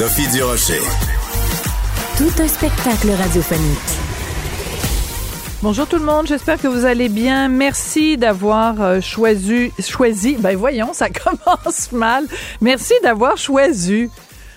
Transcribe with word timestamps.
Sophie 0.00 0.28
Durocher. 0.28 0.80
Tout 2.16 2.42
un 2.42 2.48
spectacle 2.48 3.10
radiophonique. 3.10 3.78
Bonjour 5.60 5.86
tout 5.86 5.96
le 5.98 6.04
monde, 6.06 6.26
j'espère 6.26 6.56
que 6.58 6.68
vous 6.68 6.86
allez 6.86 7.10
bien. 7.10 7.48
Merci 7.48 8.16
d'avoir 8.16 8.80
euh, 8.80 9.02
choisi, 9.02 9.70
choisi, 9.78 10.36
ben 10.38 10.56
voyons, 10.56 10.94
ça 10.94 11.08
commence 11.10 11.92
mal. 11.92 12.24
Merci 12.62 12.94
d'avoir 13.02 13.36
choisi. 13.36 14.08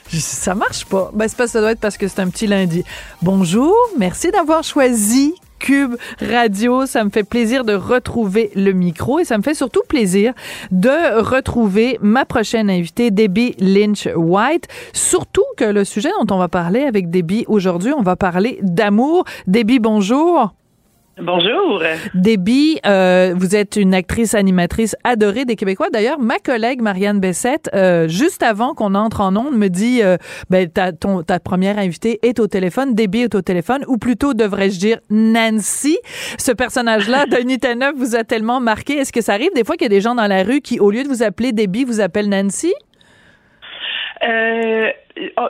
Je- 0.09 0.19
Ça 0.19 0.55
marche 0.55 0.85
pas. 0.85 1.11
Ben 1.13 1.27
c'est 1.27 1.35
pas, 1.35 1.47
ça 1.49 1.59
doit 1.59 1.71
être 1.71 1.81
parce 1.81 1.97
que 1.97 2.07
c'est 2.07 2.21
un 2.21 2.29
petit 2.29 2.47
lundi. 2.47 2.85
Bonjour, 3.21 3.75
merci 3.97 4.31
d'avoir 4.31 4.63
choisi 4.63 5.35
Cube 5.63 5.95
Radio. 6.19 6.85
Ça 6.85 7.05
me 7.05 7.09
fait 7.09 7.23
plaisir 7.23 7.63
de 7.63 7.73
retrouver 7.73 8.51
le 8.53 8.73
micro 8.73 9.19
et 9.19 9.23
ça 9.23 9.37
me 9.37 9.43
fait 9.43 9.53
surtout 9.53 9.81
plaisir 9.87 10.33
de 10.71 11.21
retrouver 11.21 11.97
ma 12.01 12.25
prochaine 12.25 12.69
invitée, 12.69 13.11
Debbie 13.11 13.55
Lynch 13.59 14.09
White. 14.13 14.67
Surtout 14.91 15.45
que 15.55 15.63
le 15.63 15.85
sujet 15.85 16.09
dont 16.19 16.35
on 16.35 16.37
va 16.37 16.49
parler 16.49 16.81
avec 16.81 17.09
Debbie 17.09 17.45
aujourd'hui, 17.47 17.93
on 17.97 18.01
va 18.03 18.17
parler 18.17 18.59
d'amour. 18.61 19.23
Debbie, 19.47 19.79
bonjour. 19.79 20.53
Bonjour. 21.19 21.83
Debbie, 22.15 22.79
euh, 22.87 23.35
vous 23.35 23.55
êtes 23.55 23.75
une 23.75 23.93
actrice 23.93 24.33
animatrice 24.33 24.95
adorée 25.03 25.45
des 25.45 25.55
Québécois. 25.55 25.91
D'ailleurs, 25.91 26.19
ma 26.19 26.39
collègue 26.39 26.81
Marianne 26.81 27.19
Bessette, 27.19 27.69
euh, 27.75 28.07
juste 28.07 28.41
avant 28.41 28.73
qu'on 28.73 28.95
entre 28.95 29.21
en 29.21 29.35
onde, 29.35 29.55
me 29.55 29.67
dit 29.67 30.01
euh, 30.01 30.17
ben, 30.49 30.67
ta, 30.67 30.91
ton, 30.91 31.21
ta 31.21 31.39
première 31.39 31.77
invitée 31.77 32.17
est 32.23 32.39
au 32.39 32.47
téléphone, 32.47 32.95
Debbie 32.95 33.21
est 33.21 33.35
au 33.35 33.43
téléphone, 33.43 33.85
ou 33.87 33.97
plutôt 33.97 34.33
devrais-je 34.33 34.79
dire 34.79 34.97
Nancy. 35.11 35.99
Ce 36.39 36.51
personnage-là 36.51 37.25
d'Unité 37.31 37.75
9 37.75 37.93
vous 37.95 38.15
a 38.15 38.23
tellement 38.23 38.59
marqué. 38.59 38.93
Est-ce 38.93 39.13
que 39.13 39.21
ça 39.21 39.33
arrive 39.33 39.53
des 39.53 39.63
fois 39.63 39.75
qu'il 39.75 39.85
y 39.85 39.93
a 39.93 39.95
des 39.95 40.01
gens 40.01 40.15
dans 40.15 40.27
la 40.27 40.41
rue 40.41 40.61
qui, 40.61 40.79
au 40.79 40.89
lieu 40.89 41.03
de 41.03 41.09
vous 41.09 41.21
appeler 41.21 41.51
Debbie, 41.51 41.83
vous 41.83 42.01
appellent 42.01 42.29
Nancy? 42.29 42.73
Euh, 44.23 44.89
oh, 45.37 45.49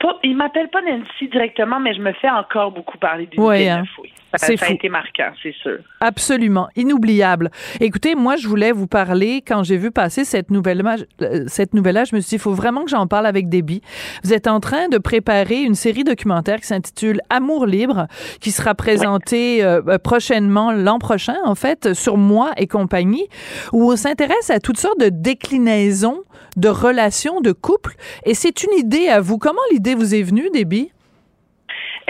pas- 0.00 0.18
il 0.22 0.36
m'appelle 0.36 0.68
pas 0.70 0.80
Nancy 0.82 1.28
directement, 1.30 1.80
mais 1.80 1.94
je 1.94 2.00
me 2.00 2.12
fais 2.12 2.30
encore 2.30 2.72
beaucoup 2.72 2.98
parler 2.98 3.26
du 3.26 3.38
Ouais, 3.40 3.68
hein. 3.68 3.84
oui. 4.02 4.12
Ça, 4.34 4.46
C'est 4.46 4.58
ça 4.58 4.66
a 4.66 4.70
été 4.72 4.90
marquant, 4.90 5.30
c'est 5.42 5.54
sûr. 5.54 5.78
Absolument, 6.00 6.68
inoubliable. 6.76 7.50
Écoutez, 7.80 8.14
moi, 8.14 8.36
je 8.36 8.46
voulais 8.46 8.72
vous 8.72 8.86
parler 8.86 9.40
quand 9.40 9.62
j'ai 9.62 9.78
vu 9.78 9.90
passer 9.90 10.26
cette 10.26 10.50
nouvelle 10.50 10.82
euh, 11.22 11.44
cette 11.46 11.72
nouvelle-là. 11.72 12.04
Je 12.04 12.14
me 12.14 12.20
suis 12.20 12.28
dit, 12.28 12.34
il 12.34 12.38
faut 12.38 12.52
vraiment 12.52 12.84
que 12.84 12.90
j'en 12.90 13.06
parle 13.06 13.24
avec 13.24 13.48
Debbie. 13.48 13.80
Vous 14.24 14.34
êtes 14.34 14.46
en 14.46 14.60
train 14.60 14.88
de 14.88 14.98
préparer 14.98 15.62
une 15.62 15.74
série 15.74 16.04
documentaire 16.04 16.60
qui 16.60 16.66
s'intitule 16.66 17.22
Amour 17.30 17.64
libre, 17.64 18.06
qui 18.42 18.50
sera 18.50 18.74
présentée 18.74 19.64
euh, 19.64 19.80
euh, 19.88 19.96
prochainement, 19.98 20.72
l'an 20.72 20.98
prochain, 20.98 21.36
en 21.46 21.54
fait, 21.54 21.94
sur 21.94 22.18
moi 22.18 22.50
et 22.58 22.66
compagnie, 22.66 23.26
où 23.72 23.90
on 23.90 23.96
s'intéresse 23.96 24.50
à 24.50 24.60
toutes 24.60 24.78
sortes 24.78 25.00
de 25.00 25.08
déclinaisons 25.08 26.20
de 26.58 26.68
relations 26.68 27.40
de 27.40 27.52
couple. 27.52 27.92
Et 28.26 28.34
c'est 28.34 28.62
une 28.64 28.74
idée 28.78 29.08
à 29.08 29.20
vous. 29.20 29.38
Comment 29.38 29.62
l'idée 29.72 29.94
vous 29.94 30.14
est 30.14 30.22
venue, 30.22 30.50
Debbie? 30.52 30.90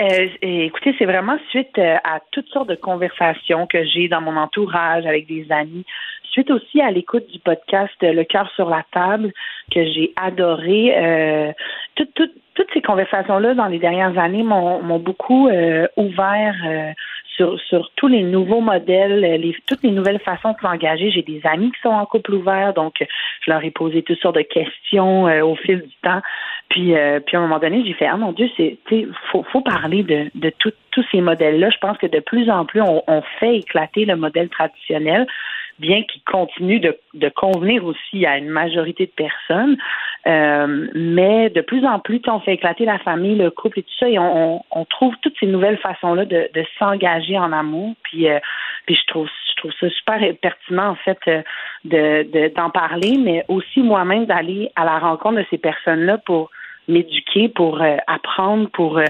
Euh, 0.00 0.28
écoutez, 0.42 0.94
c'est 0.98 1.06
vraiment 1.06 1.36
suite 1.50 1.76
euh, 1.78 1.96
à 2.04 2.20
toutes 2.30 2.48
sortes 2.48 2.68
de 2.68 2.76
conversations 2.76 3.66
que 3.66 3.84
j'ai 3.84 4.08
dans 4.08 4.20
mon 4.20 4.36
entourage 4.36 5.06
avec 5.06 5.26
des 5.26 5.46
amis, 5.50 5.84
suite 6.30 6.52
aussi 6.52 6.80
à 6.80 6.92
l'écoute 6.92 7.26
du 7.32 7.40
podcast 7.40 7.92
euh, 8.04 8.12
Le 8.12 8.22
cœur 8.22 8.48
sur 8.54 8.68
la 8.68 8.84
table 8.92 9.32
que 9.72 9.84
j'ai 9.84 10.12
adoré. 10.16 11.54
Toutes- 11.96 12.32
ces 12.74 12.82
conversations-là 12.82 13.54
dans 13.54 13.66
les 13.66 13.78
dernières 13.78 14.18
années 14.18 14.42
m'ont 14.42 14.98
beaucoup 14.98 15.48
ouvert 15.96 16.94
sur, 17.38 17.58
sur 17.60 17.90
tous 17.94 18.08
les 18.08 18.22
nouveaux 18.22 18.60
modèles, 18.60 19.24
euh, 19.24 19.36
les, 19.36 19.56
toutes 19.66 19.82
les 19.84 19.92
nouvelles 19.92 20.18
façons 20.18 20.52
de 20.52 20.58
s'engager. 20.60 21.10
J'ai 21.10 21.22
des 21.22 21.40
amis 21.44 21.70
qui 21.70 21.80
sont 21.80 21.88
en 21.88 22.04
couple 22.04 22.34
ouvert, 22.34 22.74
donc 22.74 22.94
je 23.00 23.50
leur 23.50 23.64
ai 23.64 23.70
posé 23.70 24.02
toutes 24.02 24.18
sortes 24.18 24.34
de 24.34 24.42
questions 24.42 25.28
euh, 25.28 25.42
au 25.42 25.54
fil 25.54 25.82
du 25.82 25.94
temps. 26.02 26.20
Puis, 26.68 26.94
euh, 26.96 27.20
puis 27.20 27.36
à 27.36 27.40
un 27.40 27.42
moment 27.42 27.60
donné, 27.60 27.82
j'ai 27.86 27.94
fait 27.94 28.06
ah 28.06 28.16
mon 28.16 28.32
Dieu, 28.32 28.50
c'est 28.56 28.76
faut, 29.30 29.60
parler 29.60 30.02
de, 30.02 30.30
de 30.34 30.50
tout- 30.58 30.72
tous 30.90 31.04
ces 31.12 31.20
modèles-là. 31.20 31.70
Je 31.70 31.78
pense 31.78 31.96
que 31.96 32.06
de 32.06 32.20
plus 32.20 32.50
en 32.50 32.64
plus, 32.66 32.82
on 32.82 33.22
fait 33.38 33.56
éclater 33.58 34.04
le 34.04 34.16
modèle 34.16 34.48
traditionnel, 34.48 35.26
bien 35.78 36.02
qu'il 36.02 36.22
continue 36.22 36.80
de, 36.80 36.96
de 37.14 37.28
convenir 37.28 37.84
aussi 37.84 38.26
à 38.26 38.38
une 38.38 38.48
majorité 38.48 39.06
de 39.06 39.12
personnes. 39.12 39.76
Euh, 40.26 40.88
mais 40.94 41.50
de 41.50 41.60
plus 41.60 41.84
en 41.86 42.00
plus, 42.00 42.20
on 42.26 42.40
fait 42.40 42.54
éclater 42.54 42.84
la 42.84 42.98
famille, 42.98 43.36
le 43.36 43.50
couple 43.50 43.80
et 43.80 43.82
tout 43.82 43.94
ça, 43.98 44.08
et 44.08 44.18
on, 44.18 44.62
on, 44.70 44.84
trouve 44.84 45.14
toutes 45.22 45.36
ces 45.38 45.46
nouvelles 45.46 45.78
façons-là 45.78 46.24
de, 46.24 46.50
de 46.52 46.64
s'engager 46.78 47.38
en 47.38 47.52
amour. 47.52 47.94
Puis, 48.02 48.28
euh, 48.28 48.38
puis 48.86 48.96
je 48.96 49.06
trouve 49.06 49.28
je 49.58 49.60
trouve 49.60 49.72
ça 49.80 49.90
super 49.90 50.20
pertinent 50.40 50.90
en 50.90 50.94
fait 50.94 51.18
euh, 51.26 51.42
de- 51.84 52.54
d'en 52.54 52.70
parler, 52.70 53.16
mais 53.18 53.44
aussi 53.48 53.82
moi-même 53.82 54.26
d'aller 54.26 54.70
à 54.76 54.84
la 54.84 54.98
rencontre 54.98 55.36
de 55.38 55.46
ces 55.50 55.58
personnes-là 55.58 56.18
pour 56.18 56.50
m'éduquer, 56.88 57.48
pour 57.48 57.80
euh, 57.82 57.96
apprendre, 58.06 58.68
pour 58.72 58.98
euh, 58.98 59.04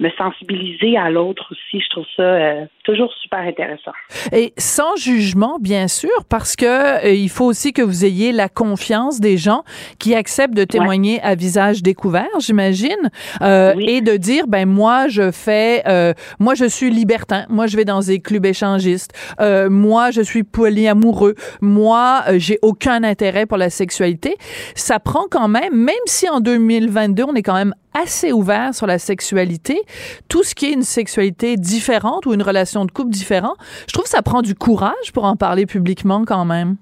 me 0.00 0.10
sensibiliser 0.18 0.96
à 0.96 1.10
l'autre 1.10 1.46
aussi. 1.52 1.82
Je 1.82 1.88
trouve 1.90 2.04
ça 2.16 2.22
euh, 2.22 2.64
toujours 2.84 3.12
super 3.22 3.40
intéressant. 3.40 3.92
Et 4.32 4.52
sans 4.58 4.96
jugement, 4.96 5.58
bien 5.60 5.86
sûr, 5.88 6.10
parce 6.28 6.56
que 6.56 7.06
euh, 7.06 7.12
il 7.12 7.28
faut 7.28 7.44
aussi 7.44 7.72
que 7.72 7.82
vous 7.82 8.04
ayez 8.04 8.32
la 8.32 8.48
confiance 8.48 9.20
des 9.20 9.36
gens 9.36 9.62
qui 9.98 10.14
acceptent 10.14 10.54
de 10.54 10.64
témoigner 10.64 11.20
à 11.22 11.34
visage 11.34 11.82
découvert, 11.82 12.28
j'imagine, 12.40 13.10
euh, 13.42 13.74
Oui. 13.76 13.84
et 13.88 14.00
de 14.00 14.16
dire 14.16 14.46
ben 14.48 14.66
moi 14.68 15.08
je 15.08 15.30
fais, 15.30 15.82
euh, 15.86 16.12
moi 16.40 16.54
je 16.54 16.64
suis 16.64 16.90
libertin, 16.90 17.46
moi 17.48 17.66
je 17.66 17.76
vais 17.76 17.84
dans 17.84 18.00
des 18.00 18.20
clubs 18.20 18.44
échangistes, 18.44 19.12
euh, 19.40 19.70
moi 19.70 20.10
je 20.10 20.20
suis 20.22 20.42
polyamoureux, 20.42 21.34
moi 21.60 22.22
j'ai 22.36 22.58
aucun 22.62 23.04
intérêt 23.04 23.46
pour 23.46 23.58
la 23.58 23.70
sexualité. 23.70 24.36
Ça 24.74 24.98
prend 24.98 25.24
quand 25.30 25.48
même, 25.48 25.74
même 25.74 25.94
si 26.06 26.28
en 26.28 26.40
2022 26.40 27.21
on 27.24 27.34
est 27.34 27.42
quand 27.42 27.54
même 27.54 27.74
assez 27.94 28.32
ouvert 28.32 28.74
sur 28.74 28.86
la 28.86 28.98
sexualité, 28.98 29.80
tout 30.28 30.42
ce 30.42 30.54
qui 30.54 30.66
est 30.66 30.72
une 30.72 30.82
sexualité 30.82 31.56
différente 31.56 32.26
ou 32.26 32.34
une 32.34 32.42
relation 32.42 32.84
de 32.84 32.90
couple 32.90 33.10
différente, 33.10 33.56
je 33.88 33.92
trouve 33.92 34.04
que 34.04 34.10
ça 34.10 34.22
prend 34.22 34.42
du 34.42 34.54
courage 34.54 35.12
pour 35.12 35.24
en 35.24 35.36
parler 35.36 35.66
publiquement 35.66 36.24
quand 36.24 36.44
même. 36.44 36.76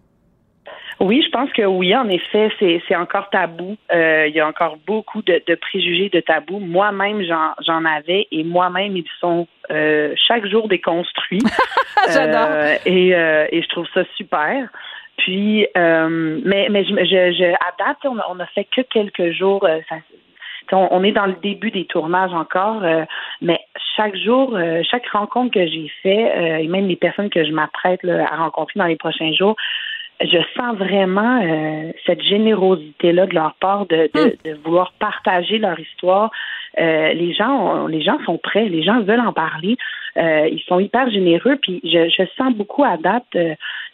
Oui, 1.01 1.23
je 1.25 1.31
pense 1.31 1.51
que 1.55 1.63
oui, 1.63 1.97
en 1.97 2.07
effet, 2.11 2.51
c'est 2.59 2.95
encore 2.95 3.31
tabou. 3.31 3.75
Euh, 3.91 4.27
il 4.29 4.35
y 4.35 4.41
a 4.41 4.47
encore 4.47 4.77
beaucoup 4.87 5.23
de, 5.23 5.43
de 5.47 5.55
préjugés, 5.55 6.11
de 6.11 6.21
tabous. 6.21 6.59
Moi-même, 6.59 7.23
j'en 7.23 7.85
avais 7.87 8.29
et 8.31 8.45
moi-même, 8.45 8.95
ils 8.99 9.07
sont 9.19 9.49
euh, 9.71 10.13
chaque 10.29 10.45
jour 10.47 10.69
déconstruits. 10.69 11.41
J'adore. 12.13 12.49
Euh, 12.51 12.77
et, 12.85 13.09
et 13.09 13.63
je 13.63 13.69
trouve 13.71 13.87
ça 13.95 14.03
super. 14.19 14.69
Puis, 15.17 15.67
mais, 15.75 16.69
mais 16.71 16.85
je, 16.85 16.91
je, 16.95 17.33
je 17.39 17.55
à 17.55 17.73
date, 17.79 17.97
on 18.05 18.19
a, 18.19 18.27
on 18.29 18.39
a 18.39 18.47
fait 18.49 18.65
que 18.65 18.83
quelques 18.83 19.33
jours. 19.33 19.67
ça- 19.89 19.97
on, 20.73 20.89
on 20.93 21.03
est 21.05 21.13
dans 21.13 21.27
le 21.27 21.37
début 21.43 21.71
des 21.71 21.85
tournages 21.87 22.33
encore, 22.33 22.83
euh, 22.83 23.05
mais 23.41 23.61
chaque 23.97 24.17
jour, 24.17 24.55
euh, 24.57 24.83
chaque 24.91 25.07
rencontre 25.09 25.53
que 25.55 25.67
j'ai 25.67 25.91
fait, 26.03 26.33
euh, 26.37 26.57
et 26.59 26.69
même 26.69 26.87
les 26.89 26.97
personnes 26.97 27.31
que 27.31 27.45
je 27.45 27.53
m'apprête 27.53 28.05
à 28.05 28.37
rencontrer 28.37 28.79
dans 28.79 28.87
les 28.87 28.97
prochains 28.97 29.33
jours, 29.33 29.57
je 30.23 30.37
sens 30.55 30.77
vraiment 30.77 31.41
euh, 31.43 31.93
cette 32.07 32.23
générosité-là 32.23 33.27
de 33.27 33.35
leur 33.35 33.55
part 33.55 33.87
de, 33.87 34.11
de, 34.15 34.37
de 34.45 34.55
vouloir 34.65 34.93
partager 34.99 35.57
leur 35.59 35.79
histoire. 35.81 36.31
Euh, 36.79 37.15
les 37.15 37.33
gens, 37.33 37.51
ont- 37.51 37.87
les 37.87 38.03
gens 38.03 38.19
sont 38.27 38.37
prêts, 38.37 38.69
les 38.69 38.83
gens 38.83 39.01
veulent 39.01 39.21
en 39.27 39.33
parler. 39.33 39.77
Euh, 40.19 40.47
ils 40.53 40.61
sont 40.69 40.79
hyper 40.79 41.11
généreux, 41.11 41.57
puis 41.63 41.81
je, 41.85 42.09
je 42.11 42.25
sens 42.37 42.53
beaucoup 42.55 42.85
à 42.85 42.97
date 42.99 43.35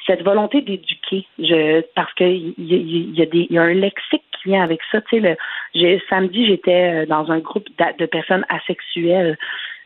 cette 0.07 0.23
volonté 0.23 0.63
d'éduquer. 0.63 1.27
Je 1.39 1.83
parce 1.95 2.13
que 2.15 2.25
il 2.25 2.55
y, 2.59 2.75
il 2.75 3.15
y 3.15 3.23
a 3.23 3.27
des, 3.27 3.47
il 3.49 3.53
y 3.55 3.59
a 3.59 3.63
un 3.63 3.75
lexique 3.75 4.23
vient 4.47 4.63
avec 4.63 4.81
ça. 4.91 5.01
Tu 5.03 5.21
sais, 5.21 5.37
le, 5.75 6.01
samedi 6.09 6.47
j'étais 6.47 7.03
euh, 7.03 7.07
dans 7.07 7.31
un 7.31 7.41
groupe 7.41 7.69
de 7.99 8.07
personnes 8.07 8.47
asexuelles. 8.49 9.37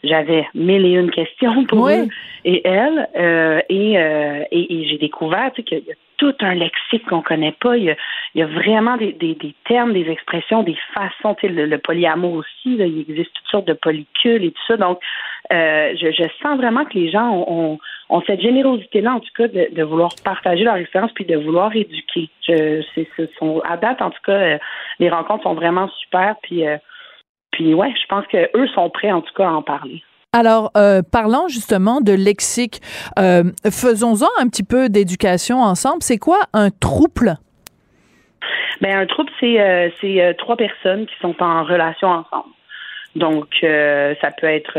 J'avais 0.03 0.47
mille 0.55 0.87
et 0.87 0.95
une 0.95 1.11
questions 1.11 1.65
pour 1.67 1.85
Oui. 1.85 1.93
eux 1.95 2.09
et 2.45 2.67
elles, 2.67 3.09
euh, 3.17 3.61
et, 3.69 3.99
euh, 3.99 4.45
et, 4.51 4.81
et 4.81 4.89
j'ai 4.89 4.97
découvert 4.97 5.53
tu 5.53 5.57
sais, 5.57 5.63
qu'il 5.63 5.79
y 5.87 5.93
a 5.93 5.95
tout 6.17 6.35
un 6.41 6.55
lexique 6.55 7.05
qu'on 7.07 7.21
connaît 7.21 7.55
pas. 7.61 7.77
Il 7.77 7.85
y 7.85 7.91
a, 7.91 7.97
il 8.35 8.41
y 8.41 8.43
a 8.43 8.47
vraiment 8.47 8.97
des, 8.97 9.13
des, 9.13 9.35
des 9.35 9.55
termes, 9.67 9.93
des 9.93 10.09
expressions, 10.11 10.63
des 10.63 10.77
façons. 10.95 11.35
Tu 11.35 11.47
sais, 11.47 11.53
le, 11.53 11.67
le 11.67 11.79
polyamour 11.79 12.33
aussi, 12.35 12.77
là, 12.77 12.87
il 12.87 13.01
existe 13.01 13.33
toutes 13.35 13.47
sortes 13.49 13.67
de 13.67 13.75
polycules 13.75 14.45
et 14.45 14.51
tout 14.53 14.63
ça. 14.69 14.77
Donc, 14.79 15.01
euh, 15.53 15.95
je, 16.01 16.13
je 16.13 16.25
sens 16.43 16.57
vraiment 16.57 16.85
que 16.87 16.95
les 16.95 17.11
gens 17.11 17.31
ont, 17.31 17.73
ont, 17.73 17.79
ont 18.09 18.23
cette 18.27 18.41
générosité-là, 18.41 19.15
en 19.15 19.21
tout 19.21 19.33
cas, 19.37 19.49
de, 19.49 19.69
de 19.75 19.83
vouloir 19.83 20.11
partager 20.25 20.65
leur 20.65 20.77
expérience 20.77 21.13
puis 21.13 21.27
de 21.27 21.37
vouloir 21.37 21.75
éduquer. 21.77 22.31
Je, 22.47 22.83
c'est, 22.95 23.09
ce 23.17 23.27
sont, 23.39 23.61
à 23.69 23.77
date, 23.77 24.01
en 24.01 24.11
tout 24.11 24.23
cas, 24.25 24.33
euh, 24.33 24.59
les 24.99 25.11
rencontres 25.11 25.43
sont 25.43 25.55
vraiment 25.55 25.89
super. 26.01 26.37
Puis, 26.43 26.67
euh, 26.67 26.77
puis 27.51 27.75
ouais, 27.75 27.93
je 28.01 28.07
pense 28.09 28.27
que 28.27 28.51
eux 28.57 28.69
sont 28.75 28.91
prêts, 28.91 29.13
en 29.13 29.21
tout 29.21 29.35
cas, 29.35 29.49
à 29.49 29.53
en 29.53 29.63
parler. 29.63 30.03
Alors, 30.33 30.71
euh, 30.77 31.03
parlant 31.03 31.49
justement 31.49 32.01
de 32.01 32.13
lexique, 32.13 32.81
euh, 33.19 33.45
faisons-en 33.65 34.29
un 34.41 34.49
petit 34.49 34.63
peu 34.63 34.89
d'éducation 34.89 35.61
ensemble. 35.61 36.03
C'est 36.03 36.19
quoi 36.19 36.39
un 36.53 36.71
trouble? 36.71 37.37
Ben, 38.81 38.97
un 38.97 39.07
trouble, 39.07 39.31
c'est 39.41 39.61
euh, 39.61 39.91
c'est 40.01 40.23
euh, 40.23 40.33
trois 40.35 40.57
personnes 40.57 41.07
qui 41.07 41.15
sont 41.21 41.35
en 41.43 41.65
relation 41.65 42.09
ensemble. 42.09 42.51
Donc, 43.17 43.49
ça 43.63 44.31
peut 44.41 44.47
être 44.47 44.79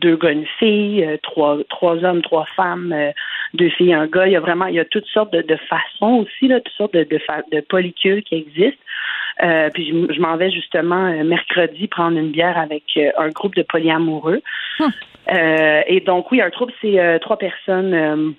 deux 0.00 0.16
gars, 0.16 0.30
une 0.30 0.46
fille, 0.60 1.04
trois, 1.24 1.58
trois 1.68 1.96
hommes, 2.04 2.22
trois 2.22 2.46
femmes, 2.54 2.94
deux 3.54 3.70
filles, 3.70 3.92
un 3.92 4.06
gars. 4.06 4.28
Il 4.28 4.34
y 4.34 4.36
a 4.36 4.40
vraiment, 4.40 4.66
il 4.66 4.76
y 4.76 4.78
a 4.78 4.84
toutes 4.84 5.08
sortes 5.08 5.32
de, 5.32 5.42
de 5.42 5.58
façons 5.68 6.24
aussi, 6.24 6.46
là, 6.46 6.60
toutes 6.60 6.76
sortes 6.76 6.94
de, 6.94 7.02
de, 7.02 7.18
fa- 7.18 7.42
de 7.50 7.60
polycules 7.60 8.22
qui 8.22 8.36
existent. 8.36 8.78
Euh, 9.42 9.70
puis 9.72 9.86
je, 9.86 10.14
je 10.14 10.20
m'en 10.20 10.36
vais 10.36 10.50
justement 10.50 11.06
euh, 11.06 11.24
mercredi 11.24 11.88
prendre 11.88 12.18
une 12.18 12.30
bière 12.30 12.58
avec 12.58 12.84
euh, 12.96 13.10
un 13.18 13.28
groupe 13.28 13.54
de 13.54 13.62
polyamoureux. 13.62 14.42
Euh, 15.30 15.82
et 15.86 16.00
donc, 16.00 16.32
oui, 16.32 16.40
un 16.40 16.50
trouble, 16.50 16.72
c'est 16.80 17.18
trois 17.20 17.36
personnes, 17.36 18.34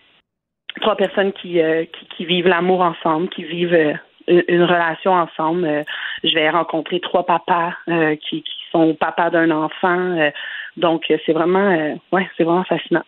trois 0.82 0.98
personnes 0.98 1.32
qui, 1.32 1.62
qui, 1.94 2.06
qui 2.18 2.26
vivent 2.26 2.48
l'amour 2.48 2.82
ensemble, 2.82 3.30
qui 3.30 3.44
vivent 3.44 3.98
une, 4.28 4.64
relation 4.64 5.14
ensemble. 5.14 5.86
Je 6.24 6.34
vais 6.34 6.50
rencontrer 6.50 7.00
trois 7.00 7.26
papas 7.26 7.74
qui, 7.88 8.42
qui 8.42 8.58
sont 8.72 8.94
papas 8.96 9.30
d'un 9.30 9.52
enfant. 9.52 10.32
Donc, 10.76 11.06
c'est 11.26 11.32
vraiment, 11.32 11.96
ouais, 12.12 12.30
c'est 12.36 12.44
vraiment 12.44 12.66
fascinant. 12.66 13.04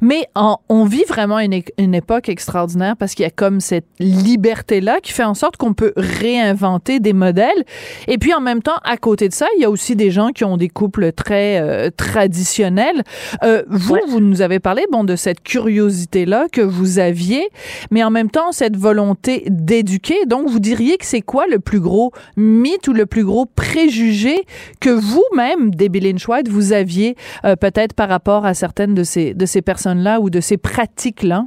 Mais 0.00 0.26
en- 0.34 0.58
on 0.68 0.84
vit 0.84 1.04
vraiment 1.06 1.38
une, 1.38 1.62
une 1.78 1.94
époque 1.94 2.28
extraordinaire 2.28 2.96
parce 2.96 3.14
qu'il 3.14 3.22
y 3.22 3.26
a 3.26 3.30
comme 3.30 3.60
cette 3.60 3.86
liberté-là 4.00 5.00
qui 5.00 5.12
fait 5.12 5.24
en 5.24 5.34
sorte 5.34 5.56
qu'on 5.56 5.72
peut 5.72 5.92
réinventer 5.96 7.00
des 7.00 7.12
modèles. 7.12 7.64
Et 8.08 8.18
puis 8.18 8.34
en 8.34 8.40
même 8.40 8.62
temps, 8.62 8.78
à 8.84 8.96
côté 8.96 9.28
de 9.28 9.34
ça, 9.34 9.46
il 9.56 9.62
y 9.62 9.64
a 9.64 9.70
aussi 9.70 9.94
des 9.96 10.10
gens 10.10 10.30
qui 10.30 10.44
ont 10.44 10.56
des 10.56 10.68
couples 10.68 11.12
très 11.12 11.60
euh, 11.60 11.90
traditionnels. 11.96 13.02
Euh, 13.42 13.62
vous, 13.68 13.94
Ouais. 13.94 14.00
vous 14.08 14.20
nous 14.20 14.42
avez 14.42 14.58
parlé 14.60 14.84
bon 14.92 15.04
de 15.04 15.16
cette 15.16 15.42
curiosité-là 15.42 16.46
que 16.52 16.60
vous 16.60 16.98
aviez, 16.98 17.48
mais 17.90 18.02
en 18.04 18.10
même 18.10 18.30
temps 18.30 18.52
cette 18.52 18.76
volonté 18.76 19.44
d'éduquer. 19.48 20.26
Donc 20.26 20.48
vous 20.48 20.60
diriez 20.60 20.96
que 20.98 21.06
c'est 21.06 21.22
quoi 21.22 21.46
le 21.48 21.58
plus 21.58 21.80
gros 21.80 22.12
mythe 22.36 22.86
ou 22.88 22.92
le 22.92 23.06
plus 23.06 23.24
gros 23.24 23.46
préjugé 23.46 24.44
que 24.80 24.90
vous-même, 24.90 25.74
Debbie 25.74 26.00
Lynch 26.00 26.28
White, 26.28 26.48
vous 26.48 26.72
aviez 26.72 27.16
euh, 27.44 27.56
peut-être 27.56 27.94
par 27.94 28.08
rapport 28.08 28.44
à 28.44 28.54
certaines 28.54 28.94
de 28.94 29.04
ces 29.04 29.34
de 29.34 29.46
ces 29.46 29.57
personnes-là 29.62 30.20
ou 30.20 30.30
de 30.30 30.40
ces 30.40 30.58
pratiques-là? 30.58 31.44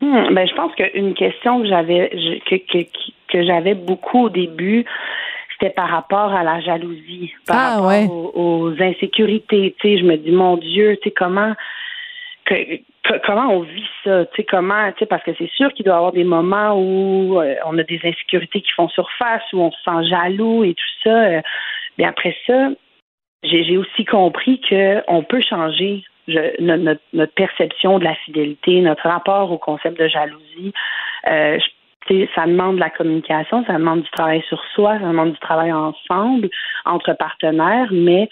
Hmm, 0.00 0.32
ben, 0.34 0.48
je 0.48 0.54
pense 0.54 0.74
qu'une 0.74 1.14
question 1.14 1.60
que 1.60 1.68
j'avais 1.68 2.10
que, 2.46 2.56
que, 2.56 2.86
que 3.28 3.42
j'avais 3.44 3.74
beaucoup 3.74 4.24
au 4.24 4.30
début, 4.30 4.84
c'était 5.52 5.74
par 5.74 5.90
rapport 5.90 6.32
à 6.32 6.42
la 6.42 6.60
jalousie, 6.60 7.34
par 7.46 7.56
Ah, 7.58 7.70
rapport 7.72 7.86
ouais. 7.88 8.06
aux, 8.08 8.32
aux 8.34 8.82
insécurités. 8.82 9.74
Tu 9.78 9.88
sais, 9.88 9.98
je 9.98 10.04
me 10.04 10.16
dis, 10.16 10.30
mon 10.32 10.56
Dieu, 10.56 10.96
tu 11.02 11.08
sais, 11.10 11.14
comment 11.14 11.54
que- 12.46 12.80
comment 13.26 13.48
on 13.52 13.60
vit 13.60 13.88
ça, 14.04 14.24
tu 14.26 14.36
sais, 14.36 14.44
comment, 14.44 14.90
tu 14.92 15.00
sais, 15.00 15.06
parce 15.06 15.22
que 15.22 15.32
c'est 15.38 15.50
sûr 15.50 15.72
qu'il 15.74 15.84
doit 15.84 15.94
y 15.94 15.96
avoir 15.96 16.12
des 16.12 16.24
moments 16.24 16.72
où 16.80 17.38
euh, 17.40 17.54
on 17.66 17.76
a 17.78 17.82
des 17.82 18.00
insécurités 18.02 18.62
qui 18.62 18.72
font 18.72 18.88
surface, 18.88 19.42
où 19.52 19.60
on 19.60 19.70
se 19.70 19.78
sent 19.84 20.08
jaloux 20.08 20.64
et 20.64 20.74
tout 20.74 20.92
ça. 21.04 21.10
euh, 21.24 21.40
mais 21.98 22.04
après 22.04 22.34
ça, 22.46 22.70
j'ai 23.42 23.64
j'ai 23.64 23.76
aussi 23.76 24.04
compris 24.04 24.60
que 24.68 25.02
on 25.08 25.22
peut 25.22 25.42
changer 25.42 26.04
je- 26.30 26.62
notre, 26.62 27.00
notre 27.12 27.32
perception 27.34 27.98
de 27.98 28.04
la 28.04 28.14
fidélité, 28.16 28.80
notre 28.80 29.08
rapport 29.08 29.50
au 29.52 29.58
concept 29.58 29.98
de 29.98 30.08
jalousie. 30.08 30.72
Euh, 31.28 31.58
ça 32.34 32.44
demande 32.46 32.76
de 32.76 32.80
la 32.80 32.90
communication, 32.90 33.64
ça 33.66 33.74
demande 33.74 34.02
du 34.02 34.10
travail 34.10 34.42
sur 34.48 34.60
soi, 34.74 34.98
ça 34.98 35.06
demande 35.06 35.32
du 35.32 35.38
travail 35.38 35.70
ensemble, 35.72 36.48
entre 36.84 37.12
partenaires, 37.12 37.88
mais 37.92 38.28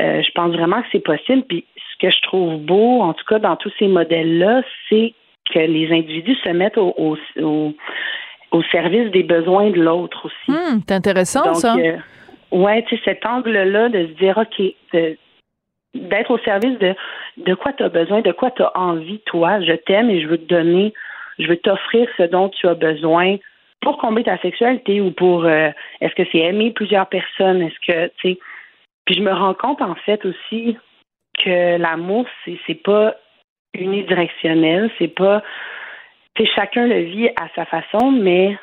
euh, 0.00 0.22
je 0.22 0.30
pense 0.32 0.52
vraiment 0.52 0.80
que 0.82 0.88
c'est 0.92 1.02
possible. 1.04 1.42
Puis 1.48 1.64
ce 1.76 2.06
que 2.06 2.12
je 2.12 2.20
trouve 2.22 2.58
beau, 2.60 3.00
en 3.00 3.14
tout 3.14 3.24
cas 3.24 3.38
dans 3.40 3.56
tous 3.56 3.72
ces 3.78 3.88
modèles-là, 3.88 4.62
c'est 4.88 5.14
que 5.52 5.58
les 5.58 5.90
individus 5.90 6.36
se 6.44 6.50
mettent 6.50 6.78
au, 6.78 6.94
au, 6.96 7.16
au, 7.42 7.74
au 8.52 8.62
service 8.64 9.10
des 9.10 9.22
besoins 9.24 9.70
de 9.70 9.80
l'autre 9.80 10.26
aussi. 10.26 10.50
Hum, 10.56 10.80
c'est 10.86 10.94
intéressant 10.94 11.42
Donc, 11.44 11.56
ça. 11.56 11.74
euh, 11.76 11.96
ouais, 12.52 12.84
tu 12.84 12.96
sais, 12.98 13.02
cet 13.04 13.26
angle-là 13.26 13.88
de 13.88 14.06
se 14.06 14.12
dire, 14.12 14.38
OK, 14.38 14.62
de- 14.92 15.16
d'être 15.94 16.30
au 16.30 16.38
service 16.38 16.78
de 16.78 16.94
de 17.38 17.54
quoi 17.54 17.72
tu 17.72 17.82
as 17.82 17.88
besoin, 17.88 18.20
de 18.20 18.32
quoi 18.32 18.50
tu 18.50 18.62
as 18.62 18.76
envie, 18.76 19.20
toi, 19.26 19.60
je 19.60 19.72
t'aime 19.72 20.10
et 20.10 20.20
je 20.20 20.26
veux 20.26 20.38
te 20.38 20.52
donner, 20.54 20.92
je 21.38 21.46
veux 21.46 21.56
t'offrir 21.56 22.08
ce 22.16 22.24
dont 22.24 22.48
tu 22.48 22.66
as 22.66 22.74
besoin 22.74 23.36
pour 23.80 23.96
combler 23.98 24.24
ta 24.24 24.38
sexualité 24.38 25.00
ou 25.00 25.12
pour 25.12 25.44
euh, 25.44 25.70
est-ce 26.00 26.14
que 26.14 26.28
c'est 26.32 26.38
aimer 26.38 26.72
plusieurs 26.72 27.06
personnes, 27.06 27.62
est-ce 27.62 27.86
que 27.86 28.06
tu 28.18 28.32
sais 28.32 28.38
puis 29.08 29.16
je 29.16 29.22
me 29.22 29.32
rends 29.32 29.54
compte 29.54 29.80
en 29.80 29.94
fait 29.94 30.22
aussi 30.26 30.76
que 31.42 31.78
l'amour 31.78 32.26
c'est 32.44 32.58
c'est 32.66 32.82
pas 32.82 33.14
unidirectionnel, 33.72 34.90
c'est 34.98 35.08
pas 35.08 35.42
tu 36.34 36.44
chacun 36.54 36.86
le 36.86 37.00
vit 37.00 37.28
à 37.28 37.48
sa 37.54 37.64
façon 37.64 38.10
mais 38.10 38.58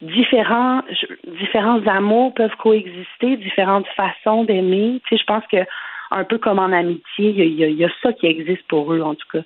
différents 0.00 0.82
différents 1.26 1.86
amours 1.86 2.34
peuvent 2.34 2.56
coexister, 2.56 3.36
différentes 3.36 3.86
façons 3.96 4.44
d'aimer. 4.44 5.00
Tu 5.06 5.16
sais, 5.16 5.20
je 5.20 5.26
pense 5.26 5.46
que 5.46 5.64
un 6.10 6.24
peu 6.24 6.38
comme 6.38 6.58
en 6.58 6.72
amitié, 6.72 7.30
il 7.30 7.38
y 7.38 7.42
a, 7.42 7.44
il 7.44 7.54
y 7.54 7.64
a- 7.64 7.68
il 7.68 7.76
y 7.76 7.84
a 7.84 7.90
ça 8.02 8.12
qui 8.12 8.26
existe 8.26 8.66
pour 8.68 8.92
eux 8.92 9.00
en 9.02 9.14
tout 9.14 9.26
cas 9.32 9.42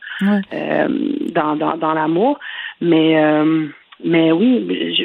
euh, 0.52 0.88
dans, 1.33 1.57
dans, 1.57 1.76
dans 1.76 1.92
l'amour. 1.95 2.38
Mais 2.81 3.23
euh, 3.23 3.66
mais 4.04 4.33
oui, 4.33 4.95
je- 4.97 5.04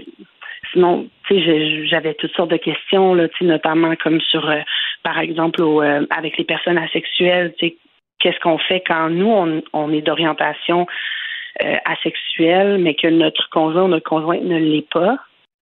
sinon, 0.72 1.08
tu 1.28 1.36
sais, 1.44 1.86
j'avais 1.88 2.14
toutes 2.16 2.34
sortes 2.36 2.52
de 2.52 2.58
questions 2.58 3.14
là, 3.14 3.28
tu 3.30 3.38
sais, 3.40 3.46
notamment 3.46 3.96
comme 3.96 4.20
sur, 4.22 4.50
euh, 4.50 4.60
par 5.04 5.20
exemple, 5.20 5.62
au, 5.62 5.82
avec 5.82 6.38
les 6.38 6.44
personnes 6.44 6.78
asexuelles, 6.78 7.54
tu 7.58 7.68
sais, 7.68 7.76
qu'est-ce 8.20 8.40
qu'on 8.40 8.58
fait 8.58 8.82
quand 8.86 9.10
nous 9.10 9.30
on, 9.32 9.62
on 9.74 9.92
est 9.94 10.02
d'orientation 10.02 10.88
asexuelle, 11.86 12.78
mais 12.80 12.94
que 12.96 13.08
notre 13.08 13.50
conjoint 13.50 13.84
ou 13.86 13.88
notre 13.88 14.08
conjointe 14.10 14.44
ne 14.44 14.58
l'est 14.60 14.90
pas? 14.90 15.18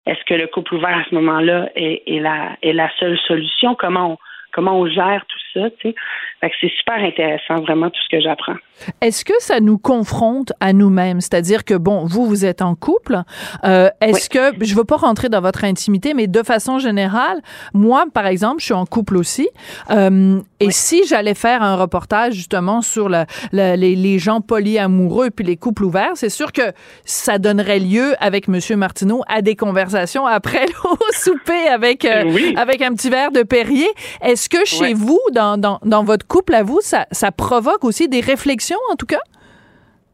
Est-ce 0.06 0.24
que 0.24 0.34
le 0.34 0.46
couple 0.46 0.74
ouvert 0.74 0.96
à 0.96 1.04
ce 1.08 1.14
moment-là 1.14 1.68
est, 1.74 2.02
est 2.06 2.20
la 2.20 2.56
est 2.62 2.72
la 2.72 2.90
seule 2.98 3.18
solution? 3.26 3.74
Comment 3.74 4.12
on 4.12 4.18
comment 4.52 4.78
on 4.78 4.86
gère 4.86 5.24
tout 5.28 5.38
ça, 5.60 5.70
tu 5.80 5.88
sais? 5.90 5.94
Fait 6.40 6.48
que 6.48 6.54
c'est 6.60 6.70
super 6.78 6.94
intéressant, 6.96 7.56
vraiment, 7.62 7.90
tout 7.90 8.00
ce 8.08 8.16
que 8.16 8.22
j'apprends. 8.22 8.54
Est-ce 9.02 9.24
que 9.26 9.34
ça 9.40 9.60
nous 9.60 9.76
confronte 9.76 10.52
à 10.60 10.72
nous-mêmes? 10.72 11.20
C'est-à-dire 11.20 11.64
que, 11.64 11.74
bon, 11.74 12.06
vous, 12.06 12.24
vous 12.26 12.44
êtes 12.46 12.62
en 12.62 12.74
couple. 12.74 13.18
Euh, 13.64 13.90
Est-ce 14.00 14.30
que, 14.30 14.52
je 14.64 14.74
veux 14.74 14.84
pas 14.84 14.96
rentrer 14.96 15.28
dans 15.28 15.42
votre 15.42 15.64
intimité, 15.64 16.14
mais 16.14 16.26
de 16.28 16.42
façon 16.42 16.78
générale, 16.78 17.40
moi, 17.74 18.04
par 18.14 18.26
exemple, 18.26 18.60
je 18.60 18.64
suis 18.66 18.74
en 18.74 18.86
couple 18.86 19.18
aussi. 19.18 19.48
Euh, 19.90 20.40
et 20.60 20.70
si 20.70 21.04
j'allais 21.06 21.34
faire 21.34 21.62
un 21.62 21.76
reportage, 21.76 22.32
justement, 22.34 22.80
sur 22.80 23.10
la- 23.10 23.26
la- 23.52 23.76
les, 23.76 23.94
les 23.96 24.18
gens 24.18 24.40
polyamoureux 24.40 25.28
puis 25.30 25.44
les 25.44 25.56
couples 25.58 25.84
ouverts, 25.84 26.12
c'est 26.14 26.30
sûr 26.30 26.52
que 26.52 26.72
ça 27.04 27.38
donnerait 27.38 27.80
lieu, 27.80 28.14
avec 28.18 28.48
Monsieur 28.48 28.76
Martineau, 28.76 29.22
à 29.28 29.42
des 29.42 29.56
conversations 29.56 30.24
après 30.26 30.64
au 30.84 30.96
souper 31.12 31.68
avec, 31.68 32.06
euh, 32.06 32.24
Oui. 32.26 32.54
avec 32.56 32.80
un 32.80 32.94
petit 32.94 33.10
verre 33.10 33.30
de 33.30 33.42
Perrier. 33.42 33.88
Est-ce 34.22 34.39
que 34.48 34.64
chez 34.64 34.80
Ouais. 34.80 34.94
vous, 34.94 35.20
dans, 35.32 35.58
dans, 35.58 35.78
dans 35.84 36.04
votre 36.04 36.26
couple 36.26 36.54
à 36.54 36.62
vous, 36.62 36.80
ça, 36.80 37.06
ça 37.10 37.32
provoque 37.32 37.84
aussi 37.84 38.08
des 38.08 38.20
réflexions, 38.20 38.78
en 38.90 38.96
tout 38.96 39.06
cas? 39.06 39.20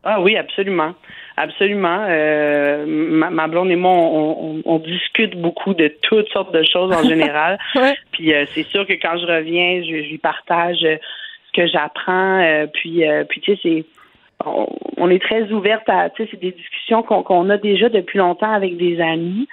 Ah 0.04 0.20
oui, 0.20 0.36
absolument. 0.36 0.94
Absolument. 1.36 2.06
Euh, 2.08 2.86
ma, 2.86 3.28
ma, 3.28 3.46
blonde 3.46 3.70
et 3.70 3.76
moi, 3.76 3.92
on, 3.92 4.54
on, 4.56 4.62
on, 4.64 4.78
discute 4.78 5.36
beaucoup 5.36 5.74
de 5.74 5.88
toutes 6.00 6.28
sortes 6.28 6.54
de 6.54 6.62
choses 6.62 6.94
en 6.94 7.02
général. 7.08 7.58
ouais. 7.74 7.94
Puis 8.12 8.32
euh, 8.32 8.46
c'est 8.54 8.62
sûr 8.62 8.86
que 8.86 8.94
quand 8.94 9.18
je 9.18 9.26
reviens, 9.26 9.82
je, 9.82 10.02
je 10.02 10.08
lui 10.10 10.18
partage 10.18 10.78
ce 10.80 11.52
que 11.52 11.66
j'apprends. 11.66 12.40
Euh, 12.40 12.66
puis, 12.72 13.02
puis 13.28 13.40
tu 13.40 13.54
sais, 13.54 13.60
c'est 13.62 13.84
on, 14.46 14.68
on, 14.96 15.10
est 15.10 15.22
très 15.22 15.50
ouverte 15.50 15.88
à, 15.88 16.08
tu 16.08 16.22
sais, 16.22 16.28
c'est 16.30 16.40
des 16.40 16.52
discussions 16.52 17.02
qu'on 17.02 17.22
qu'on 17.22 17.50
a 17.50 17.58
déjà 17.58 17.88
depuis 17.88 18.18
longtemps 18.18 18.52
avec 18.52 18.76
des 18.76 19.00
amis. 19.00 19.48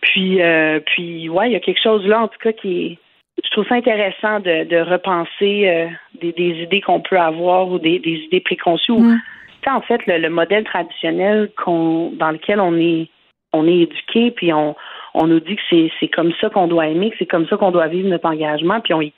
Puis, 0.00 0.40
puis 0.86 1.28
ouais, 1.28 1.50
il 1.50 1.52
y 1.52 1.56
a 1.56 1.60
quelque 1.60 1.82
chose 1.82 2.06
là, 2.06 2.22
en 2.22 2.28
tout 2.28 2.38
cas, 2.42 2.52
qui 2.52 2.86
est 2.86 2.98
je 3.44 3.50
trouve 3.50 3.66
ça 3.68 3.74
intéressant 3.74 4.40
de, 4.40 4.64
de 4.64 4.78
repenser 4.78 5.68
euh, 5.68 5.86
des, 6.20 6.32
des, 6.32 6.62
idées 6.62 6.80
qu'on 6.80 7.00
peut 7.00 7.18
avoir 7.18 7.68
ou 7.68 7.78
des, 7.78 7.98
des 7.98 8.16
idées 8.24 8.40
préconçues. 8.40 8.92
Mm. 8.92 9.20
En 9.66 9.80
fait, 9.80 10.04
le, 10.06 10.18
le, 10.18 10.28
modèle 10.28 10.64
traditionnel 10.64 11.50
qu'on 11.56 12.10
dans 12.14 12.30
lequel 12.30 12.60
on 12.60 12.76
est 12.76 13.08
on 13.52 13.68
est 13.68 13.82
éduqué, 13.82 14.32
puis 14.32 14.52
on, 14.52 14.74
on 15.14 15.26
nous 15.28 15.38
dit 15.38 15.54
que 15.54 15.62
c'est, 15.70 15.90
c'est 16.00 16.08
comme 16.08 16.32
ça 16.40 16.50
qu'on 16.50 16.66
doit 16.66 16.88
aimer, 16.88 17.10
que 17.10 17.16
c'est 17.20 17.26
comme 17.26 17.46
ça 17.46 17.56
qu'on 17.56 17.70
doit 17.70 17.86
vivre 17.86 18.08
notre 18.08 18.26
engagement, 18.26 18.80
puis 18.80 19.14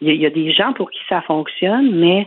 il 0.00 0.08
y, 0.12 0.16
y, 0.16 0.26
a 0.26 0.30
des 0.30 0.52
gens 0.52 0.72
pour 0.74 0.90
qui 0.92 1.00
ça 1.08 1.22
fonctionne, 1.22 1.90
mais 1.90 2.26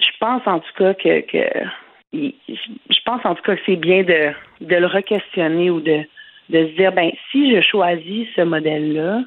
je 0.00 0.08
pense 0.18 0.40
en 0.46 0.60
tout 0.60 0.72
cas 0.78 0.94
que, 0.94 1.20
que 1.20 1.66
je 2.12 3.00
pense 3.04 3.24
en 3.24 3.34
tout 3.34 3.42
cas 3.42 3.56
que 3.56 3.62
c'est 3.66 3.76
bien 3.76 4.02
de, 4.02 4.32
de 4.62 4.76
le 4.76 4.86
re-questionner 4.86 5.70
ou 5.70 5.80
de, 5.80 6.04
de 6.48 6.68
se 6.68 6.76
dire 6.76 6.92
ben 6.92 7.10
si 7.30 7.54
je 7.54 7.60
choisis 7.60 8.26
ce 8.34 8.40
modèle-là, 8.42 9.20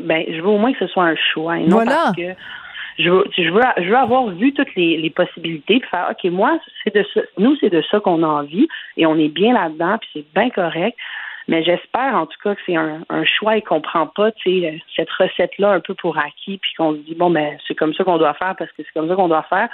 ben, 0.00 0.24
je 0.28 0.40
veux 0.40 0.48
au 0.48 0.58
moins 0.58 0.72
que 0.72 0.78
ce 0.78 0.86
soit 0.86 1.04
un 1.04 1.16
choix. 1.16 1.58
Et 1.58 1.66
non 1.66 1.76
voilà. 1.76 1.90
parce 1.90 2.16
que 2.16 2.34
je 2.98 3.10
veux, 3.10 3.24
je 3.36 3.50
veux, 3.50 3.62
je 3.78 3.88
veux 3.88 3.96
avoir 3.96 4.26
vu 4.26 4.52
toutes 4.52 4.74
les, 4.74 4.96
les 4.98 5.10
possibilités, 5.10 5.80
puis 5.80 5.88
faire, 5.88 6.08
OK, 6.10 6.30
moi, 6.30 6.58
c'est 6.84 6.94
de 6.94 7.04
ça, 7.14 7.20
nous, 7.38 7.56
c'est 7.56 7.70
de 7.70 7.82
ça 7.90 8.00
qu'on 8.00 8.22
a 8.22 8.26
envie, 8.26 8.68
et 8.96 9.06
on 9.06 9.16
est 9.16 9.28
bien 9.28 9.54
là-dedans, 9.54 9.98
puis 9.98 10.10
c'est 10.12 10.26
bien 10.34 10.50
correct. 10.50 10.96
Mais 11.48 11.64
j'espère, 11.64 12.14
en 12.14 12.26
tout 12.26 12.38
cas, 12.42 12.54
que 12.54 12.60
c'est 12.66 12.76
un, 12.76 13.00
un 13.08 13.24
choix 13.24 13.56
et 13.56 13.62
qu'on 13.62 13.80
prend 13.80 14.06
pas, 14.06 14.30
sais, 14.44 14.80
cette 14.94 15.10
recette-là 15.10 15.72
un 15.72 15.80
peu 15.80 15.94
pour 15.94 16.16
acquis, 16.16 16.58
puis 16.58 16.72
qu'on 16.76 16.92
se 16.92 16.98
dit, 16.98 17.14
bon, 17.14 17.30
ben, 17.30 17.58
c'est 17.66 17.74
comme 17.74 17.94
ça 17.94 18.04
qu'on 18.04 18.18
doit 18.18 18.34
faire 18.34 18.54
parce 18.56 18.70
que 18.70 18.82
c'est 18.84 18.92
comme 18.92 19.08
ça 19.08 19.16
qu'on 19.16 19.28
doit 19.28 19.46
faire. 19.48 19.68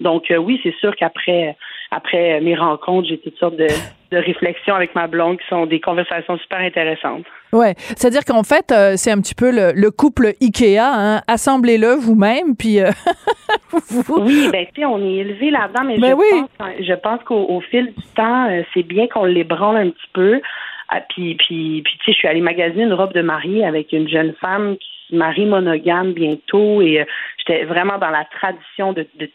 Donc, 0.00 0.30
euh, 0.30 0.36
oui, 0.36 0.58
c'est 0.62 0.74
sûr 0.76 0.96
qu'après 0.96 1.56
après 1.90 2.40
mes 2.40 2.54
rencontres, 2.54 3.08
j'ai 3.08 3.18
toutes 3.18 3.36
sortes 3.38 3.56
de, 3.56 3.66
de, 4.12 4.16
réflexions 4.16 4.74
avec 4.74 4.94
ma 4.94 5.08
blonde 5.08 5.38
qui 5.38 5.46
sont 5.48 5.66
des 5.66 5.80
conversations 5.80 6.38
super 6.38 6.60
intéressantes. 6.60 7.24
Ouais, 7.52 7.74
c'est-à-dire 7.76 8.24
qu'en 8.24 8.44
fait, 8.44 8.70
euh, 8.70 8.92
c'est 8.96 9.10
un 9.10 9.20
petit 9.20 9.34
peu 9.34 9.50
le, 9.50 9.72
le 9.74 9.90
couple 9.90 10.34
Ikea, 10.40 10.78
hein? 10.78 11.20
assemblez-le 11.26 11.94
vous-même, 11.96 12.56
puis. 12.56 12.80
Euh, 12.80 12.90
vous... 13.88 14.20
Oui, 14.20 14.48
ben 14.52 14.66
tu 14.72 14.80
sais, 14.80 14.86
on 14.86 15.04
est 15.04 15.16
élevé 15.16 15.50
là-dedans, 15.50 15.84
mais 15.84 15.98
ben 15.98 16.10
je, 16.10 16.14
oui. 16.14 16.44
pense, 16.58 16.68
je 16.78 16.94
pense 16.94 17.22
qu'au 17.24 17.60
fil 17.70 17.86
du 17.86 18.06
temps, 18.14 18.48
c'est 18.72 18.84
bien 18.84 19.08
qu'on 19.08 19.24
les 19.24 19.44
branle 19.44 19.76
un 19.76 19.90
petit 19.90 20.10
peu. 20.12 20.40
Ah, 20.88 21.00
puis, 21.08 21.34
puis, 21.36 21.82
puis 21.82 21.98
tu 21.98 22.04
sais, 22.04 22.12
je 22.12 22.18
suis 22.18 22.28
allée 22.28 22.40
magasiner 22.40 22.84
une 22.84 22.94
robe 22.94 23.12
de 23.12 23.22
mariée 23.22 23.64
avec 23.64 23.92
une 23.92 24.08
jeune 24.08 24.32
femme 24.40 24.76
qui 24.76 24.88
se 25.10 25.16
marie 25.16 25.46
monogame 25.46 26.12
bientôt, 26.12 26.82
et 26.82 27.04
j'étais 27.38 27.64
vraiment 27.64 27.98
dans 27.98 28.10
la 28.10 28.24
tradition 28.24 28.92
de, 28.92 29.06
de 29.18 29.28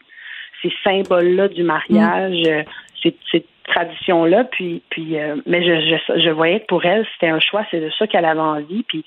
ces 0.66 0.72
symboles-là 0.84 1.48
du 1.48 1.62
mariage, 1.62 2.40
mm. 2.40 2.64
ces, 3.02 3.16
ces 3.30 3.44
traditions-là. 3.66 4.44
Puis, 4.44 4.82
puis 4.90 5.18
euh, 5.18 5.36
mais 5.46 5.62
je, 5.62 5.96
je, 5.96 6.20
je, 6.20 6.30
voyais 6.30 6.60
que 6.60 6.66
pour 6.66 6.84
elle, 6.84 7.06
c'était 7.14 7.30
un 7.30 7.40
choix, 7.40 7.64
c'est 7.70 7.80
de 7.80 7.90
ça 7.98 8.06
qu'elle 8.06 8.24
avait 8.24 8.40
envie. 8.40 8.84
Puis 8.84 9.04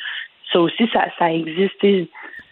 ça 0.51 0.60
aussi, 0.60 0.88
ça, 0.94 1.06
ça 1.18 1.32
existait. 1.32 2.08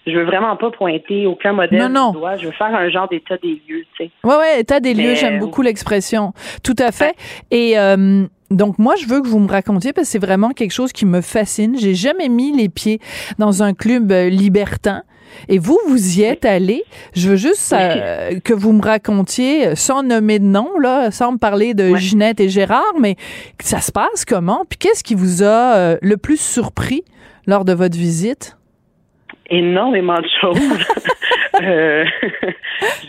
Je 0.06 0.14
veux 0.14 0.24
vraiment 0.24 0.56
pas 0.56 0.72
pointer 0.72 1.26
aucun 1.26 1.52
modèle 1.52 1.80
non, 1.80 1.90
non. 1.90 2.12
du 2.12 2.18
doigt. 2.20 2.38
Je 2.38 2.46
veux 2.46 2.54
faire 2.54 2.74
un 2.74 2.90
genre 2.90 3.10
d'état 3.10 3.38
des 3.38 3.62
lieux, 3.68 3.84
tu 3.98 4.06
sais. 4.06 4.12
Ouais, 4.24 4.38
ouais, 4.38 4.62
état 4.62 4.80
des 4.80 4.94
lieux. 4.94 5.16
J'aime 5.16 5.40
beaucoup 5.40 5.62
l'expression. 5.62 6.32
Tout 6.64 6.76
à 6.80 6.94
fait. 6.94 7.14
Et 7.52 7.78
euh, 7.78 8.26
donc 8.50 8.80
moi, 8.80 8.96
je 8.96 9.06
veux 9.06 9.22
que 9.22 9.28
vous 9.28 9.40
me 9.40 9.50
racontiez 9.50 9.92
parce 9.92 10.08
que 10.08 10.12
c'est 10.12 10.26
vraiment 10.26 10.52
quelque 10.52 10.72
chose 10.72 10.94
qui 10.94 11.06
me 11.06 11.20
fascine. 11.20 11.78
J'ai 11.78 11.94
jamais 11.94 12.30
mis 12.30 12.56
les 12.56 12.70
pieds 12.70 13.00
dans 13.38 13.64
un 13.64 13.74
club 13.74 14.12
euh, 14.12 14.30
libertin. 14.30 15.04
Et 15.50 15.60
vous, 15.60 15.80
vous 15.88 16.20
y 16.20 16.24
êtes 16.24 16.46
allé. 16.46 16.84
Je 17.16 17.30
veux 17.30 17.36
juste 17.36 17.74
euh, 17.74 18.40
que 18.44 18.54
vous 18.54 18.74
me 18.74 18.82
racontiez, 18.82 19.76
sans 19.76 20.04
nommer 20.04 20.40
de 20.40 20.46
nom, 20.46 20.78
là, 20.80 21.12
sans 21.12 21.34
me 21.34 21.38
parler 21.38 21.74
de 21.74 21.92
ouais. 21.92 22.00
Ginette 22.00 22.40
et 22.40 22.50
Gérard, 22.50 22.96
mais 23.00 23.16
ça 23.60 23.80
se 23.80 23.92
passe 23.92 24.26
comment? 24.26 24.64
Puis 24.70 24.78
qu'est-ce 24.78 25.04
qui 25.04 25.16
vous 25.16 25.44
a 25.44 25.76
euh, 25.76 25.98
le 26.02 26.18
plus 26.18 26.40
surpris 26.40 27.04
lors 27.46 27.66
de 27.66 27.74
votre 27.74 27.98
visite? 27.98 28.58
Énormément 29.50 30.20
de 30.20 30.28
choses. 30.42 30.60
euh, 31.62 32.06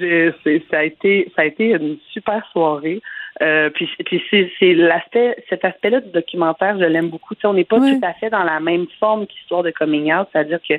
ça 0.70 0.78
a 0.78 0.84
été 0.84 1.32
ça 1.34 1.42
a 1.42 1.44
été 1.44 1.70
une 1.70 1.98
super 2.12 2.46
soirée. 2.52 3.00
Euh, 3.40 3.70
puis 3.70 3.88
puis 4.04 4.22
c'est 4.58 4.74
l'aspect 4.74 5.36
cet 5.48 5.64
aspect-là 5.64 6.00
du 6.00 6.10
documentaire, 6.10 6.76
je 6.78 6.84
l'aime 6.84 7.08
beaucoup. 7.08 7.34
On 7.44 7.54
n'est 7.54 7.64
pas 7.64 7.78
tout 7.78 8.00
à 8.02 8.12
fait 8.14 8.30
dans 8.30 8.42
la 8.42 8.58
même 8.60 8.86
forme 8.98 9.26
qu'histoire 9.26 9.62
de 9.62 9.70
coming 9.70 10.12
out, 10.12 10.28
c'est-à-dire 10.32 10.58
que 10.68 10.74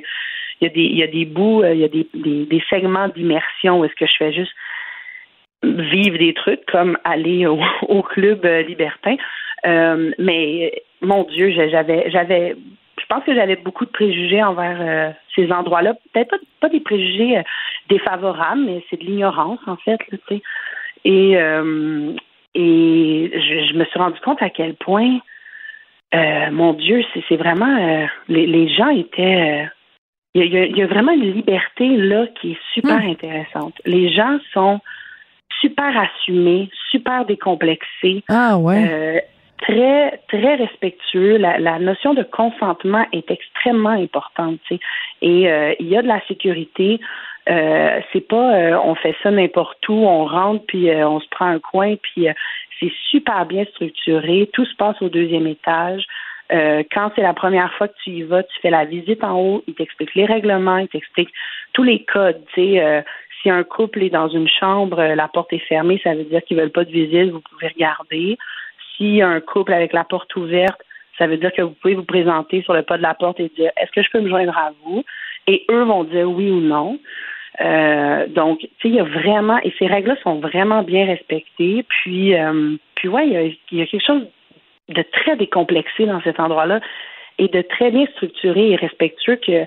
il 0.60 0.66
y 0.66 0.70
a 0.70 0.72
des 0.72 0.82
il 0.82 0.98
y 0.98 1.02
a 1.02 1.06
des 1.06 1.24
bouts, 1.24 1.62
euh, 1.62 1.74
il 1.74 1.80
y 1.80 1.84
a 1.84 1.88
des, 1.88 2.06
des, 2.14 2.62
segments 2.68 3.08
d'immersion 3.08 3.80
où 3.80 3.84
est-ce 3.84 3.94
que 3.94 4.06
je 4.06 4.16
fais 4.18 4.32
juste 4.32 4.52
vivre 5.62 6.18
des 6.18 6.34
trucs 6.34 6.64
comme 6.66 6.98
aller 7.04 7.46
au, 7.46 8.02
club 8.02 8.44
euh, 8.44 8.62
libertin. 8.62 9.16
Euh, 9.66 10.12
mais 10.18 10.82
mon 11.00 11.24
Dieu, 11.24 11.50
j'avais 11.50 12.10
j'avais 12.10 12.56
je 12.98 13.06
pense 13.08 13.24
que 13.24 13.34
j'avais 13.34 13.56
beaucoup 13.56 13.86
de 13.86 13.90
préjugés 13.90 14.42
envers 14.42 15.14
ces 15.34 15.50
endroits-là. 15.50 15.94
Peut-être 16.12 16.30
pas, 16.30 16.36
pas 16.60 16.68
des 16.68 16.80
préjugés 16.80 17.42
défavorables, 17.88 18.60
mais 18.60 18.84
c'est 18.88 19.00
de 19.00 19.04
l'ignorance 19.04 19.58
en 19.66 19.76
fait, 19.76 19.98
là. 20.10 20.18
Et 21.04 21.32
et 22.54 23.32
je, 23.32 23.74
me 23.74 23.84
suis 23.84 23.98
rendu 23.98 24.20
compte 24.20 24.42
à 24.42 24.50
quel 24.50 24.74
point, 24.74 25.18
mon 26.12 26.74
Dieu, 26.74 27.02
c'est 27.28 27.36
vraiment 27.36 28.06
les, 28.28 28.46
les, 28.46 28.68
gens 28.68 28.90
étaient. 28.90 29.66
Il 30.34 30.44
y, 30.44 30.56
a, 30.56 30.66
y, 30.66 30.82
a, 30.82 30.86
vraiment 30.86 31.12
une 31.12 31.32
liberté 31.32 31.88
là 31.96 32.26
qui 32.40 32.52
est 32.52 32.58
super 32.72 33.00
mmh. 33.00 33.10
intéressante. 33.10 33.74
Les 33.84 34.12
gens 34.12 34.38
sont 34.52 34.80
super 35.60 35.92
assumés, 35.98 36.70
super 36.90 37.24
décomplexés. 37.24 38.22
Ah 38.28 38.56
ouais. 38.56 38.88
Euh, 38.88 39.20
très 39.60 40.20
très 40.28 40.54
respectueux. 40.56 41.36
La, 41.36 41.58
la, 41.58 41.78
notion 41.78 42.14
de 42.14 42.22
consentement 42.22 43.06
est 43.12 43.30
extrêmement 43.30 43.90
importante. 43.90 44.60
Et 45.22 45.50
euh, 45.50 45.74
il 45.78 45.88
y 45.88 45.96
a 45.96 46.02
de 46.02 46.08
la 46.08 46.20
sécurité. 46.26 47.00
Euh, 47.48 48.00
c'est 48.12 48.26
pas 48.26 48.54
euh, 48.54 48.78
on 48.84 48.94
fait 48.94 49.16
ça 49.22 49.30
n'importe 49.30 49.88
où, 49.88 49.94
on 49.94 50.26
rentre 50.26 50.64
puis 50.66 50.90
on 50.90 51.20
se 51.20 51.28
prend 51.30 51.46
un 51.46 51.58
coin 51.58 51.96
puis 51.96 52.26
c'est 52.78 52.92
super 53.10 53.46
bien 53.46 53.64
structuré. 53.72 54.48
Tout 54.52 54.64
se 54.64 54.76
passe 54.76 55.00
au 55.02 55.08
deuxième 55.08 55.46
étage. 55.46 56.04
Euh, 56.52 56.82
quand 56.92 57.12
c'est 57.14 57.22
la 57.22 57.34
première 57.34 57.72
fois 57.74 57.88
que 57.88 57.94
tu 58.02 58.10
y 58.10 58.22
vas, 58.22 58.42
tu 58.42 58.60
fais 58.60 58.70
la 58.70 58.84
visite 58.84 59.22
en 59.22 59.38
haut, 59.38 59.64
il 59.66 59.74
t'explique 59.74 60.14
les 60.14 60.26
règlements, 60.26 60.78
il 60.78 60.88
t'explique 60.88 61.30
tous 61.72 61.82
les 61.82 62.04
codes. 62.04 62.42
Tu 62.54 62.60
sais, 62.60 62.82
euh, 62.82 63.02
si 63.40 63.50
un 63.50 63.62
couple 63.62 64.02
est 64.02 64.10
dans 64.10 64.28
une 64.28 64.48
chambre, 64.48 65.02
la 65.02 65.28
porte 65.28 65.52
est 65.52 65.66
fermée, 65.66 66.00
ça 66.02 66.14
veut 66.14 66.24
dire 66.24 66.42
qu'ils 66.42 66.56
veulent 66.56 66.70
pas 66.70 66.84
de 66.84 66.90
visite, 66.90 67.30
vous 67.30 67.40
pouvez 67.40 67.68
regarder. 67.68 68.36
Si 68.96 69.22
un 69.22 69.40
couple 69.40 69.72
avec 69.72 69.92
la 69.92 70.04
porte 70.04 70.34
ouverte, 70.36 70.80
ça 71.18 71.26
veut 71.26 71.36
dire 71.36 71.52
que 71.52 71.62
vous 71.62 71.74
pouvez 71.80 71.94
vous 71.94 72.04
présenter 72.04 72.62
sur 72.62 72.74
le 72.74 72.82
pas 72.82 72.96
de 72.96 73.02
la 73.02 73.14
porte 73.14 73.40
et 73.40 73.50
dire 73.56 73.70
est-ce 73.80 73.90
que 73.92 74.02
je 74.02 74.10
peux 74.10 74.20
me 74.20 74.28
joindre 74.28 74.56
à 74.56 74.72
vous? 74.84 75.04
Et 75.46 75.64
eux 75.70 75.82
vont 75.84 76.04
dire 76.04 76.28
oui 76.30 76.50
ou 76.50 76.60
non. 76.60 76.98
Euh, 77.60 78.26
donc, 78.28 78.60
tu 78.60 78.68
sais, 78.82 78.88
il 78.88 78.94
y 78.94 79.00
a 79.00 79.04
vraiment 79.04 79.58
et 79.62 79.72
ces 79.78 79.86
règles-là 79.86 80.16
sont 80.22 80.40
vraiment 80.40 80.82
bien 80.82 81.06
respectées. 81.06 81.84
Puis, 81.88 82.34
euh, 82.34 82.76
puis 82.94 83.08
ouais, 83.08 83.26
il 83.26 83.76
y, 83.76 83.78
y 83.78 83.82
a 83.82 83.86
quelque 83.86 84.04
chose 84.04 84.26
de 84.90 85.02
très 85.02 85.36
décomplexé 85.36 86.06
dans 86.06 86.20
cet 86.22 86.40
endroit-là 86.40 86.80
et 87.38 87.48
de 87.48 87.62
très 87.62 87.90
bien 87.90 88.06
structuré 88.12 88.70
et 88.70 88.76
respectueux 88.76 89.36
que 89.36 89.66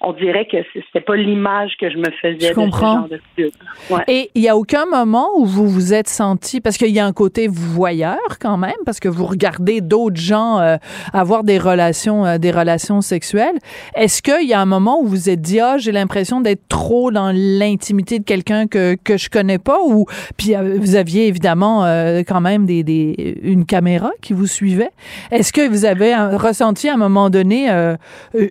on 0.00 0.12
dirait 0.12 0.46
que 0.50 0.56
c'était 0.74 1.04
pas 1.04 1.16
l'image 1.16 1.72
que 1.78 1.90
je 1.90 1.96
me 1.96 2.10
faisais 2.22 2.48
je 2.48 2.54
comprends. 2.54 3.02
de 3.02 3.20
ce 3.36 3.42
genre 3.42 3.50
de. 3.88 3.94
Ouais. 3.94 4.04
Et 4.08 4.30
il 4.34 4.42
y 4.42 4.48
a 4.48 4.56
aucun 4.56 4.86
moment 4.86 5.28
où 5.36 5.44
vous 5.44 5.68
vous 5.68 5.92
êtes 5.92 6.08
senti 6.08 6.60
parce 6.60 6.76
qu'il 6.76 6.90
y 6.90 6.98
a 6.98 7.06
un 7.06 7.12
côté 7.12 7.48
voyeur 7.48 8.18
quand 8.40 8.56
même 8.56 8.72
parce 8.84 9.00
que 9.00 9.08
vous 9.08 9.26
regardez 9.26 9.80
d'autres 9.80 10.20
gens 10.20 10.58
euh, 10.58 10.76
avoir 11.12 11.44
des 11.44 11.58
relations 11.58 12.24
euh, 12.24 12.38
des 12.38 12.50
relations 12.50 13.00
sexuelles. 13.00 13.58
Est-ce 13.94 14.22
qu'il 14.22 14.48
y 14.48 14.54
a 14.54 14.60
un 14.60 14.66
moment 14.66 15.00
où 15.00 15.06
vous 15.06 15.10
vous 15.10 15.28
êtes 15.28 15.42
dit 15.42 15.60
ah 15.60 15.76
j'ai 15.76 15.92
l'impression 15.92 16.40
d'être 16.40 16.66
trop 16.68 17.10
dans 17.10 17.30
l'intimité 17.34 18.18
de 18.18 18.24
quelqu'un 18.24 18.66
que 18.66 18.96
que 19.04 19.18
je 19.18 19.28
connais 19.28 19.58
pas 19.58 19.80
ou 19.84 20.06
puis 20.36 20.54
euh, 20.54 20.78
vous 20.78 20.94
aviez 20.94 21.26
évidemment 21.26 21.84
euh, 21.84 22.22
quand 22.26 22.40
même 22.40 22.64
des, 22.64 22.82
des 22.82 23.38
une 23.42 23.66
caméra 23.66 24.10
qui 24.22 24.32
vous 24.32 24.46
suivait? 24.46 24.90
Est-ce 25.30 25.52
que 25.52 25.68
vous 25.68 25.84
avez 25.84 26.12
un, 26.12 26.36
ressenti 26.38 26.88
à 26.88 26.94
un 26.94 26.96
moment 26.96 27.30
donné 27.30 27.70
euh, 27.70 27.96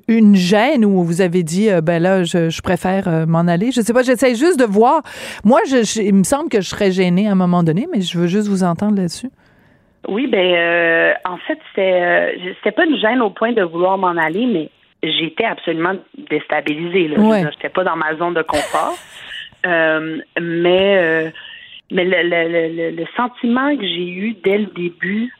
une 0.07 0.35
gêne 0.35 0.85
où 0.85 1.03
vous 1.03 1.21
avez 1.21 1.38
dit 1.43 1.69
euh, 1.69 1.81
ben 1.81 2.01
là 2.01 2.23
je, 2.23 2.49
je 2.49 2.61
préfère 2.61 3.07
euh, 3.07 3.25
m'en 3.25 3.47
aller. 3.47 3.71
Je 3.71 3.81
sais 3.81 3.93
pas 3.93 4.03
j'essaie 4.03 4.35
juste 4.35 4.59
de 4.59 4.65
voir. 4.65 5.01
Moi 5.43 5.59
je, 5.69 5.83
je, 5.83 6.01
il 6.01 6.13
me 6.13 6.23
semble 6.23 6.49
que 6.49 6.61
je 6.61 6.69
serais 6.69 6.91
gênée 6.91 7.27
à 7.27 7.31
un 7.31 7.35
moment 7.35 7.63
donné 7.63 7.87
mais 7.91 8.01
je 8.01 8.17
veux 8.17 8.27
juste 8.27 8.47
vous 8.47 8.63
entendre 8.63 8.97
là-dessus. 8.97 9.29
Oui 10.07 10.27
ben 10.27 10.55
euh, 10.55 11.13
en 11.25 11.37
fait 11.37 11.59
c'était 11.69 12.37
c'était 12.57 12.71
pas 12.71 12.85
une 12.85 12.97
gêne 12.97 13.21
au 13.21 13.29
point 13.29 13.51
de 13.53 13.63
vouloir 13.63 13.97
m'en 13.97 14.17
aller 14.17 14.45
mais 14.45 14.69
j'étais 15.03 15.45
absolument 15.45 15.95
déstabilisée 16.29 17.17
ouais. 17.17 17.43
j'étais 17.51 17.69
pas 17.69 17.83
dans 17.83 17.95
ma 17.95 18.15
zone 18.15 18.33
de 18.33 18.41
confort. 18.41 18.95
Mais 19.65 21.33
mais 21.91 22.05
le, 22.05 22.21
le, 22.23 22.91
le, 22.91 22.91
le 22.95 23.05
sentiment 23.17 23.75
que 23.75 23.83
j'ai 23.83 24.07
eu 24.07 24.35
dès 24.43 24.59
le 24.59 24.67
début, 24.67 25.33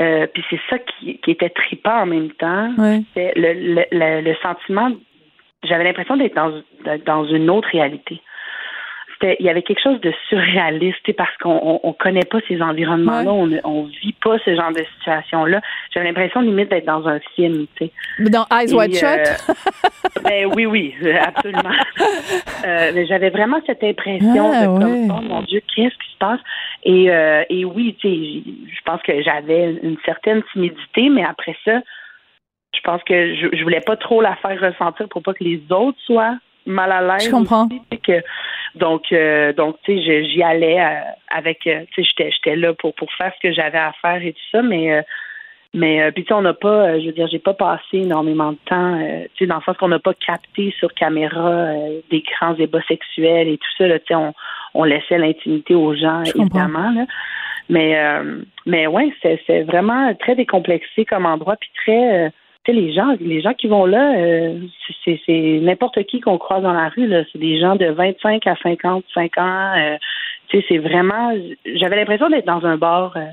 euh, 0.00 0.26
puis 0.32 0.44
c'est 0.50 0.60
ça 0.68 0.78
qui, 0.78 1.18
qui 1.18 1.30
était 1.30 1.50
tripant 1.50 2.02
en 2.02 2.06
même 2.06 2.30
temps, 2.32 2.74
c'est 3.14 3.32
le, 3.36 3.52
le, 3.52 3.84
le, 3.92 4.20
le 4.20 4.34
sentiment, 4.42 4.90
j'avais 5.64 5.84
l'impression 5.84 6.16
d'être 6.16 6.34
dans, 6.34 6.62
dans 7.04 7.24
une 7.24 7.50
autre 7.50 7.68
réalité. 7.72 8.20
C'était, 9.14 9.36
il 9.40 9.46
y 9.46 9.48
avait 9.48 9.62
quelque 9.62 9.80
chose 9.82 9.98
de 10.02 10.12
surréaliste, 10.28 11.10
parce 11.16 11.34
qu'on 11.38 11.58
on, 11.62 11.80
on 11.82 11.92
connaît 11.94 12.26
pas 12.30 12.38
ces 12.48 12.60
environnements-là, 12.60 13.32
on, 13.32 13.50
on 13.64 13.84
vit 13.84 14.12
pas 14.22 14.36
ce 14.44 14.54
genre 14.54 14.72
de 14.72 14.82
situation-là. 14.98 15.62
J'avais 15.94 16.08
l'impression 16.08 16.42
limite 16.42 16.68
d'être 16.68 16.84
dans 16.84 17.08
un 17.08 17.18
film, 17.34 17.66
tu 17.76 17.86
sais. 17.86 18.30
Dans 18.30 18.44
Eyes 18.52 18.74
Wide 18.74 18.94
Shut? 18.94 19.04
euh, 19.04 20.20
ben 20.22 20.52
oui, 20.54 20.66
oui, 20.66 20.94
absolument. 21.18 21.70
Euh, 22.64 22.90
mais 22.94 23.06
j'avais 23.06 23.30
vraiment 23.30 23.60
cette 23.64 23.84
impression 23.84 24.50
Ah, 24.52 24.62
de 24.62 24.66
comme, 24.66 25.10
oh 25.10 25.22
mon 25.22 25.42
Dieu, 25.42 25.62
qu'est-ce 25.74 25.94
qui 25.94 26.12
se 26.12 26.18
passe? 26.18 26.40
Et, 26.82 27.10
euh, 27.10 27.44
et 27.48 27.64
oui, 27.64 27.94
tu 28.00 28.08
sais, 28.08 28.42
je 28.68 28.80
pense 28.84 29.00
que 29.02 29.22
j'avais 29.22 29.78
une 29.82 29.96
certaine 30.04 30.42
timidité, 30.52 31.08
mais 31.10 31.24
après 31.24 31.56
ça, 31.64 31.80
je 32.76 32.80
pense 32.82 33.02
que 33.04 33.34
je, 33.34 33.48
je 33.56 33.62
voulais 33.62 33.80
pas 33.80 33.96
trop 33.96 34.20
la 34.20 34.36
faire 34.36 34.60
ressentir 34.60 35.08
pour 35.08 35.22
pas 35.22 35.34
que 35.34 35.44
les 35.44 35.60
autres 35.70 35.98
soient 36.04 36.36
mal 36.66 36.92
à 36.92 37.00
l'aise. 37.00 37.26
Je 37.26 37.30
comprends. 37.30 37.66
aussi, 37.66 38.00
que, 38.00 38.20
donc, 38.74 39.04
euh, 39.12 39.52
donc, 39.52 39.76
tu 39.84 39.96
sais, 39.96 40.24
j'y 40.24 40.42
allais 40.42 40.80
euh, 40.80 41.00
avec, 41.30 41.66
euh, 41.66 41.84
tu 41.92 42.02
sais, 42.02 42.08
j'étais, 42.10 42.30
j'étais 42.32 42.56
là 42.56 42.74
pour 42.74 42.94
pour 42.94 43.12
faire 43.14 43.32
ce 43.36 43.48
que 43.48 43.54
j'avais 43.54 43.78
à 43.78 43.92
faire 44.02 44.22
et 44.22 44.32
tout 44.32 44.48
ça, 44.50 44.62
mais 44.62 44.92
euh, 44.92 45.02
mais 45.74 46.02
euh, 46.02 46.10
puis 46.10 46.24
tu 46.24 46.28
sais, 46.28 46.34
on 46.34 46.42
n'a 46.42 46.54
pas, 46.54 46.88
euh, 46.88 47.00
je 47.00 47.06
veux 47.06 47.12
dire, 47.12 47.28
j'ai 47.28 47.38
pas 47.38 47.54
passé 47.54 47.98
énormément 47.98 48.52
de 48.52 48.58
temps, 48.64 48.98
tu 49.34 49.44
sais, 49.44 49.46
dans 49.46 49.56
le 49.56 49.62
sens 49.62 49.76
qu'on 49.76 49.88
n'a 49.88 49.98
pas 49.98 50.14
capté 50.14 50.74
sur 50.78 50.92
caméra 50.94 51.68
des 52.10 52.22
grands 52.22 52.54
débats 52.54 52.82
sexuels 52.88 53.48
et 53.48 53.58
tout 53.58 53.70
ça. 53.78 53.98
Tu 54.00 54.06
sais, 54.08 54.14
on, 54.14 54.32
on 54.74 54.84
laissait 54.84 55.18
l'intimité 55.18 55.74
aux 55.74 55.94
gens, 55.94 56.24
Je 56.24 56.32
comprends. 56.32 56.58
évidemment. 56.66 56.90
Là. 56.90 57.06
Mais 57.68 57.96
mais 58.64 58.86
ouais, 58.86 59.12
c'est 59.22 59.40
c'est 59.46 59.62
vraiment 59.62 60.14
très 60.14 60.34
décomplexé 60.34 61.04
comme 61.04 61.26
endroit, 61.26 61.56
puis 61.56 61.70
très, 61.84 62.32
les 62.72 62.92
gens, 62.92 63.14
les 63.20 63.40
gens 63.40 63.54
qui 63.54 63.66
vont 63.68 63.86
là, 63.86 64.16
euh, 64.18 64.58
c'est- 65.04 65.60
n'importe 65.62 66.02
qui 66.04 66.20
qu'on 66.20 66.38
croise 66.38 66.62
dans 66.62 66.72
la 66.72 66.88
rue 66.88 67.06
là. 67.06 67.22
C'est 67.32 67.38
des 67.38 67.58
gens 67.60 67.76
de 67.76 67.86
25 67.86 68.46
à 68.46 68.56
55 68.62 69.38
ans. 69.38 69.74
euh, 69.76 69.96
c'est 70.68 70.78
vraiment. 70.78 71.34
J'avais 71.74 71.96
l'impression 71.96 72.28
d'être 72.28 72.46
dans 72.46 72.64
un 72.64 72.76
bar. 72.76 73.16
euh, 73.16 73.26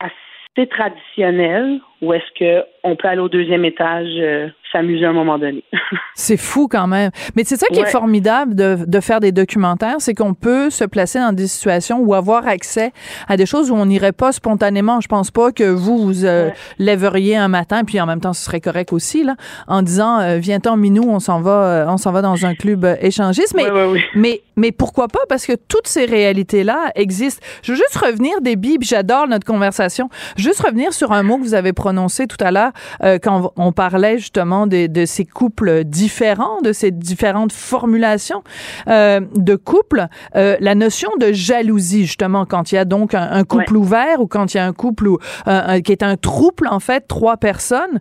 assez 0.00 0.66
traditionnel 0.66 1.80
ou 2.02 2.12
est-ce 2.12 2.38
que 2.38 2.64
on 2.84 2.96
peut 2.96 3.06
aller 3.08 3.20
au 3.20 3.28
deuxième 3.28 3.64
étage 3.64 4.08
euh, 4.18 4.48
s'amuser 4.72 5.04
à 5.06 5.10
un 5.10 5.12
moment 5.12 5.38
donné? 5.38 5.62
C'est 6.14 6.36
fou 6.36 6.66
quand 6.68 6.86
même. 6.88 7.10
Mais 7.36 7.44
c'est 7.44 7.56
ça 7.56 7.66
qui 7.68 7.78
est 7.78 7.86
formidable 7.86 8.54
de, 8.54 8.76
de 8.86 9.00
faire 9.00 9.20
des 9.20 9.32
documentaires, 9.32 9.96
c'est 9.98 10.12
qu'on 10.14 10.34
peut 10.34 10.68
se 10.68 10.84
placer 10.84 11.18
dans 11.18 11.32
des 11.32 11.46
situations 11.46 12.00
ou 12.00 12.14
avoir 12.14 12.46
accès 12.46 12.92
à 13.28 13.36
des 13.38 13.46
choses 13.46 13.70
où 13.70 13.74
on 13.74 13.86
n'irait 13.86 14.12
pas 14.12 14.30
spontanément. 14.32 15.00
Je 15.00 15.08
pense 15.08 15.30
pas 15.30 15.52
que 15.52 15.64
vous 15.64 15.96
vous 15.98 16.24
euh, 16.26 16.48
Ouais. 16.48 16.54
lèveriez 16.78 17.36
un 17.36 17.48
matin, 17.48 17.84
puis 17.84 18.00
en 18.00 18.06
même 18.06 18.20
temps 18.20 18.32
ce 18.32 18.44
serait 18.44 18.60
correct 18.60 18.92
aussi 18.92 19.22
là, 19.24 19.36
en 19.68 19.80
disant 19.82 20.18
euh, 20.20 20.36
viens-t'en 20.38 20.76
minou, 20.76 21.04
on 21.08 21.20
s'en 21.20 21.40
va, 21.40 21.64
euh, 21.64 21.86
on 21.88 21.96
s'en 21.98 22.10
va 22.12 22.20
dans 22.20 22.44
un 22.44 22.54
club 22.54 22.84
euh, 22.84 22.96
échangiste. 23.00 23.54
Mais 23.54 23.70
Ouais, 23.70 24.02
mais, 24.14 24.40
mais 24.56 24.72
pourquoi 24.72 25.08
pas? 25.08 25.20
Parce 25.28 25.46
que 25.46 25.52
toutes 25.68 25.86
ces 25.86 26.04
réalités-là 26.04 26.90
existent. 26.94 27.40
Je 27.62 27.72
veux 27.72 27.78
juste 27.78 27.96
revenir, 27.96 28.40
Déby, 28.42 28.78
puis 28.78 28.88
j'adore 28.88 29.28
notre 29.28 29.46
conversation. 29.46 30.08
Juste 30.36 30.60
revenir 30.60 30.92
sur 30.92 31.12
un 31.12 31.22
mot 31.22 31.36
que 31.38 31.42
vous 31.42 31.54
avez 31.54 31.72
prononcé 31.72 31.91
tout 32.28 32.36
à 32.40 32.50
l'heure 32.50 32.72
euh, 33.02 33.18
quand 33.22 33.52
on 33.56 33.72
parlait 33.72 34.18
justement 34.18 34.66
de, 34.66 34.86
de 34.86 35.04
ces 35.04 35.24
couples 35.24 35.84
différents, 35.84 36.60
de 36.62 36.72
ces 36.72 36.90
différentes 36.90 37.52
formulations 37.52 38.42
euh, 38.88 39.20
de 39.34 39.56
couple. 39.56 40.06
Euh, 40.36 40.56
la 40.60 40.74
notion 40.74 41.10
de 41.20 41.32
jalousie, 41.32 42.06
justement, 42.06 42.44
quand 42.46 42.72
il 42.72 42.76
y 42.76 42.78
a 42.78 42.84
donc 42.84 43.14
un, 43.14 43.28
un 43.30 43.44
couple 43.44 43.76
ouvert 43.76 44.20
ou 44.20 44.26
quand 44.26 44.54
il 44.54 44.56
y 44.56 44.60
a 44.60 44.66
un 44.66 44.72
couple 44.72 45.08
où, 45.08 45.14
euh, 45.14 45.18
un- 45.66 45.80
qui 45.80 45.92
est 45.92 46.02
un 46.02 46.16
trouble, 46.16 46.68
en 46.70 46.80
fait, 46.80 47.06
trois 47.08 47.36
personnes. 47.36 48.00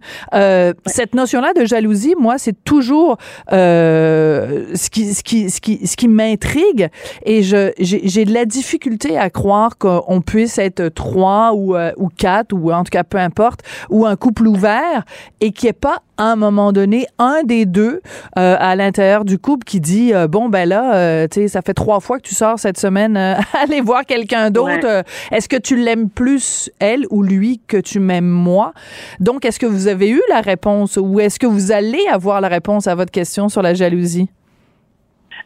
Cette 0.86 1.16
notion-là 1.16 1.54
de 1.54 1.66
jalousie, 1.66 2.16
moi, 2.20 2.38
c'est 2.38 2.64
toujours 2.64 3.18
ce 3.52 4.90
qui, 4.90 5.14
ce 5.14 5.24
qui, 5.24 5.50
ce 5.50 5.62
qui, 5.62 5.88
ce 5.88 5.96
qui 5.96 6.08
m'intrigue 6.08 6.90
et 7.26 7.44
je, 7.44 7.72
j'ai, 7.80 8.02
j'ai 8.08 8.26
de 8.26 8.34
la 8.34 8.46
difficulté 8.46 9.18
à 9.18 9.30
croire 9.30 9.78
qu'on 9.78 10.22
puisse 10.26 10.58
être 10.58 10.88
trois 10.90 11.54
ou, 11.54 11.76
euh, 11.76 11.92
ou 11.98 12.10
quatre 12.10 12.54
ou 12.54 12.72
en 12.72 12.84
tout 12.84 12.90
cas 12.92 13.04
peu 13.04 13.18
importe 13.18 13.62
ou 13.90 14.06
un 14.06 14.16
couple 14.16 14.48
ouvert 14.48 15.04
et 15.40 15.52
qu'il 15.52 15.68
n'y 15.68 15.70
ait 15.70 15.74
pas 15.74 16.02
à 16.18 16.26
un 16.26 16.36
moment 16.36 16.72
donné 16.72 17.08
un 17.18 17.44
des 17.44 17.66
deux 17.66 18.02
euh, 18.38 18.56
à 18.60 18.76
l'intérieur 18.76 19.26
du 19.26 19.38
couple 19.38 19.66
qui 19.66 19.80
dit 19.80 20.14
euh, 20.14 20.28
bon 20.28 20.50
ben 20.50 20.68
là 20.68 20.96
euh, 20.96 21.28
tu 21.28 21.42
sais 21.42 21.48
ça 21.48 21.62
fait 21.62 21.74
trois 21.74 22.00
fois 22.00 22.18
que 22.18 22.28
tu 22.28 22.36
sors 22.36 22.60
cette 22.60 22.78
semaine 22.78 23.18
aller 23.62 23.82
voir 23.82 24.06
quelqu'un 24.06 24.50
d'autre 24.50 24.62
Ouais. 24.62 25.04
Est-ce 25.32 25.50
que 25.50 25.58
tu 25.58 25.76
l'aimes 25.76 26.10
plus 26.10 26.70
elle 26.80 27.06
ou 27.10 27.24
lui 27.24 27.60
que 27.68 27.78
tu 27.78 28.00
m'aimes 28.00 28.30
moi? 28.30 28.74
Donc 29.20 29.44
est-ce 29.44 29.60
que 29.60 29.66
vous 29.66 29.88
avez 29.88 30.10
eu 30.10 30.22
la 30.30 30.42
réponse 30.42 30.98
ou 30.98 31.20
est-ce 31.20 31.40
que 31.40 31.48
vous 31.48 31.72
allez 31.72 32.06
avoir 32.12 32.42
la 32.42 32.48
réponse 32.48 32.88
à 32.88 32.96
votre 32.96 33.12
question 33.12 33.50
sur 33.50 33.62
la 33.62 33.74
jalousie? 33.74 34.30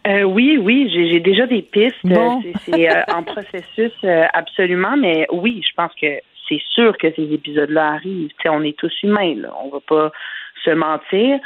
Euh, 0.07 0.23
oui, 0.23 0.57
oui, 0.61 0.89
j'ai 0.93 1.19
déjà 1.19 1.47
des 1.47 1.63
pistes. 1.63 1.95
Bon. 2.03 2.41
C'est 2.43 2.71
c'est, 2.71 2.89
euh, 2.89 3.01
en 3.07 3.23
processus 3.23 3.91
euh, 4.03 4.25
absolument, 4.33 4.95
mais 4.97 5.25
oui, 5.31 5.63
je 5.67 5.73
pense 5.75 5.91
que 5.99 6.07
c'est 6.47 6.61
sûr 6.71 6.97
que 6.97 7.13
ces 7.15 7.33
épisodes-là 7.33 7.93
arrivent. 7.93 8.31
On 8.45 8.63
est 8.63 8.77
tous 8.77 8.93
humains, 9.03 9.35
là. 9.35 9.49
on 9.63 9.69
va 9.69 9.79
pas 9.79 10.11
se 10.63 10.71
mentir. 10.71 11.39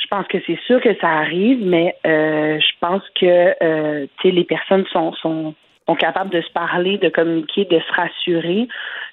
Je 0.00 0.06
pense 0.08 0.26
que 0.26 0.38
c'est 0.46 0.58
sûr 0.66 0.80
que 0.80 0.94
ça 1.00 1.08
arrive, 1.08 1.64
mais 1.64 1.94
euh, 2.06 2.58
je 2.58 2.72
pense 2.80 3.02
que 3.14 3.54
euh, 3.62 4.06
les 4.24 4.44
personnes 4.44 4.86
sont, 4.92 5.12
sont, 5.14 5.54
sont 5.86 5.94
capables 5.94 6.30
de 6.30 6.40
se 6.40 6.50
parler, 6.52 6.98
de 6.98 7.08
communiquer, 7.08 7.64
de 7.66 7.78
se 7.78 7.92
rassurer. 7.92 8.68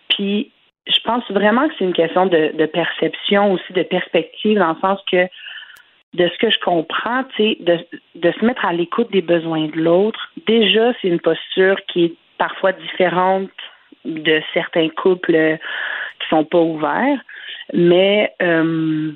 Puis 0.09 0.51
je 0.87 0.99
pense 1.03 1.23
vraiment 1.29 1.67
que 1.67 1.73
c'est 1.77 1.85
une 1.85 1.93
question 1.93 2.25
de, 2.25 2.65
perception 2.65 3.53
aussi, 3.53 3.73
de 3.73 3.83
perspective, 3.83 4.57
dans 4.57 4.69
le 4.69 4.79
sens 4.79 4.99
que 5.11 5.27
de 6.13 6.29
ce 6.29 6.37
que 6.39 6.49
je 6.49 6.59
comprends, 6.59 7.23
de 7.37 8.31
se 8.31 8.45
mettre 8.45 8.65
à 8.65 8.73
l'écoute 8.73 9.11
des 9.11 9.21
besoins 9.21 9.67
de 9.67 9.77
l'autre, 9.77 10.31
déjà, 10.47 10.93
c'est 11.01 11.09
une 11.09 11.19
posture 11.19 11.77
qui 11.87 12.05
est 12.05 12.13
parfois 12.37 12.71
différente 12.71 13.49
de 14.05 14.41
certains 14.53 14.89
couples 14.89 15.35
euh, 15.35 15.57
qui 16.19 16.27
sont 16.29 16.45
pas 16.45 16.59
ouverts. 16.59 17.19
Mais 17.73 18.33
euh, 18.41 19.11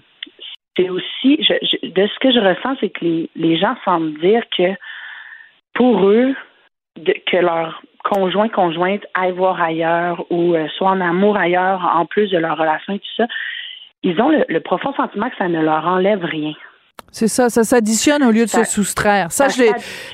c'est 0.76 0.90
aussi, 0.90 1.38
de 1.38 2.08
ce 2.08 2.20
que 2.20 2.32
je 2.32 2.40
ressens, 2.40 2.78
c'est 2.80 2.90
que 2.90 3.06
les, 3.36 3.58
gens 3.58 3.76
semblent 3.86 4.20
dire 4.20 4.44
que 4.56 4.74
pour 5.74 6.08
eux, 6.08 6.36
que 7.28 7.38
leur 7.38 7.82
conjoint, 8.04 8.50
conjointe 8.50 9.06
aille 9.14 9.32
voir 9.32 9.62
ailleurs 9.62 10.26
ou 10.30 10.56
euh, 10.56 10.68
soit 10.78 10.90
en 10.90 11.02
amour 11.02 11.38
ailleurs, 11.38 11.90
en 11.96 12.06
plus 12.06 12.30
de 12.30 12.38
leur 12.38 12.58
relation 12.58 12.94
et 12.94 13.00
tout 13.00 13.16
ça, 13.18 13.28
ils 14.04 14.20
ont 14.20 14.30
le, 14.30 14.44
le 14.50 14.60
profond 14.60 14.94
sentiment 14.94 15.30
que 15.30 15.38
ça 15.38 15.48
ne 15.48 15.62
leur 15.62 15.86
enlève 15.88 16.24
rien. 16.24 16.54
C'est 17.12 17.28
ça, 17.28 17.50
ça 17.50 17.64
s'additionne 17.64 18.24
au 18.24 18.32
lieu 18.32 18.46
de 18.46 18.50
Ça- 18.50 18.64
se 18.64 18.74
soustraire. 18.76 19.32
Ça, 19.32 19.50
ça 19.50 19.64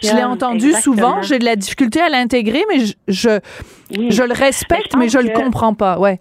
je 0.02 0.13
l'ai, 0.15 0.23
entendu 0.23 0.67
exactement. 0.67 0.95
souvent. 0.95 1.21
J'ai 1.21 1.39
de 1.39 1.45
la 1.45 1.56
difficulté 1.56 2.02
à 2.02 2.10
l'intégrer, 2.10 2.63
mais 2.69 2.80
je, 2.80 2.93
je, 3.08 3.39
Oui. 3.97 4.12
je 4.12 4.23
le 4.23 4.34
respecte, 4.34 4.95
Mais 4.95 5.08
je 5.10 5.17
pense 5.17 5.28
le 5.28 5.34
comprends 5.34 5.73
pas. 5.73 6.00
Ouais. 6.00 6.19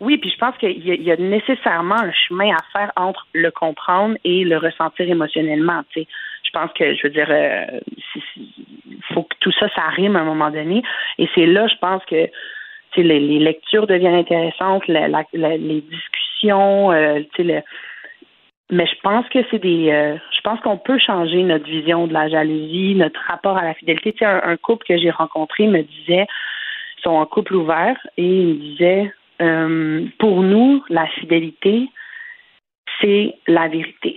Oui, 0.00 0.18
puis 0.18 0.30
je 0.30 0.36
pense 0.38 0.56
qu'il 0.58 0.70
y, 0.84 1.02
y 1.02 1.12
a 1.12 1.16
nécessairement 1.16 1.94
un 2.00 2.10
chemin 2.12 2.50
à 2.52 2.58
faire 2.72 2.90
entre 2.96 3.24
le 3.34 3.50
comprendre 3.52 4.16
et 4.24 4.42
le 4.44 4.58
ressentir 4.58 5.08
émotionnellement. 5.08 5.82
Tu 5.92 6.00
sais. 6.02 6.08
Je 6.44 6.50
pense 6.58 6.70
que, 6.72 6.94
je 6.94 7.00
veux 7.04 7.10
dire, 7.10 7.28
euh, 7.30 7.64
il 8.36 8.98
faut 9.14 9.22
que 9.22 9.34
tout 9.40 9.52
ça, 9.58 9.68
ça 9.74 9.82
rime 9.94 10.16
à 10.16 10.20
un 10.20 10.24
moment 10.24 10.50
donné. 10.50 10.82
Et 11.18 11.28
c'est 11.34 11.46
là, 11.46 11.66
je 11.68 11.76
pense 11.80 12.04
que 12.06 12.26
tu 12.26 12.32
sais, 13.00 13.02
les, 13.06 13.20
les 13.20 13.38
lectures 13.38 13.86
deviennent 13.86 14.16
intéressantes, 14.16 14.86
la- 14.88 15.08
la- 15.08 15.24
la- 15.32 15.56
les 15.56 15.80
discussions, 15.80 16.90
euh, 16.92 17.20
tu 17.34 17.36
sais, 17.36 17.42
le- 17.44 17.62
mais 18.72 18.86
je 18.86 18.96
pense 19.02 19.28
que 19.28 19.38
c'est 19.50 19.58
des. 19.60 19.90
euh, 19.90 20.16
je 20.34 20.40
pense 20.40 20.58
qu'on 20.60 20.78
peut 20.78 20.98
changer 20.98 21.42
notre 21.44 21.66
vision 21.66 22.06
de 22.06 22.12
la 22.12 22.28
jalousie, 22.28 22.94
notre 22.96 23.20
rapport 23.28 23.56
à 23.56 23.64
la 23.64 23.74
fidélité. 23.74 24.12
Tu 24.12 24.18
sais, 24.20 24.24
un, 24.24 24.40
un 24.42 24.56
couple 24.56 24.86
que 24.86 24.96
j'ai 24.98 25.10
rencontré 25.10 25.68
me 25.68 25.82
disait, 25.82 26.26
ils 26.98 27.02
sont 27.02 27.10
en 27.10 27.26
couple 27.26 27.54
ouvert, 27.54 27.96
et 28.16 28.24
il 28.24 28.46
me 28.48 28.54
disait, 28.54 29.12
euh, 29.42 30.06
pour 30.18 30.42
nous, 30.42 30.82
la 30.88 31.06
fidélité, 31.06 31.88
c'est 33.00 33.34
la 33.46 33.68
vérité. 33.68 34.16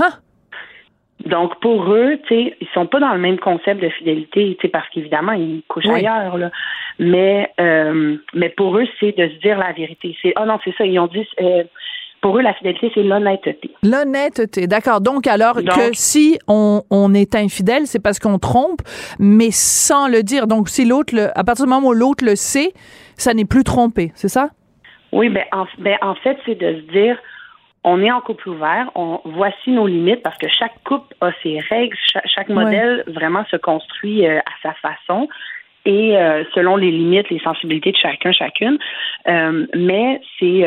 Hein? 0.00 0.10
Donc 1.26 1.60
pour 1.60 1.92
eux, 1.92 2.18
tu 2.26 2.34
sais, 2.34 2.56
ils 2.60 2.68
sont 2.74 2.86
pas 2.86 2.98
dans 2.98 3.12
le 3.12 3.20
même 3.20 3.38
concept 3.38 3.82
de 3.82 3.88
fidélité, 3.90 4.56
tu 4.58 4.62
sais, 4.66 4.68
parce 4.68 4.88
qu'évidemment 4.88 5.32
ils 5.32 5.62
couchent 5.68 5.84
Oui. 5.86 6.06
ailleurs 6.06 6.38
là. 6.38 6.50
Mais 6.98 7.50
euh, 7.60 8.16
mais 8.34 8.48
pour 8.48 8.78
eux, 8.78 8.86
c'est 8.98 9.16
de 9.16 9.28
se 9.28 9.38
dire 9.40 9.58
la 9.58 9.72
vérité. 9.72 10.16
C'est 10.22 10.32
ah 10.36 10.46
non, 10.46 10.58
c'est 10.64 10.74
ça. 10.76 10.86
Ils 10.86 10.98
ont 10.98 11.06
dit 11.08 11.26
euh, 11.40 11.64
pour 12.20 12.38
eux 12.38 12.42
la 12.42 12.52
fidélité, 12.54 12.90
c'est 12.94 13.02
l'honnêteté. 13.02 13.70
L'honnêteté, 13.82 14.66
d'accord. 14.66 15.00
Donc, 15.00 15.26
alors 15.26 15.54
Donc- 15.56 15.68
que 15.74 15.90
si 15.92 16.38
on, 16.48 16.82
on 16.90 17.14
est 17.14 17.34
infidèle, 17.34 17.86
c'est 17.86 18.02
parce 18.02 18.18
qu'on 18.18 18.38
trompe, 18.38 18.80
mais 19.18 19.50
sans 19.50 20.06
le 20.08 20.22
dire. 20.22 20.46
Donc, 20.46 20.68
si 20.68 20.84
l'autre, 20.84 21.14
le, 21.14 21.28
à 21.38 21.44
partir 21.44 21.64
du 21.64 21.70
moment 21.70 21.88
où 21.88 21.92
l'autre 21.94 22.24
le 22.24 22.36
sait, 22.36 22.72
ça 23.16 23.32
n'est 23.34 23.44
plus 23.46 23.64
trompé, 23.64 24.12
c'est 24.14 24.28
ça? 24.28 24.50
Oui, 25.12 25.28
ben 25.28 25.44
en, 25.52 25.66
ben, 25.78 25.96
en 26.02 26.14
fait, 26.14 26.36
c'est 26.46 26.54
de 26.54 26.74
se 26.76 26.92
dire, 26.92 27.16
on 27.84 28.02
est 28.02 28.12
en 28.12 28.20
couple 28.20 28.50
ouvert, 28.50 28.90
on, 28.94 29.20
voici 29.24 29.70
nos 29.70 29.86
limites, 29.86 30.22
parce 30.22 30.36
que 30.36 30.46
chaque 30.48 30.74
couple 30.84 31.14
a 31.22 31.30
ses 31.42 31.58
règles, 31.70 31.96
chaque, 32.12 32.26
chaque 32.28 32.48
modèle 32.50 33.02
vraiment 33.06 33.44
se 33.50 33.56
construit 33.56 34.26
euh, 34.26 34.38
à 34.40 34.52
sa 34.62 34.74
façon. 34.74 35.26
et 35.86 36.16
euh, 36.18 36.44
selon 36.54 36.76
les 36.76 36.90
limites, 36.90 37.30
les 37.30 37.40
sensibilités 37.40 37.92
de 37.92 37.96
chacun, 37.96 38.32
chacune. 38.32 38.78
Euh, 39.28 39.66
mais 39.74 40.20
c'est 40.38 40.62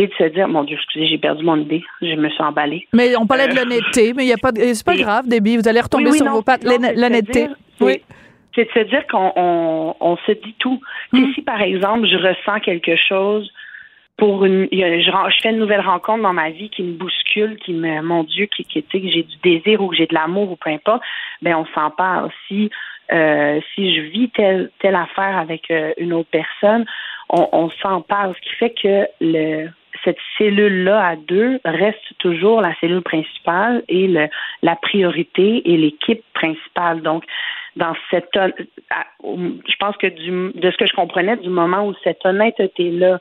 euh, 0.00 0.06
c'est 0.18 0.24
de 0.24 0.28
se 0.30 0.34
dire, 0.34 0.48
mon 0.48 0.64
Dieu, 0.64 0.76
excusez, 0.76 1.06
j'ai 1.06 1.18
perdu 1.18 1.44
mon 1.44 1.56
idée, 1.56 1.84
je 2.02 2.14
me 2.14 2.28
suis 2.30 2.42
emballée. 2.42 2.86
Mais 2.92 3.16
on 3.16 3.26
parlait 3.26 3.48
de 3.48 3.52
Euh, 3.52 3.64
l'honnêteté, 3.64 4.12
mais 4.14 4.24
il 4.24 4.28
y 4.28 4.32
a 4.32 4.36
pas, 4.38 4.52
c'est 4.54 4.84
pas 4.84 4.96
grave, 4.96 5.26
Déby, 5.28 5.56
vous 5.56 5.68
allez 5.68 5.80
retomber 5.80 6.04
Oui, 6.04 6.10
oui, 6.12 6.16
sur 6.18 6.26
non, 6.26 6.32
vos 6.32 6.42
pattes. 6.42 6.64
L'honnêteté. 6.64 7.48
Oui. 7.80 8.02
C'est 8.54 8.64
de 8.64 8.70
se 8.72 8.88
dire 8.88 9.06
qu'on 9.06 9.32
on, 9.36 9.94
on 10.00 10.16
se 10.26 10.32
dit 10.32 10.54
tout. 10.58 10.80
Tu 11.14 11.20
sais, 11.20 11.32
Si, 11.34 11.42
par 11.42 11.62
exemple, 11.62 12.06
je 12.08 12.16
ressens 12.16 12.60
quelque 12.60 12.96
chose 12.96 13.48
pour 14.16 14.44
une. 14.44 14.66
je, 14.72 15.36
fais 15.40 15.50
une 15.50 15.58
nouvelle 15.58 15.80
rencontre 15.80 16.22
dans 16.22 16.32
ma 16.32 16.50
vie 16.50 16.68
qui 16.70 16.82
me 16.82 16.94
bouscule, 16.94 17.56
qui 17.58 17.72
me. 17.72 18.02
Mon 18.02 18.24
Dieu, 18.24 18.46
qui, 18.46 18.64
qui 18.64 18.82
tu 18.82 18.88
sais, 18.90 19.00
que 19.04 19.12
j'ai 19.12 19.22
du 19.22 19.36
désir 19.44 19.80
ou 19.80 19.88
que 19.88 19.96
j'ai 19.96 20.06
de 20.06 20.14
l'amour 20.14 20.50
ou 20.50 20.56
peu 20.56 20.70
importe, 20.70 21.02
ben 21.40 21.54
on 21.54 21.66
s'en 21.72 21.90
parle. 21.90 22.30
Si, 22.48 22.68
euh, 23.12 23.60
si 23.74 23.94
je 23.94 24.00
vis 24.02 24.30
telle, 24.30 24.70
telle 24.80 24.96
affaire 24.96 25.38
avec 25.38 25.70
euh, 25.70 25.92
une 25.98 26.12
autre 26.12 26.30
personne, 26.32 26.84
on, 27.30 27.48
on 27.52 27.70
s'en 27.82 28.00
parle. 28.00 28.34
Ce 28.34 28.40
qui 28.50 28.56
fait 28.56 28.70
que 28.70 29.06
le 29.20 29.68
cette 30.08 30.18
cellule-là 30.38 31.06
à 31.06 31.16
deux 31.16 31.60
reste 31.64 32.16
toujours 32.18 32.62
la 32.62 32.74
cellule 32.80 33.02
principale 33.02 33.82
et 33.88 34.06
le, 34.06 34.28
la 34.62 34.76
priorité 34.76 35.70
et 35.70 35.76
l'équipe 35.76 36.24
principale. 36.32 37.02
Donc, 37.02 37.24
dans 37.76 37.94
cette 38.10 38.30
je 38.34 39.76
pense 39.78 39.96
que 39.98 40.06
du, 40.06 40.52
de 40.58 40.70
ce 40.70 40.76
que 40.76 40.86
je 40.86 40.94
comprenais 40.94 41.36
du 41.36 41.50
moment 41.50 41.86
où 41.86 41.94
cette 42.02 42.24
honnêteté-là 42.24 43.20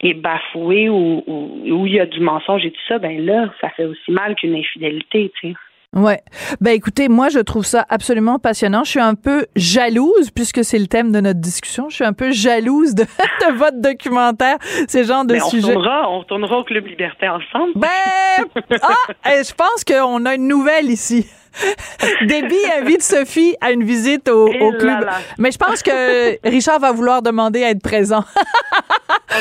est 0.00 0.14
bafouée 0.14 0.88
ou, 0.88 1.22
ou 1.26 1.60
où 1.70 1.86
il 1.86 1.94
y 1.94 2.00
a 2.00 2.06
du 2.06 2.20
mensonge 2.20 2.64
et 2.64 2.70
tout 2.70 2.86
ça, 2.88 2.98
ben 2.98 3.24
là, 3.24 3.52
ça 3.60 3.68
fait 3.70 3.84
aussi 3.84 4.10
mal 4.10 4.34
qu'une 4.36 4.54
infidélité, 4.54 5.30
tu 5.40 5.48
sais. 5.48 5.54
Ouais. 5.96 6.20
Ben 6.60 6.72
écoutez, 6.72 7.08
moi 7.08 7.28
je 7.30 7.38
trouve 7.38 7.64
ça 7.64 7.84
absolument 7.88 8.38
passionnant. 8.38 8.84
Je 8.84 8.90
suis 8.90 9.00
un 9.00 9.14
peu 9.14 9.46
jalouse 9.56 10.30
puisque 10.34 10.62
c'est 10.62 10.78
le 10.78 10.86
thème 10.86 11.12
de 11.12 11.20
notre 11.20 11.40
discussion. 11.40 11.88
Je 11.88 11.94
suis 11.96 12.04
un 12.04 12.12
peu 12.12 12.30
jalouse 12.30 12.94
de, 12.94 13.02
de 13.48 13.52
votre 13.56 13.80
documentaire, 13.80 14.58
ces 14.86 15.04
genres 15.04 15.24
de 15.24 15.32
Mais 15.34 15.42
on 15.42 15.48
sujets. 15.48 15.68
retournera, 15.68 16.10
on 16.10 16.18
retournera 16.20 16.58
au 16.58 16.64
Club 16.64 16.86
Liberté 16.86 17.26
ensemble. 17.28 17.72
Ben 17.74 17.88
ah, 18.82 19.30
eh, 19.32 19.42
je 19.42 19.54
pense 19.54 19.82
qu'on 19.84 20.24
a 20.26 20.34
une 20.34 20.46
nouvelle 20.46 20.90
ici. 20.90 21.26
Déby 22.26 22.54
invite 22.80 23.02
Sophie 23.02 23.56
à 23.60 23.72
une 23.72 23.82
visite 23.82 24.28
au, 24.28 24.46
au 24.48 24.70
là 24.72 24.78
club. 24.78 25.00
là. 25.04 25.12
Mais 25.38 25.50
je 25.50 25.58
pense 25.58 25.82
que 25.82 26.46
Richard 26.48 26.78
va 26.80 26.92
vouloir 26.92 27.22
demander 27.22 27.64
à 27.64 27.70
être 27.70 27.82
présent. 27.82 28.24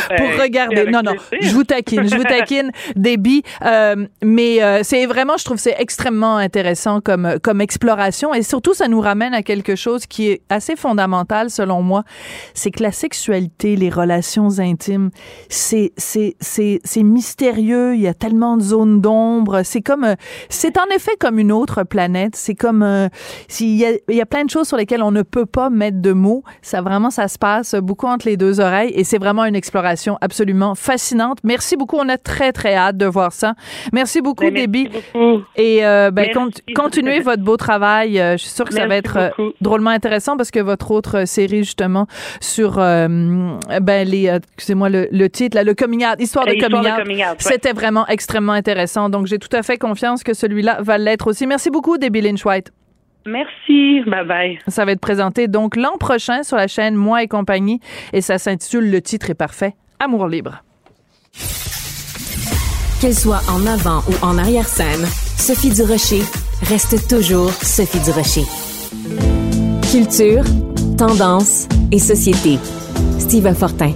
Ben, 0.10 0.18
pour 0.18 0.42
regarder. 0.42 0.86
Non, 0.86 1.02
non, 1.04 1.14
je 1.40 1.52
vous 1.52 1.64
taquine, 1.64 2.10
je 2.10 2.16
vous 2.16 2.24
taquine, 2.38 2.72
Déby. 2.96 3.44
Euh, 3.64 4.08
mais 4.24 4.62
euh, 4.62 4.82
c'est 4.84 5.06
vraiment, 5.06 5.38
je 5.38 5.46
trouve, 5.46 5.58
c'est 5.58 5.76
extrêmement 5.80 6.38
intéressant 6.38 7.02
comme 7.02 7.38
comme 7.42 7.62
exploration 7.62 8.34
et 8.34 8.44
surtout, 8.44 8.74
ça 8.74 8.88
nous 8.88 9.00
ramène 9.02 9.34
à 9.34 9.44
quelque 9.44 9.76
chose 9.76 10.06
qui 10.06 10.30
est 10.30 10.42
assez 10.50 10.76
fondamental 10.76 11.50
selon 11.50 11.82
moi, 11.82 12.04
c'est 12.54 12.72
que 12.72 12.84
la 12.84 12.92
sexualité, 12.92 13.76
les 13.76 13.90
relations 13.90 14.60
intimes, 14.60 15.10
c'est 15.50 15.94
c'est 15.98 16.36
c'est 16.40 16.80
c'est 16.84 17.04
mystérieux. 17.04 17.96
Il 17.96 18.02
y 18.02 18.08
a 18.08 18.14
tellement 18.14 18.58
de 18.58 18.62
zones 18.62 19.02
d'ombre. 19.02 19.62
C'est 19.64 19.82
comme, 19.82 20.04
euh, 20.04 20.16
c'est 20.50 20.78
en 20.78 20.86
effet 20.96 21.16
comme 21.20 21.40
une 21.40 21.52
autre 21.52 21.84
planète. 21.84 22.36
C'est 22.36 22.56
comme, 22.56 22.84
euh, 22.84 23.08
s'il 23.48 23.76
y 23.76 23.86
a, 23.86 23.92
il 24.10 24.16
y 24.16 24.22
a 24.22 24.26
plein 24.26 24.46
de 24.46 24.50
choses 24.50 24.68
sur 24.68 24.78
lesquelles 24.78 25.04
on 25.04 25.12
ne 25.12 25.22
peut 25.22 25.46
pas 25.46 25.70
mettre 25.70 26.02
de 26.02 26.14
mots. 26.14 26.44
Ça 26.62 26.82
vraiment, 26.82 27.10
ça 27.10 27.28
se 27.28 27.38
passe 27.38 27.76
beaucoup 27.76 28.08
entre 28.08 28.28
les 28.28 28.38
deux 28.38 28.60
oreilles 28.60 28.92
et 28.94 29.04
c'est 29.04 29.18
vraiment 29.18 29.46
une 29.46 29.56
exploration 29.56 29.78
absolument 30.22 30.76
fascinante. 30.76 31.40
Merci 31.44 31.76
beaucoup. 31.78 31.98
On 31.98 32.10
a 32.10 32.18
très, 32.18 32.52
très 32.52 32.76
hâte 32.76 32.98
de 32.98 33.06
voir 33.06 33.32
ça. 33.34 33.54
Merci 33.94 34.22
beaucoup, 34.22 34.44
Ben, 34.46 34.54
merci 34.54 34.68
Déby. 34.68 34.90
beaucoup. 34.90 35.44
Et 35.56 35.86
euh, 35.86 36.12
ben, 36.12 36.30
con- 36.34 36.50
continuez 36.76 37.20
votre 37.20 37.44
beau 37.44 37.58
travail. 37.58 38.20
Euh, 38.20 38.34
je 38.34 38.44
suis 38.44 38.50
sûre 38.50 38.66
que 38.66 38.74
ça 38.74 38.88
va 38.88 38.96
être 38.96 39.18
euh, 39.18 39.30
beaucoup. 39.38 39.54
drôlement 39.62 39.90
intéressant 39.92 40.38
parce 40.38 40.52
que 40.52 40.60
votre 40.60 40.92
autre 40.92 41.26
série, 41.26 41.64
justement, 41.64 42.08
sur 42.42 42.78
euh, 42.80 43.08
ben, 43.82 44.08
les, 44.08 44.28
excusez-moi, 44.56 44.90
le, 44.90 45.08
le 45.12 45.30
titre, 45.30 45.56
là, 45.56 45.64
le 45.64 45.74
coming 45.74 46.06
out, 46.06 46.20
histoire 46.20 46.46
de 46.46 46.52
coming 46.54 46.84
de 46.84 46.90
out, 46.90 46.98
coming 47.04 47.20
out, 47.24 47.30
ouais. 47.32 47.36
c'était 47.40 47.74
vraiment 47.74 48.06
extrêmement 48.08 48.54
intéressant. 48.54 49.10
Donc, 49.10 49.28
j'ai 49.28 49.40
tout 49.40 49.56
à 49.56 49.64
fait 49.64 49.78
confiance 49.78 50.24
que 50.24 50.34
celui-là 50.34 50.78
va 50.82 50.98
l'être 50.98 51.28
aussi. 51.28 51.48
Merci 51.48 51.70
beaucoup, 51.70 51.98
Debbie 51.98 52.22
Lynch 52.22 52.46
White. 52.46 52.72
Merci. 53.28 54.02
Bye 54.10 54.26
bye. 54.26 54.60
Ça 54.68 54.86
va 54.86 54.94
être 54.94 55.02
présenté 55.02 55.48
donc 55.48 55.76
l'an 55.76 55.98
prochain 56.00 56.44
sur 56.44 56.58
la 56.58 56.68
chaîne 56.68 56.96
Moi 56.96 57.24
et 57.24 57.28
compagnie 57.28 57.80
et 58.14 58.22
ça 58.22 58.38
s'intitule 58.38 58.90
Le 58.90 59.02
titre 59.02 59.30
est 59.30 59.34
parfait, 59.36 59.76
Amour 60.00 60.28
libre. 60.28 60.64
Qu'elle 63.02 63.14
soit 63.14 63.42
en 63.52 63.66
avant 63.68 64.00
ou 64.10 64.26
en 64.26 64.38
arrière-scène, 64.40 65.06
Sophie 65.38 65.70
Durocher 65.70 66.22
reste 66.64 67.08
toujours 67.08 67.52
Sophie 67.52 68.00
Durocher. 68.00 68.42
Culture, 69.92 70.44
tendance 70.98 71.68
et 71.92 72.00
société. 72.00 72.58
Steve 73.20 73.54
Fortin. 73.54 73.92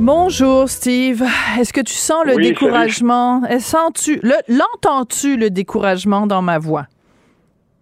Bonjour 0.00 0.68
Steve, 0.68 1.24
est-ce 1.58 1.72
que 1.72 1.80
tu 1.80 1.92
sens 1.94 2.24
le 2.24 2.34
Oui, 2.36 2.48
découragement? 2.48 3.44
Est- 3.46 3.58
Sens-tu 3.60 4.18
le 4.22 4.34
l'entends-tu 4.48 5.36
le 5.36 5.50
découragement 5.50 6.26
dans 6.26 6.42
ma 6.42 6.58
voix? 6.58 6.86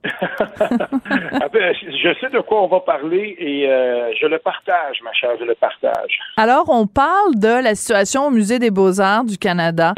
je 1.51 2.15
sais 2.21 2.31
de 2.31 2.41
quoi 2.41 2.63
on 2.63 2.69
va 2.69 2.81
parler 2.81 3.37
et 3.39 3.69
euh, 3.69 4.13
je 4.21 4.27
le 4.27 4.39
partage, 4.39 5.01
ma 5.03 5.13
chère, 5.13 5.31
je 5.39 5.45
le 5.45 5.55
partage. 5.55 6.19
Alors, 6.37 6.69
on 6.69 6.87
parle 6.87 7.37
de 7.37 7.63
la 7.63 7.75
situation 7.75 8.27
au 8.27 8.31
Musée 8.31 8.59
des 8.59 8.71
Beaux-Arts 8.71 9.25
du 9.25 9.39
Canada, 9.39 9.95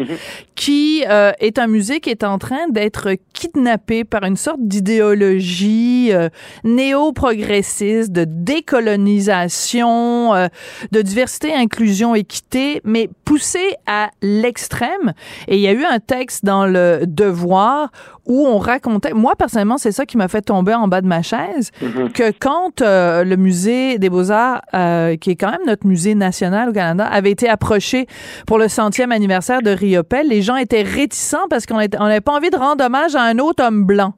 qui 0.55 1.05
euh, 1.09 1.33
est 1.39 1.59
un 1.59 1.67
musée 1.67 2.01
qui 2.01 2.11
est 2.11 2.25
en 2.25 2.39
train 2.39 2.69
d'être 2.69 3.11
kidnappé 3.33 4.05
par 4.05 4.25
une 4.25 4.37
sorte 4.37 4.61
d'idéologie 4.61 6.11
euh, 6.13 6.29
néo-progressiste, 6.65 8.13
de 8.13 8.25
décolonisation, 8.25 10.35
euh, 10.35 10.49
de 10.91 11.03
diversité, 11.03 11.55
inclusion, 11.55 12.15
équité, 12.15 12.81
mais 12.85 13.09
poussée 13.25 13.75
à 13.87 14.11
l'extrême. 14.23 15.13
Et 15.47 15.57
il 15.57 15.61
y 15.61 15.69
a 15.69 15.73
eu 15.73 15.85
un 15.85 16.01
texte 16.01 16.45
dans 16.45 16.67
le 16.67 17.03
Devoir 17.07 17.91
où 18.29 18.47
on 18.47 18.59
racontait, 18.59 19.13
moi 19.13 19.35
personnellement, 19.37 19.79
c'est 19.79 19.93
ça 19.93 20.07
qui 20.07 20.17
m'a 20.17 20.29
fait 20.29 20.43
tomber 20.43 20.75
en 20.75 20.87
bas 20.87 21.01
de 21.01 21.07
ma 21.07 21.23
chaise, 21.23 21.71
que 22.15 22.31
quand 22.39 22.83
euh, 22.83 23.25
le 23.25 23.37
musée 23.37 23.99
des 23.99 24.11
Beaux-Arts, 24.11 24.63
euh, 24.75 25.17
qui 25.17 25.31
est 25.31 25.37
quand 25.37 25.51
même 25.51 25.67
notre 25.67 25.87
musée 25.87 26.15
national 26.15 26.69
au 26.69 26.73
Canada, 26.73 27.07
avait 27.07 27.31
été 27.31 27.49
approché 27.49 28.07
pour 28.47 28.59
le 28.59 28.69
centième 28.69 29.13
anniversaire 29.13 29.63
de 29.63 29.71
Riopel, 29.71 30.29
les 30.29 30.43
gens 30.43 30.57
étaient 30.57 30.83
réticents 30.83 31.49
parce 31.49 31.67
qu'on 31.67 31.79
n'avait 31.79 32.21
pas 32.21 32.33
envie 32.33 32.51
de 32.51 32.57
rendre 32.57 32.85
hommage 32.85 33.17
à 33.17 33.23
un 33.23 33.39
autre 33.39 33.65
homme 33.65 33.85
blanc. 33.85 34.13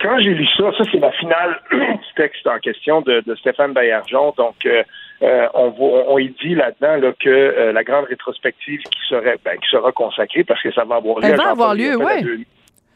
Quand 0.00 0.18
j'ai 0.18 0.32
lu 0.32 0.46
ça, 0.56 0.64
ça 0.78 0.84
c'est 0.90 0.98
la 0.98 1.12
finale 1.12 1.60
du 1.72 2.14
texte 2.16 2.46
en 2.46 2.58
question 2.58 3.02
de, 3.02 3.22
de 3.26 3.34
Stéphane 3.36 3.74
Baillargeon. 3.74 4.32
Donc, 4.36 4.54
euh, 4.64 4.82
euh, 5.22 5.46
on, 5.54 5.68
va- 5.70 6.04
on 6.08 6.18
y 6.18 6.28
dit 6.42 6.54
là-dedans 6.54 6.96
là, 6.96 7.12
que 7.18 7.28
euh, 7.28 7.72
la 7.72 7.84
grande 7.84 8.06
rétrospective 8.06 8.80
qui 8.82 9.00
serait 9.08 9.36
ben, 9.44 9.58
qui 9.58 9.68
sera 9.70 9.92
consacrée 9.92 10.44
parce 10.44 10.62
que 10.62 10.72
ça 10.72 10.84
va 10.84 10.96
avoir 10.96 11.18
lieu. 11.20 11.26
Elle 11.26 11.34
à 11.34 11.44
va 11.44 11.50
avoir 11.50 11.74
lieu, 11.74 11.92
deux- 12.22 12.44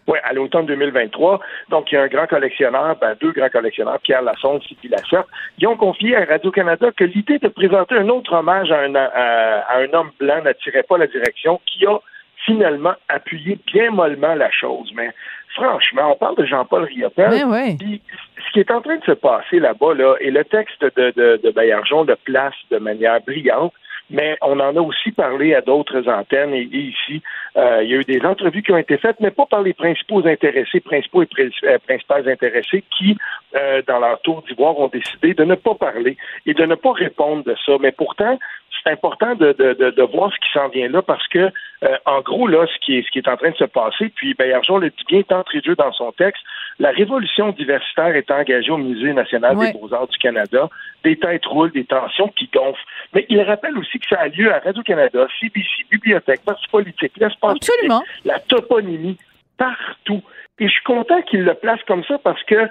Ouais, 0.07 0.21
à 0.23 0.35
l'automne 0.35 0.67
2023. 0.67 1.41
Donc, 1.71 1.91
il 1.91 1.95
y 1.95 1.99
a 1.99 2.03
un 2.03 2.09
grand 2.09 2.27
collectionneur, 2.27 2.95
ben, 3.01 3.17
deux 3.23 3.33
grands 3.33 3.49
collectionneurs, 3.49 3.99
Pierre 4.01 4.21
Lassonde, 4.21 4.63
Sylvie 4.65 4.89
Lachette, 4.89 5.25
qui 5.59 5.67
ont 5.67 5.79
confié 5.79 6.15
à 6.15 6.27
Radio-Canada 6.27 6.89
que 6.95 7.05
l'idée 7.05 7.39
de 7.39 7.49
présenter 7.49 7.95
un 7.95 8.11
autre 8.11 8.35
hommage 8.35 8.71
à 8.71 8.81
un, 8.81 8.95
à, 8.95 9.07
à 9.67 9.79
un 9.79 9.91
homme 9.95 10.11
blanc 10.21 10.43
n'attirait 10.43 10.83
pas 10.83 10.99
la 10.99 11.07
direction, 11.07 11.59
qui 11.65 11.87
a 11.87 11.97
finalement 12.45 12.93
appuyé 13.09 13.59
bien 13.73 13.91
mollement 13.93 14.35
la 14.35 14.51
chose. 14.51 14.93
Mais 14.95 15.09
franchement, 15.55 16.13
on 16.13 16.17
parle 16.17 16.37
de 16.37 16.45
Jean-Paul 16.45 16.85
Riopel. 16.85 17.31
Ouais, 17.31 17.45
ouais. 17.45 17.77
Puis, 17.79 18.03
ce 18.47 18.53
qui 18.53 18.61
est 18.61 18.71
en 18.71 18.81
train 18.81 18.97
de 18.97 19.05
se 19.05 19.13
passer 19.13 19.59
là-bas, 19.59 19.95
là, 19.95 20.17
et 20.21 20.31
le 20.31 20.45
texte 20.45 20.83
de, 20.83 21.13
de, 21.17 21.41
de 21.43 21.51
Baillargeon 21.51 22.05
le 22.05 22.17
place 22.17 22.55
de 22.71 22.79
manière 22.79 23.21
brillante, 23.21 23.73
mais 24.11 24.37
on 24.43 24.61
en 24.61 24.77
a 24.77 24.81
aussi 24.81 25.13
parlé 25.13 25.55
à 25.55 25.61
d'autres 25.61 26.09
antennes 26.09 26.55
et, 26.55 26.63
ici, 26.63 27.23
euh, 27.57 27.83
il 27.83 27.91
y 27.91 27.95
a 27.95 27.99
eu 27.99 28.05
des 28.05 28.21
entrevues 28.25 28.63
qui 28.63 28.73
ont 28.73 28.79
été 28.79 28.99
faites, 28.99 29.21
mais 29.21 29.31
pas 29.31 29.47
par 29.47 29.63
les 29.63 29.73
principaux 29.73 30.27
intéressés, 30.27 30.81
principaux 30.81 31.23
et 31.23 31.29
euh, 31.65 31.79
principales 31.87 32.29
intéressés 32.29 32.85
qui, 32.97 33.17
euh, 33.57 33.83
dans 33.87 33.99
leur 33.99 34.21
tour 34.21 34.43
d'ivoire, 34.43 34.79
ont 34.79 34.89
décidé 34.89 35.35
de 35.35 35.45
ne 35.45 35.55
pas 35.55 35.75
parler 35.75 36.17
et 36.47 36.55
de 36.55 36.65
ne 36.65 36.75
pas 36.75 36.93
répondre 36.93 37.45
de 37.45 37.55
ça. 37.65 37.73
Mais 37.81 37.93
pourtant, 37.93 38.39
c'est 38.83 38.93
important 38.93 39.35
de, 39.35 39.53
de, 39.53 39.73
de, 39.75 39.91
de 39.91 40.03
voir 40.03 40.31
ce 40.33 40.39
qui 40.39 40.53
s'en 40.53 40.69
vient 40.69 40.89
là 40.89 41.03
parce 41.03 41.27
que, 41.29 41.51
euh, 41.85 41.97
en 42.05 42.21
gros, 42.21 42.47
là, 42.47 42.67
ce 42.67 42.85
qui, 42.85 42.99
est, 42.99 43.03
ce 43.07 43.11
qui 43.11 43.19
est 43.19 43.29
en 43.29 43.37
train 43.37 43.51
de 43.51 43.57
se 43.57 43.65
passer, 43.65 44.11
puis 44.15 44.35
Baillargeon 44.35 44.79
le 44.79 44.91
dit 44.91 45.05
bien 45.09 45.23
d'entrée 45.29 45.61
de 45.61 45.65
jeu 45.65 45.77
dans 45.77 45.93
son 45.93 46.13
texte, 46.13 46.43
la 46.79 46.91
révolution 46.91 47.51
diversitaire 47.51 48.17
est 48.17 48.31
engagée 48.31 48.71
au 48.71 48.77
Musée 48.79 49.13
national 49.13 49.57
Ouais. 49.57 49.73
des 49.73 49.79
beaux-arts 49.79 50.09
du 50.09 50.19
Canada. 50.19 50.69
Des 51.05 51.17
têtes 51.17 51.45
roulent, 51.47 51.71
des 51.73 51.85
tensions 51.85 52.29
qui 52.29 52.49
gonflent. 52.53 52.81
Mais 53.15 53.27
il 53.29 53.41
rappelle 53.43 53.77
aussi 53.79 53.99
que 53.99 54.07
ça 54.09 54.21
a 54.21 54.29
lieu 54.29 54.53
à 54.53 54.59
Radio-Canada, 54.61 55.27
CBC, 55.41 55.67
Bibliothèque, 55.91 56.41
Parti 56.45 56.67
politique, 56.69 57.13
l'espace 57.19 57.59
la 58.25 58.39
toponymie, 58.41 59.19
partout. 59.57 60.23
Et 60.59 60.67
je 60.67 60.73
suis 60.73 60.85
content 60.85 61.21
qu'il 61.23 61.45
le 61.45 61.55
place 61.55 61.81
comme 61.87 62.05
ça 62.05 62.19
parce 62.19 62.43
que 62.45 62.69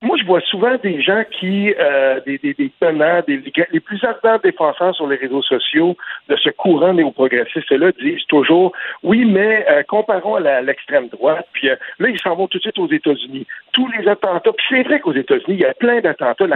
moi, 0.00 0.16
je 0.16 0.24
vois 0.24 0.40
souvent 0.42 0.76
des 0.76 1.02
gens 1.02 1.24
qui, 1.40 1.74
euh, 1.76 2.20
des, 2.24 2.38
des, 2.38 2.54
des, 2.54 2.72
tenants, 2.80 3.20
des, 3.26 3.42
les 3.72 3.80
plus 3.80 4.04
ardents 4.04 4.38
défenseurs 4.42 4.94
sur 4.94 5.08
les 5.08 5.16
réseaux 5.16 5.42
sociaux 5.42 5.96
de 6.28 6.36
ce 6.36 6.50
courant 6.50 6.92
néo-progressiste-là 6.92 7.90
disent 8.00 8.24
toujours, 8.28 8.72
oui, 9.02 9.24
mais 9.24 9.66
euh, 9.68 9.82
comparons 9.82 10.36
à 10.36 10.60
l'extrême 10.60 11.08
droite, 11.08 11.48
puis 11.52 11.68
euh, 11.68 11.74
là, 11.98 12.10
ils 12.10 12.20
s'en 12.20 12.36
vont 12.36 12.46
tout 12.46 12.58
de 12.58 12.62
suite 12.62 12.78
aux 12.78 12.88
États-Unis. 12.88 13.44
Tous 13.72 13.88
les 13.88 14.06
attentats, 14.06 14.52
puis 14.52 14.66
c'est 14.70 14.82
vrai 14.84 15.00
qu'aux 15.00 15.14
États-Unis, 15.14 15.54
il 15.54 15.60
y 15.60 15.64
a 15.64 15.74
plein 15.74 16.00
d'attentats. 16.00 16.46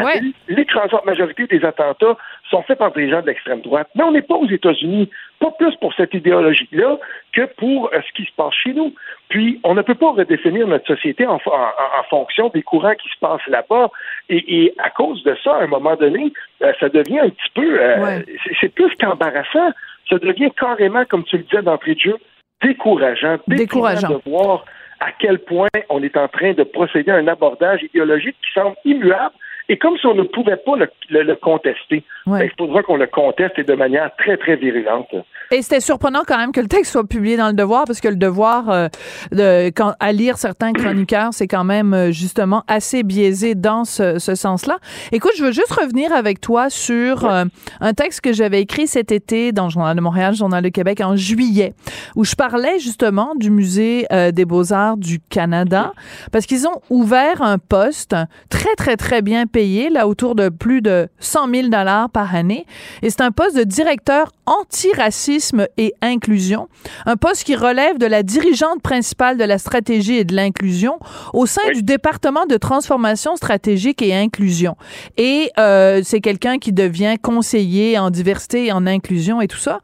L'écrasante 0.47 1.05
majorité 1.05 1.49
des 1.49 1.65
attentats 1.65 2.17
sont 2.53 2.63
faits 2.63 2.79
par 2.79 2.93
des 2.93 3.11
gens 3.11 3.23
de 3.23 3.27
l'extrême 3.27 3.61
droite. 3.61 3.89
Mais 3.95 4.05
on 4.05 4.13
n'est 4.13 4.23
pas 4.23 4.37
aux 4.37 4.49
États-Unis, 4.49 5.11
pas 5.41 5.51
plus 5.53 5.75
pour 5.77 5.93
cette 5.95 6.15
idéologie-là 6.15 6.99
que 7.33 7.47
pour 7.57 7.91
ce 7.93 8.13
qui 8.15 8.25
se 8.25 8.33
passe 8.37 8.55
chez 8.55 8.73
nous. 8.75 8.95
Puis, 9.29 9.61
on 9.65 9.75
ne 9.75 9.83
peut 9.83 9.95
pas 9.95 10.13
redéfinir 10.13 10.67
notre 10.67 10.87
société 10.87 11.27
en, 11.27 11.37
en 11.37 12.03
fonction 12.11 12.51
des 12.51 12.63
courants 12.63 12.95
qui 12.95 13.09
se 13.09 13.19
passent 13.21 13.47
là-bas. 13.49 13.91
Et, 14.29 14.75
à 14.79 14.91
cause 14.91 15.23
de 15.25 15.37
ça, 15.43 15.57
à 15.57 15.63
un 15.63 15.67
moment 15.67 15.97
donné, 15.97 16.33
euh, 16.63 16.73
ça 16.79 16.89
devient 16.89 17.21
un 17.21 17.31
petit 17.31 17.51
peu, 17.55 17.81
euh, 17.81 18.21
c'est 18.61 18.73
plus 18.75 18.95
qu'embarrassant. 19.01 19.73
Ça 20.09 20.19
devient 20.19 20.51
carrément, 20.59 21.05
comme 21.07 21.25
tu 21.25 21.39
le 21.39 21.45
disais 21.45 21.63
d'entrée 21.63 21.95
de 21.95 22.01
jeu, 22.01 22.17
décourageant, 22.63 23.39
décourageant 23.49 24.09
de 24.09 24.31
voir 24.31 24.65
à 25.01 25.11
quel 25.19 25.39
point 25.39 25.69
on 25.89 26.03
est 26.03 26.17
en 26.17 26.29
train 26.29 26.53
de 26.53 26.63
procéder 26.63 27.11
à 27.11 27.17
un 27.17 27.27
abordage 27.27 27.83
idéologique 27.83 28.37
qui 28.45 28.53
semble 28.53 28.77
immuable 28.85 29.35
et 29.73 29.79
comme 29.79 29.97
si 29.97 30.07
on 30.07 30.15
ne 30.15 30.25
pouvait 30.25 30.59
pas 30.59 30.73
le, 30.77 31.35
contester, 31.37 32.05
ben, 32.27 32.43
il 32.43 32.51
faudra 32.59 32.83
qu'on 32.83 32.97
le 32.97 33.07
conteste 33.07 33.59
et 33.59 33.65
de 33.65 33.73
manière 33.73 34.11
très, 34.19 34.37
très 34.37 34.57
virulente. 34.57 35.09
Et 35.51 35.63
c'était 35.63 35.81
surprenant 35.81 36.25
quand 36.27 36.37
même 36.37 36.53
que 36.53 36.61
le 36.61 36.69
texte 36.69 36.93
soit 36.93 37.09
publié 37.09 37.39
dans 37.39 37.47
le 37.47 37.55
Devoir, 37.55 37.85
parce 37.87 38.03
que 38.03 38.09
le 38.09 38.17
Devoir, 38.17 38.69
euh, 38.69 38.89
de, 39.31 39.69
quand, 39.69 39.95
à 39.99 40.13
lire 40.13 40.37
certains 40.37 40.75
chroniqueurs, 40.75 41.33
c'est 41.33 41.47
quand 41.47 41.65
même 41.65 41.95
euh, 41.95 42.11
justement 42.11 42.65
assez 42.69 43.03
biaisé 43.03 43.55
dans 43.55 43.87
ce, 43.87 44.19
sens-là. 44.19 44.77
Écoute, 45.11 45.33
je 45.39 45.45
veux 45.45 45.53
juste 45.53 45.73
revenir 45.73 46.13
avec 46.13 46.43
toi 46.43 46.69
sur 46.69 47.25
euh, 47.25 47.45
un 47.81 47.95
texte 47.95 48.21
que 48.21 48.35
j'avais 48.35 48.61
écrit 48.61 48.87
cet 48.87 49.11
été 49.11 49.53
dans 49.53 49.65
le 49.65 49.71
Journal 49.71 49.97
de 49.97 50.03
Montréal, 50.03 50.33
le 50.33 50.37
Journal 50.37 50.63
de 50.63 50.69
Québec, 50.69 51.01
en 51.01 51.17
juillet, 51.17 51.73
où 52.15 52.25
je 52.27 52.35
parlais 52.35 52.79
justement 52.79 53.35
du 53.37 53.51
Musée 53.51 54.07
des 54.33 54.45
beaux-arts 54.45 54.99
du 54.99 55.19
Canada, 55.21 55.93
parce 56.31 56.45
qu'ils 56.45 56.67
ont 56.67 56.81
ouvert 56.91 57.41
un 57.41 57.57
poste 57.57 58.15
très, 58.51 58.75
très, 58.75 58.97
très 58.97 59.23
bien 59.23 59.47
payé, 59.47 59.62
là, 59.91 60.07
autour 60.09 60.35
de 60.35 60.49
plus 60.49 60.83
de 60.83 61.09
100 61.21 61.51
000 61.51 61.69
dollars 61.69 62.11
par 62.11 62.35
année. 62.35 62.67
Et 63.03 63.11
c'est 63.11 63.21
un 63.21 63.31
poste 63.31 63.57
de 63.57 63.65
directeur 63.65 64.33
anti-racisme 64.47 65.67
et 65.77 65.95
inclusion, 66.03 66.69
un 67.07 67.17
poste 67.17 67.45
qui 67.45 67.55
relève 67.55 67.99
de 67.99 68.07
la 68.07 68.23
dirigeante 68.23 68.83
principale 68.83 69.37
de 69.39 69.45
la 69.45 69.59
stratégie 69.59 70.17
et 70.17 70.25
de 70.25 70.35
l'inclusion 70.35 70.99
au 71.33 71.47
sein 71.47 71.73
du 71.75 71.83
département 71.83 72.47
de 72.47 72.57
transformation 72.57 73.37
stratégique 73.37 74.03
et 74.03 74.15
inclusion. 74.15 74.77
Et 75.17 75.51
euh, 75.59 76.01
c'est 76.05 76.21
quelqu'un 76.21 76.59
qui 76.59 76.73
devient 76.73 77.17
conseiller 77.23 77.99
en 77.99 78.11
diversité 78.11 78.67
et 78.67 78.73
en 78.73 78.87
inclusion 78.87 79.41
et 79.41 79.49
tout 79.49 79.59
ça. 79.59 79.81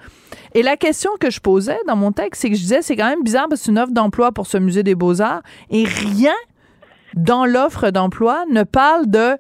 Et 0.55 0.62
la 0.62 0.77
question 0.77 1.11
que 1.21 1.31
je 1.31 1.41
posais 1.41 1.79
dans 1.87 1.97
mon 1.97 2.12
texte, 2.12 2.43
c'est 2.43 2.51
que 2.51 2.57
je 2.57 2.61
disais, 2.61 2.83
c'est 2.83 2.97
quand 2.97 3.09
même 3.09 3.23
bizarre 3.23 3.47
parce 3.49 3.61
que 3.61 3.67
c'est 3.67 3.71
une 3.71 3.79
offre 3.79 3.93
d'emploi 3.93 4.33
pour 4.33 4.47
ce 4.47 4.59
musée 4.59 4.83
des 4.83 4.95
beaux-arts 4.95 5.43
et 5.71 5.85
rien 5.85 6.35
dans 7.14 7.45
l'offre 7.45 7.91
d'emploi 7.91 8.45
ne 8.51 8.62
parle 8.62 9.09
de 9.09 9.37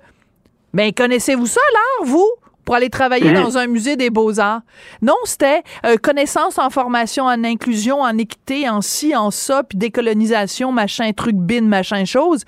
mais 0.72 0.92
connaissez-vous 0.92 1.46
ça, 1.46 1.60
là, 1.72 2.06
vous? 2.06 2.30
pour 2.68 2.74
aller 2.74 2.90
travailler 2.90 3.30
mhm. 3.30 3.42
dans 3.42 3.56
un 3.56 3.66
musée 3.66 3.96
des 3.96 4.10
beaux-arts? 4.10 4.60
Non, 5.00 5.14
c'était 5.24 5.62
euh, 5.86 5.96
connaissance 5.96 6.58
en 6.58 6.68
formation, 6.68 7.24
en 7.24 7.42
inclusion, 7.42 8.02
en 8.02 8.18
équité, 8.18 8.68
en 8.68 8.82
ci, 8.82 9.16
en 9.16 9.30
ça, 9.30 9.62
puis 9.62 9.78
décolonisation, 9.78 10.70
machin, 10.70 11.10
truc, 11.16 11.34
bin, 11.34 11.62
machin, 11.62 12.04
chose. 12.04 12.44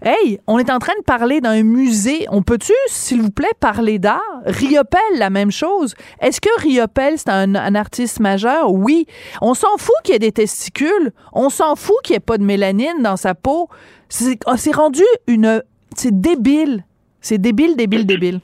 Hey, 0.00 0.40
on 0.46 0.58
est 0.58 0.70
en 0.70 0.78
train 0.78 0.94
de 0.98 1.04
parler 1.04 1.42
d'un 1.42 1.64
musée. 1.64 2.24
On 2.30 2.40
peut-tu, 2.40 2.72
s'il 2.86 3.20
vous 3.20 3.30
plaît, 3.30 3.52
parler 3.60 3.98
d'art? 3.98 4.22
Riopel, 4.46 5.02
la 5.18 5.28
même 5.28 5.50
chose. 5.50 5.94
Est-ce 6.22 6.40
que 6.40 6.62
Riopel, 6.62 7.18
c'est 7.18 7.28
un, 7.28 7.54
un, 7.54 7.74
artiste 7.74 8.20
majeur? 8.20 8.72
Oui. 8.72 9.06
On 9.42 9.52
s'en 9.52 9.76
fout 9.76 9.94
qu'il 10.02 10.14
y 10.14 10.16
ait 10.16 10.18
des 10.18 10.32
testicules. 10.32 11.12
On 11.34 11.50
s'en 11.50 11.76
fout 11.76 11.96
qu'il 12.04 12.14
n'y 12.14 12.16
ait 12.16 12.20
pas 12.20 12.38
de 12.38 12.44
mélanine 12.44 13.02
dans 13.02 13.18
sa 13.18 13.34
peau. 13.34 13.68
C'est 14.08 14.74
rendu 14.74 15.04
une... 15.26 15.62
C'est 15.94 16.18
débile. 16.18 16.86
C'est 17.22 17.38
débile, 17.38 17.76
débile, 17.76 18.04
débile. 18.04 18.40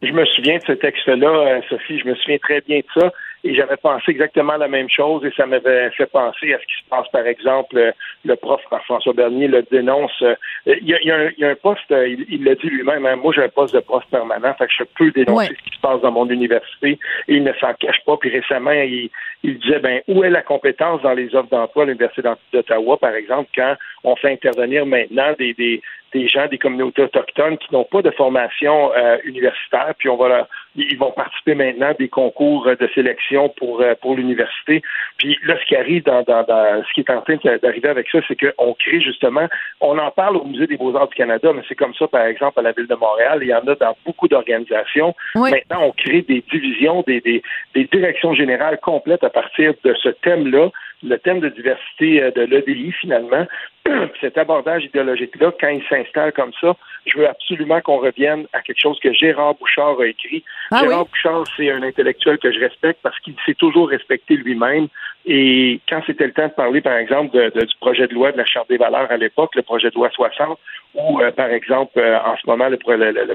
Je 0.00 0.12
me 0.12 0.24
souviens 0.26 0.58
de 0.58 0.62
ce 0.62 0.72
texte-là, 0.72 1.28
euh, 1.28 1.60
Sophie, 1.68 1.98
je 1.98 2.06
me 2.06 2.14
souviens 2.14 2.38
très 2.38 2.60
bien 2.60 2.78
de 2.78 3.00
ça 3.00 3.12
et 3.42 3.54
j'avais 3.54 3.76
pensé 3.76 4.12
exactement 4.12 4.56
la 4.56 4.68
même 4.68 4.88
chose 4.88 5.24
et 5.24 5.32
ça 5.36 5.44
m'avait 5.44 5.90
fait 5.90 6.06
penser 6.06 6.54
à 6.54 6.58
ce 6.58 6.64
qui 6.64 6.84
se 6.84 6.88
passe, 6.88 7.08
par 7.12 7.26
exemple, 7.26 7.76
euh, 7.76 7.90
le 8.24 8.36
prof 8.36 8.60
François 8.84 9.12
Bernier 9.12 9.48
le 9.48 9.62
dénonce. 9.62 10.22
Euh, 10.22 10.34
il 10.66 10.88
y 10.88 11.10
a, 11.10 11.50
un, 11.50 11.54
poste, 11.56 11.90
il 11.90 12.44
l'a 12.44 12.54
dit 12.54 12.68
lui-même, 12.68 13.06
hein, 13.06 13.16
moi 13.16 13.32
j'ai 13.34 13.42
un 13.42 13.48
poste 13.48 13.74
de 13.74 13.80
prof 13.80 14.04
permanent, 14.08 14.54
fait 14.54 14.66
que 14.66 14.72
je 14.78 14.84
peux 14.96 15.10
dénoncer 15.10 15.54
ce 15.56 15.68
qui 15.68 15.76
se 15.76 15.80
passe 15.80 16.00
dans 16.00 16.12
mon 16.12 16.28
université 16.30 16.98
et 17.26 17.34
il 17.34 17.42
ne 17.42 17.52
s'en 17.54 17.74
cache 17.74 18.04
pas. 18.06 18.16
Puis 18.18 18.30
récemment, 18.30 18.70
il, 18.70 19.10
il 19.42 19.58
disait, 19.58 19.80
ben, 19.80 20.00
où 20.06 20.22
est 20.22 20.30
la 20.30 20.42
compétence 20.42 21.02
dans 21.02 21.14
les 21.14 21.34
offres 21.34 21.50
d'emploi 21.50 21.84
à 21.84 21.86
l'Université 21.86 22.22
d'Ottawa, 22.52 22.98
par 22.98 23.14
exemple, 23.14 23.50
quand 23.54 23.74
on 24.04 24.14
fait 24.16 24.32
intervenir 24.32 24.86
maintenant 24.86 25.32
des, 25.38 25.54
des, 25.54 25.82
des 26.12 26.28
gens 26.28 26.46
des 26.46 26.58
communautés 26.58 27.02
autochtones 27.02 27.58
qui 27.58 27.72
n'ont 27.72 27.84
pas 27.84 28.02
de 28.02 28.10
formation 28.10 28.92
euh, 28.94 29.18
universitaire, 29.24 29.94
puis 29.98 30.08
on 30.08 30.16
va 30.16 30.48
ils 30.76 30.98
vont 30.98 31.10
participer 31.10 31.54
maintenant 31.54 31.88
à 31.88 31.94
des 31.94 32.08
concours 32.08 32.66
de 32.66 32.88
sélection 32.94 33.48
pour 33.48 33.80
euh, 33.80 33.94
pour 34.00 34.16
l'université. 34.16 34.82
Puis 35.16 35.38
là, 35.44 35.56
ce 35.60 35.66
qui 35.66 35.76
arrive 35.76 36.04
dans, 36.04 36.22
dans, 36.22 36.44
ce 36.46 36.92
qui 36.92 37.00
est 37.00 37.10
en 37.10 37.20
train 37.22 37.36
d'arriver 37.62 37.88
avec 37.88 38.08
ça, 38.10 38.20
c'est 38.28 38.36
qu'on 38.36 38.74
crée 38.74 39.00
justement, 39.00 39.48
on 39.80 39.98
en 39.98 40.10
parle 40.10 40.36
au 40.36 40.44
Musée 40.44 40.66
des 40.66 40.76
Beaux-Arts 40.76 41.08
du 41.08 41.14
Canada, 41.14 41.52
mais 41.54 41.62
c'est 41.68 41.74
comme 41.74 41.94
ça, 41.94 42.06
par 42.06 42.26
exemple, 42.26 42.58
à 42.60 42.62
la 42.62 42.72
Ville 42.72 42.86
de 42.86 42.94
Montréal, 42.94 43.38
il 43.42 43.48
y 43.48 43.54
en 43.54 43.66
a 43.66 43.74
dans 43.74 43.96
beaucoup 44.04 44.28
d'organisations. 44.28 45.14
Maintenant, 45.34 45.82
on 45.82 45.92
crée 45.92 46.22
des 46.22 46.44
divisions, 46.50 47.02
des, 47.06 47.20
des, 47.20 47.42
des 47.74 47.84
directions 47.84 48.34
générales 48.34 48.78
complètes 48.80 49.24
à 49.24 49.30
partir 49.30 49.74
de 49.84 49.94
ce 49.94 50.08
thème-là 50.08 50.70
le 51.02 51.16
thème 51.18 51.40
de 51.40 51.48
diversité 51.48 52.22
euh, 52.22 52.30
de 52.30 52.42
l'EDI, 52.42 52.92
finalement, 52.92 53.46
cet 54.20 54.38
abordage 54.38 54.84
idéologique-là, 54.84 55.52
quand 55.60 55.68
il 55.68 55.82
s'installe 55.88 56.32
comme 56.32 56.52
ça, 56.60 56.76
je 57.06 57.18
veux 57.18 57.28
absolument 57.28 57.80
qu'on 57.80 57.98
revienne 57.98 58.46
à 58.52 58.60
quelque 58.60 58.80
chose 58.80 58.98
que 59.00 59.12
Gérard 59.12 59.54
Bouchard 59.54 60.00
a 60.00 60.06
écrit. 60.06 60.44
Ah 60.70 60.80
Gérard 60.82 61.06
Bouchard, 61.06 61.44
c'est 61.56 61.70
un 61.70 61.82
intellectuel 61.82 62.38
que 62.38 62.52
je 62.52 62.60
respecte 62.60 63.00
parce 63.02 63.18
qu'il 63.20 63.34
s'est 63.46 63.54
toujours 63.54 63.88
respecté 63.88 64.36
lui-même. 64.36 64.88
Et 65.26 65.80
quand 65.88 66.00
c'était 66.06 66.26
le 66.26 66.32
temps 66.32 66.46
de 66.46 66.52
parler, 66.52 66.80
par 66.80 66.96
exemple, 66.96 67.36
du 67.50 67.74
projet 67.80 68.06
de 68.06 68.14
loi 68.14 68.32
de 68.32 68.38
la 68.38 68.46
Charte 68.46 68.68
des 68.68 68.78
valeurs 68.78 69.10
à 69.10 69.16
l'époque, 69.16 69.54
le 69.54 69.62
projet 69.62 69.90
de 69.90 69.94
loi 69.94 70.10
60, 70.10 70.58
ou 70.94 71.20
euh, 71.20 71.30
par 71.30 71.50
exemple, 71.50 71.98
euh, 71.98 72.18
en 72.18 72.36
ce 72.36 72.46
moment, 72.46 72.68
le, 72.68 72.76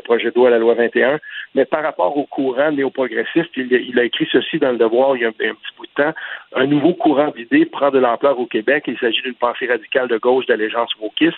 projet 0.02 0.32
de 0.32 0.36
loi, 0.36 0.50
la 0.50 0.58
loi 0.58 0.74
21, 0.74 1.20
mais 1.56 1.66
par 1.66 1.84
rapport 1.84 2.18
au 2.18 2.26
courant 2.26 2.72
néo-progressiste, 2.72 3.52
il, 3.56 4.00
a 4.00 4.04
écrit 4.04 4.28
ceci 4.32 4.58
dans 4.58 4.72
le 4.72 4.78
devoir 4.78 5.16
il 5.16 5.22
y 5.22 5.26
a 5.26 5.28
un, 5.28 5.32
petit 5.32 5.54
bout 5.78 5.86
de 5.86 6.04
temps. 6.04 6.14
Un 6.56 6.66
nouveau 6.66 6.94
courant 6.94 7.32
d'idées 7.36 7.66
prend 7.66 7.92
de 7.92 8.00
l'ampleur 8.00 8.40
au 8.40 8.48
Québec. 8.48 8.86
Il 8.88 8.98
s'agit 8.98 9.22
d'une 9.22 9.36
pensée 9.36 9.68
radicale 9.68 10.08
de 10.08 10.18
gauche 10.18 10.43
d'allégeance 10.48 10.92
wokiste 11.00 11.38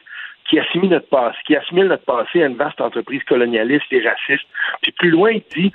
qui 0.50 0.60
assimile 0.60 0.92
notre 0.92 1.10
passé, 1.10 1.38
qui 1.46 1.56
assimile 1.56 1.88
notre 1.88 2.06
passé 2.06 2.44
à 2.44 2.48
une 2.48 2.56
vaste 2.56 2.80
entreprise 2.80 3.24
colonialiste 3.24 3.92
et 3.92 4.08
raciste. 4.08 4.46
Puis 4.82 4.92
plus 4.92 5.10
loin, 5.10 5.32
il 5.32 5.44
dit 5.56 5.72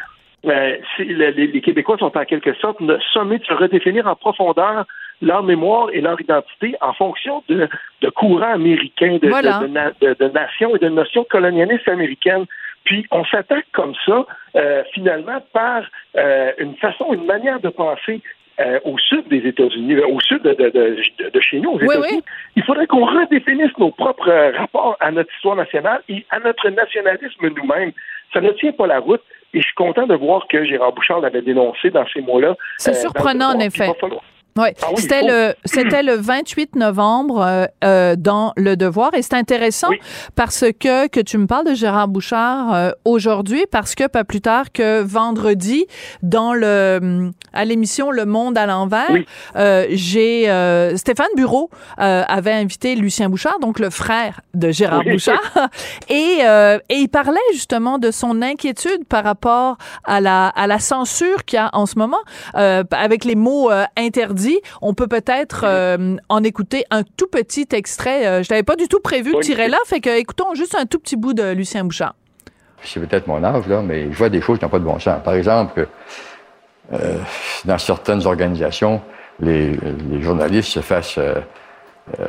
euh, 0.46 0.76
les, 0.98 1.60
Québécois 1.60 1.98
sont 1.98 2.16
en 2.16 2.24
quelque 2.24 2.54
sorte 2.54 2.78
sommés 3.12 3.38
de 3.38 3.44
se 3.44 3.52
redéfinir 3.52 4.06
en 4.06 4.14
profondeur 4.14 4.86
leur 5.20 5.42
mémoire 5.42 5.88
et 5.92 6.00
leur 6.00 6.18
identité 6.18 6.76
en 6.80 6.94
fonction 6.94 7.42
de, 7.48 7.68
de 8.00 8.08
courants 8.08 8.54
américains, 8.54 9.18
de, 9.20 9.28
de, 9.28 10.14
de, 10.14 10.32
nations 10.32 10.74
et 10.74 10.78
de 10.78 10.88
notions 10.88 11.24
colonialistes 11.24 11.88
américaines. 11.88 12.46
Puis 12.84 13.06
on 13.10 13.24
s'attaque 13.26 13.66
comme 13.72 13.92
ça, 14.06 14.24
euh, 14.56 14.82
finalement, 14.94 15.42
par 15.52 15.82
euh, 16.16 16.52
une 16.58 16.74
façon, 16.76 17.12
une 17.12 17.26
manière 17.26 17.60
de 17.60 17.68
penser 17.68 18.22
euh, 18.60 18.78
au 18.84 18.98
sud 18.98 19.26
des 19.28 19.46
États-Unis, 19.48 19.94
euh, 19.94 20.06
au 20.06 20.20
sud 20.20 20.42
de, 20.42 20.52
de, 20.52 21.30
de, 21.30 21.40
chez 21.40 21.60
nous, 21.60 21.70
aux 21.70 21.80
États-Unis, 21.80 22.22
il 22.56 22.62
faudrait 22.64 22.86
qu'on 22.86 23.06
redéfinisse 23.06 23.76
nos 23.78 23.90
propres 23.90 24.30
rapports 24.56 24.96
à 25.00 25.10
notre 25.10 25.32
histoire 25.34 25.56
nationale 25.56 26.02
et 26.08 26.26
à 26.30 26.40
notre 26.40 26.68
nationalisme 26.68 27.48
nous-mêmes. 27.56 27.92
Ça 28.32 28.40
ne 28.40 28.50
tient 28.50 28.72
pas 28.72 28.86
la 28.86 29.00
route. 29.00 29.22
Et 29.52 29.60
je 29.60 29.64
suis 29.64 29.74
content 29.74 30.06
de 30.06 30.14
voir 30.14 30.46
que 30.48 30.64
Gérard 30.64 30.92
Bouchard 30.92 31.20
l'avait 31.20 31.42
dénoncé 31.42 31.90
dans 31.90 32.06
ces 32.12 32.20
mots-là. 32.20 32.54
C'est 32.76 32.94
surprenant, 32.94 33.56
en 33.56 33.58
effet. 33.58 33.90
Ah 34.56 34.62
oui, 34.62 34.96
c'était 34.96 35.22
le 35.22 35.54
c'était 35.64 36.02
le 36.02 36.14
28 36.14 36.76
novembre 36.76 37.42
euh, 37.42 37.66
euh, 37.84 38.16
dans 38.16 38.52
Le 38.56 38.76
Devoir. 38.76 39.14
Et 39.14 39.22
c'est 39.22 39.34
intéressant 39.34 39.90
parce 40.34 40.64
que 40.78 41.08
que 41.08 41.20
tu 41.20 41.38
me 41.38 41.46
parles 41.46 41.66
de 41.66 41.74
Gérard 41.74 42.08
Bouchard 42.08 42.74
euh, 42.74 42.90
aujourd'hui 43.04 43.64
parce 43.70 43.94
que 43.94 44.06
pas 44.06 44.24
plus 44.24 44.40
tard 44.40 44.72
que 44.72 45.02
vendredi 45.02 45.86
dans 46.22 46.52
le 46.52 47.30
à 47.52 47.64
l'émission 47.64 48.10
Le 48.10 48.26
Monde 48.26 48.58
à 48.58 48.66
l'envers, 48.66 49.10
j'ai 49.90 50.44
Stéphane 50.96 51.26
Bureau 51.36 51.70
avait 51.96 52.52
invité 52.52 52.94
Lucien 52.96 53.28
Bouchard 53.28 53.58
donc 53.60 53.78
le 53.78 53.90
frère 53.90 54.40
de 54.54 54.70
Gérard 54.70 55.04
Bouchard. 55.04 55.38
Et 56.08 56.40
et 56.88 56.94
il 56.94 57.08
parlait 57.08 57.38
justement 57.52 57.98
de 57.98 58.10
son 58.10 58.42
inquiétude 58.42 59.04
par 59.08 59.24
rapport 59.24 59.76
à 60.04 60.20
la 60.20 60.48
à 60.48 60.66
la 60.66 60.78
censure 60.78 61.44
qu'il 61.44 61.56
y 61.56 61.60
a 61.60 61.70
en 61.72 61.86
ce 61.86 61.98
moment 61.98 62.20
avec 62.54 63.24
les 63.24 63.36
mots 63.36 63.70
interdits 63.96 64.39
dit, 64.40 64.60
on 64.82 64.94
peut 64.94 65.06
peut-être 65.06 65.62
euh, 65.64 66.16
en 66.28 66.42
écouter 66.42 66.84
un 66.90 67.02
tout 67.02 67.26
petit 67.26 67.66
extrait. 67.72 68.26
Euh, 68.26 68.42
je 68.42 68.50
n'avais 68.52 68.62
pas 68.62 68.76
du 68.76 68.88
tout 68.88 69.00
prévu 69.00 69.32
de 69.32 69.40
tirer 69.40 69.68
là, 69.68 69.78
fait 69.86 70.00
que 70.00 70.10
écoutons 70.10 70.54
juste 70.54 70.74
un 70.74 70.86
tout 70.86 70.98
petit 70.98 71.16
bout 71.16 71.32
de 71.34 71.52
Lucien 71.52 71.84
Bouchard. 71.84 72.14
C'est 72.82 73.00
peut-être 73.00 73.26
mon 73.26 73.42
âge, 73.44 73.66
là, 73.68 73.82
mais 73.82 74.10
je 74.10 74.16
vois 74.16 74.28
des 74.30 74.40
choses 74.40 74.58
qui 74.58 74.64
n'ont 74.64 74.70
pas 74.70 74.78
de 74.78 74.84
bon 74.84 74.98
sens. 74.98 75.22
Par 75.22 75.34
exemple, 75.34 75.86
euh, 76.92 77.16
dans 77.64 77.78
certaines 77.78 78.26
organisations, 78.26 79.00
les, 79.38 79.72
les 80.10 80.22
journalistes 80.22 80.70
se 80.70 80.80
fassent 80.80 81.18
euh, 81.18 81.34
euh, 82.18 82.26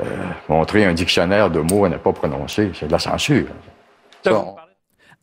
montrer 0.50 0.86
un 0.86 0.94
dictionnaire 0.94 1.50
de 1.50 1.60
mots 1.62 1.86
à 1.86 1.90
ne 1.90 1.98
pas 1.98 2.12
prononcer. 2.14 2.72
C'est 2.78 2.88
de 2.88 2.92
la 2.92 3.00
censure. 3.00 3.48
Ça, 4.24 4.34
on- 4.36 4.56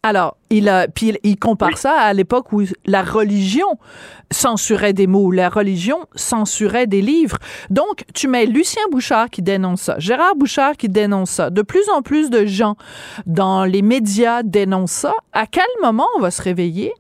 Alors, 0.02 0.37
il 0.50 0.68
a, 0.68 0.87
puis 0.87 1.08
il, 1.08 1.18
il 1.24 1.38
compare 1.38 1.76
ça 1.76 1.92
à 1.92 2.12
l'époque 2.12 2.52
où 2.52 2.62
la 2.87 3.02
religion 3.02 3.78
censurait 4.30 4.92
des 4.92 5.06
mots, 5.06 5.30
la 5.32 5.48
religion 5.48 5.98
censurait 6.14 6.87
des 6.87 7.02
livres. 7.02 7.38
Donc, 7.70 8.04
tu 8.14 8.28
mets 8.28 8.46
Lucien 8.46 8.82
Bouchard 8.90 9.28
qui 9.30 9.42
dénonce 9.42 9.82
ça, 9.82 9.98
Gérard 9.98 10.37
Bouchard 10.37 10.76
qui 10.76 10.88
dénonce 10.88 11.30
ça. 11.30 11.50
De 11.50 11.62
plus 11.62 11.88
en 11.90 12.02
plus 12.02 12.30
de 12.30 12.46
gens 12.46 12.76
dans 13.26 13.64
les 13.64 13.82
médias 13.82 14.42
dénoncent 14.42 14.92
ça. 14.92 15.14
À 15.32 15.46
quel 15.46 15.66
moment 15.82 16.06
on 16.16 16.20
va 16.20 16.30
se 16.30 16.42
réveiller? 16.42 16.92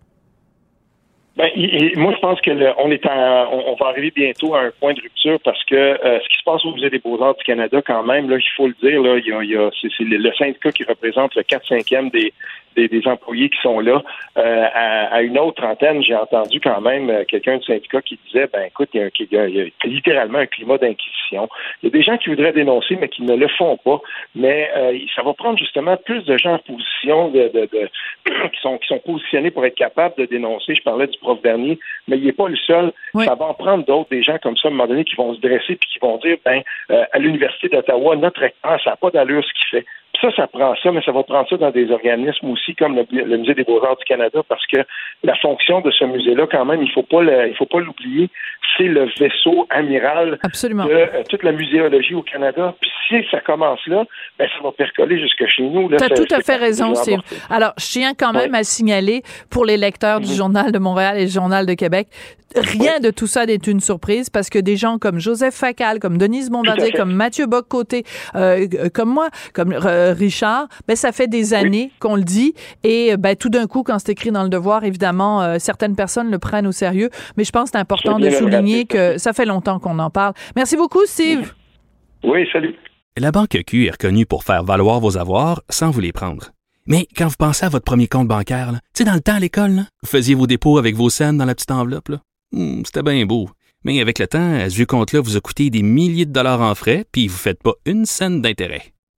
Ben, 1.38 1.50
moi, 1.96 2.12
je 2.16 2.18
pense 2.18 2.40
que 2.40 2.50
on 2.82 2.90
est 2.90 3.06
en, 3.06 3.48
on, 3.52 3.74
va 3.76 3.86
arriver 3.90 4.10
bientôt 4.10 4.56
à 4.56 4.62
un 4.62 4.70
point 4.80 4.92
de 4.92 5.00
rupture 5.00 5.38
parce 5.44 5.62
que 5.66 5.76
euh, 5.76 6.18
ce 6.20 6.28
qui 6.28 6.36
se 6.36 6.42
passe 6.44 6.64
au 6.64 6.72
Musée 6.72 6.90
des 6.90 6.98
Beaux-Arts 6.98 7.36
du 7.36 7.44
Canada, 7.44 7.80
quand 7.80 8.02
même, 8.02 8.28
là, 8.28 8.38
il 8.38 8.50
faut 8.56 8.66
le 8.66 8.74
dire, 8.82 9.00
là, 9.00 9.18
il 9.18 9.26
y 9.26 9.32
a, 9.32 9.42
il 9.44 9.50
y 9.50 9.56
a- 9.56 9.70
c'est, 9.80 9.88
le, 10.02 10.32
syndicat 10.32 10.72
qui 10.72 10.82
représente 10.82 11.36
le 11.36 11.42
4-5e 11.42 12.10
des, 12.10 12.32
des, 12.74 12.88
des 12.88 13.06
employés 13.06 13.50
qui 13.50 13.58
sont 13.62 13.78
là. 13.78 14.02
Euh, 14.36 14.64
à, 14.74 15.22
une 15.22 15.38
autre 15.38 15.64
antenne, 15.64 16.02
j'ai 16.02 16.16
entendu 16.16 16.58
quand 16.60 16.80
même 16.80 17.08
euh, 17.08 17.24
quelqu'un 17.24 17.58
du 17.58 17.64
syndicat 17.64 18.02
qui 18.02 18.18
disait, 18.26 18.48
ben 18.52 18.62
écoute, 18.66 18.88
il 18.94 19.00
y 19.00 19.02
a, 19.04 19.06
un- 19.42 19.46
il 19.46 19.56
y 19.56 19.60
a 19.60 19.86
littéralement 19.86 20.38
un 20.38 20.46
climat 20.46 20.78
d'inquisition. 20.78 21.48
Il 21.82 21.86
y 21.86 21.88
a 21.88 21.90
des 21.90 22.02
gens 22.02 22.16
qui 22.18 22.30
voudraient 22.30 22.52
dénoncer, 22.52 22.96
mais 23.00 23.08
qui 23.08 23.22
ne 23.22 23.36
le 23.36 23.46
font 23.48 23.76
pas. 23.76 24.00
Mais 24.34 24.70
euh, 24.76 24.98
ça 25.14 25.22
va 25.22 25.34
prendre 25.34 25.58
justement 25.58 25.96
plus 25.96 26.24
de 26.24 26.36
gens 26.36 26.54
en 26.54 26.58
position 26.58 27.28
de, 27.28 27.48
de, 27.54 27.68
de- 27.72 27.88
qui 28.52 28.60
sont 28.60 28.78
qui 28.78 28.88
sont 28.88 28.98
positionnés 28.98 29.50
pour 29.52 29.64
être 29.64 29.76
capables 29.76 30.14
de 30.18 30.24
dénoncer. 30.24 30.74
Je 30.74 30.82
parlais 30.82 31.06
du 31.06 31.18
prof 31.28 31.42
Bernier, 31.42 31.78
mais 32.06 32.16
il 32.16 32.24
n'est 32.24 32.32
pas 32.32 32.48
le 32.48 32.56
seul. 32.56 32.92
Oui. 33.14 33.24
Ça 33.26 33.34
va 33.34 33.46
en 33.46 33.54
prendre 33.54 33.84
d'autres, 33.84 34.08
des 34.10 34.22
gens 34.22 34.38
comme 34.42 34.56
ça, 34.56 34.68
à 34.68 34.70
un 34.70 34.74
moment 34.74 34.88
donné, 34.88 35.04
qui 35.04 35.14
vont 35.16 35.34
se 35.34 35.40
dresser 35.40 35.76
puis 35.76 35.88
qui 35.92 35.98
vont 36.00 36.16
dire, 36.18 36.36
ben, 36.44 36.62
euh, 36.90 37.04
à 37.12 37.18
l'Université 37.18 37.68
d'Ottawa, 37.68 38.16
notre 38.16 38.40
recteur, 38.40 38.80
ça 38.82 38.90
n'a 38.90 38.96
pas 38.96 39.10
d'allure 39.10 39.44
ce 39.44 39.52
qu'il 39.52 39.78
fait. 39.78 39.86
Ça, 40.20 40.28
ça 40.34 40.46
prend 40.48 40.74
ça, 40.82 40.90
mais 40.90 41.00
ça 41.04 41.12
va 41.12 41.22
prendre 41.22 41.48
ça 41.48 41.56
dans 41.58 41.70
des 41.70 41.92
organismes 41.92 42.50
aussi 42.50 42.74
comme 42.74 42.96
le, 42.96 43.06
le 43.12 43.36
Musée 43.36 43.54
des 43.54 43.62
Beaux-Arts 43.62 43.98
du 43.98 44.04
Canada, 44.04 44.40
parce 44.48 44.66
que 44.66 44.78
la 45.22 45.36
fonction 45.36 45.80
de 45.80 45.92
ce 45.92 46.04
musée-là, 46.06 46.48
quand 46.50 46.64
même, 46.64 46.82
il 46.82 46.90
faut 46.90 47.04
pas 47.04 47.22
le- 47.22 47.48
il 47.48 47.54
faut 47.54 47.66
pas 47.66 47.78
l'oublier, 47.78 48.28
c'est 48.76 48.84
le 48.88 49.08
vaisseau 49.20 49.66
amiral 49.70 50.38
Absolument. 50.42 50.86
de 50.86 50.90
euh, 50.90 51.22
toute 51.28 51.44
la 51.44 51.52
muséologie 51.52 52.14
au 52.16 52.22
Canada. 52.22 52.74
Puis 52.80 52.90
si 53.08 53.16
ça 53.30 53.40
commence 53.40 53.86
là, 53.86 54.04
ben, 54.40 54.48
ça 54.56 54.62
va 54.64 54.72
percoler 54.72 55.20
jusque 55.20 55.46
chez 55.46 55.62
nous. 55.62 55.88
Tu 55.88 56.02
as 56.02 56.08
tout 56.08 56.34
à 56.34 56.40
fait 56.40 56.56
raison, 56.56 56.94
Steve. 56.96 57.20
Alors, 57.48 57.74
je 57.78 57.86
tiens 57.86 58.12
quand 58.18 58.32
même 58.32 58.52
Ouais. 58.52 58.58
à 58.58 58.64
signaler 58.64 59.22
pour 59.50 59.64
les 59.66 59.76
lecteurs 59.76 60.18
du 60.20 60.28
Mhm. 60.30 60.34
Journal 60.34 60.72
de 60.72 60.78
Montréal 60.80 61.18
et 61.18 61.26
du 61.26 61.32
Journal 61.32 61.64
de 61.64 61.74
Québec, 61.74 62.08
rien 62.56 62.98
de 62.98 63.10
tout 63.10 63.26
ça 63.26 63.44
n'est 63.46 63.54
une 63.56 63.80
surprise 63.80 64.30
parce 64.30 64.48
que 64.50 64.58
des 64.58 64.76
gens 64.76 64.98
comme 64.98 65.18
Joseph 65.20 65.54
Facal, 65.54 65.98
comme 66.00 66.16
Denise 66.18 66.50
Bombardier, 66.50 66.92
comme 66.92 67.12
Mathieu 67.12 67.46
Bock-Côté, 67.46 68.04
euh, 68.34 68.66
euh, 68.74 68.88
comme 68.92 69.10
moi, 69.10 69.28
comme 69.54 69.72
euh, 69.72 69.97
Richard, 70.16 70.68
ben, 70.86 70.96
ça 70.96 71.12
fait 71.12 71.28
des 71.28 71.54
années 71.54 71.90
qu'on 72.00 72.16
le 72.16 72.22
dit 72.24 72.54
et 72.84 73.16
ben, 73.16 73.36
tout 73.36 73.48
d'un 73.48 73.66
coup, 73.66 73.82
quand 73.82 73.98
c'est 73.98 74.12
écrit 74.12 74.30
dans 74.30 74.42
le 74.42 74.48
devoir, 74.48 74.84
évidemment, 74.84 75.42
euh, 75.42 75.56
certaines 75.58 75.94
personnes 75.96 76.30
le 76.30 76.38
prennent 76.38 76.66
au 76.66 76.72
sérieux, 76.72 77.10
mais 77.36 77.44
je 77.44 77.50
pense 77.52 77.70
que 77.70 77.76
c'est 77.76 77.80
important 77.80 78.18
de 78.18 78.30
souligner 78.30 78.84
que 78.86 79.18
ça 79.18 79.32
fait 79.32 79.44
longtemps 79.46 79.78
qu'on 79.78 79.98
en 79.98 80.10
parle. 80.10 80.34
Merci 80.56 80.76
beaucoup, 80.76 81.04
Steve. 81.06 81.52
Oui, 82.24 82.46
salut. 82.52 82.74
La 83.16 83.32
Banque 83.32 83.58
Q 83.66 83.86
est 83.86 83.90
reconnue 83.90 84.26
pour 84.26 84.44
faire 84.44 84.62
valoir 84.64 85.00
vos 85.00 85.18
avoirs 85.18 85.62
sans 85.68 85.90
vous 85.90 86.00
les 86.00 86.12
prendre. 86.12 86.50
Mais 86.86 87.06
quand 87.16 87.26
vous 87.28 87.36
pensez 87.38 87.66
à 87.66 87.68
votre 87.68 87.84
premier 87.84 88.06
compte 88.08 88.28
bancaire, 88.28 88.70
tu 88.72 88.78
sais, 88.94 89.04
dans 89.04 89.14
le 89.14 89.20
temps 89.20 89.34
à 89.34 89.40
l'école, 89.40 89.82
vous 90.02 90.08
faisiez 90.08 90.34
vos 90.34 90.46
dépôts 90.46 90.78
avec 90.78 90.94
vos 90.94 91.10
scènes 91.10 91.36
dans 91.36 91.44
la 91.44 91.54
petite 91.54 91.70
enveloppe. 91.70 92.08
là. 92.08 92.18
Hmm, 92.52 92.82
C'était 92.84 93.02
bien 93.02 93.26
beau. 93.26 93.50
Mais 93.84 94.00
avec 94.00 94.18
le 94.18 94.26
temps, 94.26 94.54
à 94.54 94.70
ce 94.70 94.74
vieux 94.76 94.86
compte-là 94.86 95.20
vous 95.20 95.36
a 95.36 95.40
coûté 95.40 95.70
des 95.70 95.82
milliers 95.82 96.26
de 96.26 96.32
dollars 96.32 96.60
en 96.60 96.74
frais, 96.74 97.04
puis 97.12 97.28
vous 97.28 97.34
ne 97.34 97.38
faites 97.38 97.62
pas 97.62 97.74
une 97.86 98.06
scène 98.06 98.40
d'intérêt. 98.40 98.82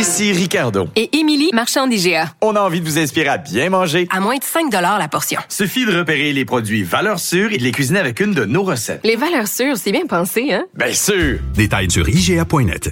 Ici 0.00 0.32
Ricardo. 0.32 0.88
Et 0.96 1.14
Émilie, 1.18 1.50
marchand 1.52 1.86
d'IGA. 1.86 2.32
On 2.40 2.56
a 2.56 2.60
envie 2.60 2.80
de 2.80 2.86
vous 2.86 2.98
inspirer 2.98 3.28
à 3.28 3.36
bien 3.36 3.68
manger. 3.68 4.08
À 4.10 4.18
moins 4.18 4.38
de 4.38 4.42
5 4.42 4.72
la 4.72 5.08
portion. 5.08 5.38
Suffit 5.50 5.84
de 5.84 5.94
repérer 5.94 6.32
les 6.32 6.46
produits 6.46 6.82
valeurs 6.82 7.18
sûres 7.18 7.52
et 7.52 7.58
de 7.58 7.62
les 7.62 7.70
cuisiner 7.70 7.98
avec 7.98 8.18
une 8.20 8.32
de 8.32 8.46
nos 8.46 8.62
recettes. 8.62 9.02
Les 9.04 9.16
valeurs 9.16 9.46
sûres, 9.46 9.76
c'est 9.76 9.92
bien 9.92 10.06
pensé, 10.06 10.54
hein? 10.54 10.64
Bien 10.74 10.94
sûr! 10.94 11.40
Détails 11.52 11.90
sur 11.90 12.08
IGA.net. 12.08 12.90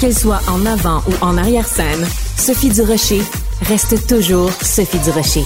Qu'elle 0.00 0.14
soit 0.14 0.40
en 0.46 0.64
avant 0.64 1.02
ou 1.08 1.24
en 1.24 1.36
arrière-scène, 1.36 2.06
Sophie 2.36 2.70
Durocher 2.70 3.22
reste 3.62 4.06
toujours 4.06 4.52
Sophie 4.52 5.00
Durocher. 5.00 5.42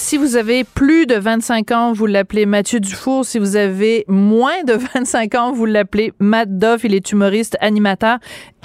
Si 0.00 0.16
vous 0.16 0.36
avez 0.36 0.62
plus 0.62 1.06
de 1.06 1.16
25 1.16 1.72
ans, 1.72 1.92
vous 1.92 2.06
l'appelez 2.06 2.46
Mathieu 2.46 2.78
Dufour. 2.78 3.24
Si 3.24 3.40
vous 3.40 3.56
avez 3.56 4.04
moins 4.06 4.62
de 4.62 4.74
25 4.94 5.34
ans, 5.34 5.50
vous 5.50 5.66
l'appelez 5.66 6.12
Matt 6.20 6.56
Doff. 6.56 6.84
Il 6.84 6.94
est 6.94 7.10
humoriste, 7.10 7.56
animateur 7.60 8.18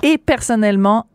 et 0.04 0.20
personnellement, 0.20 1.08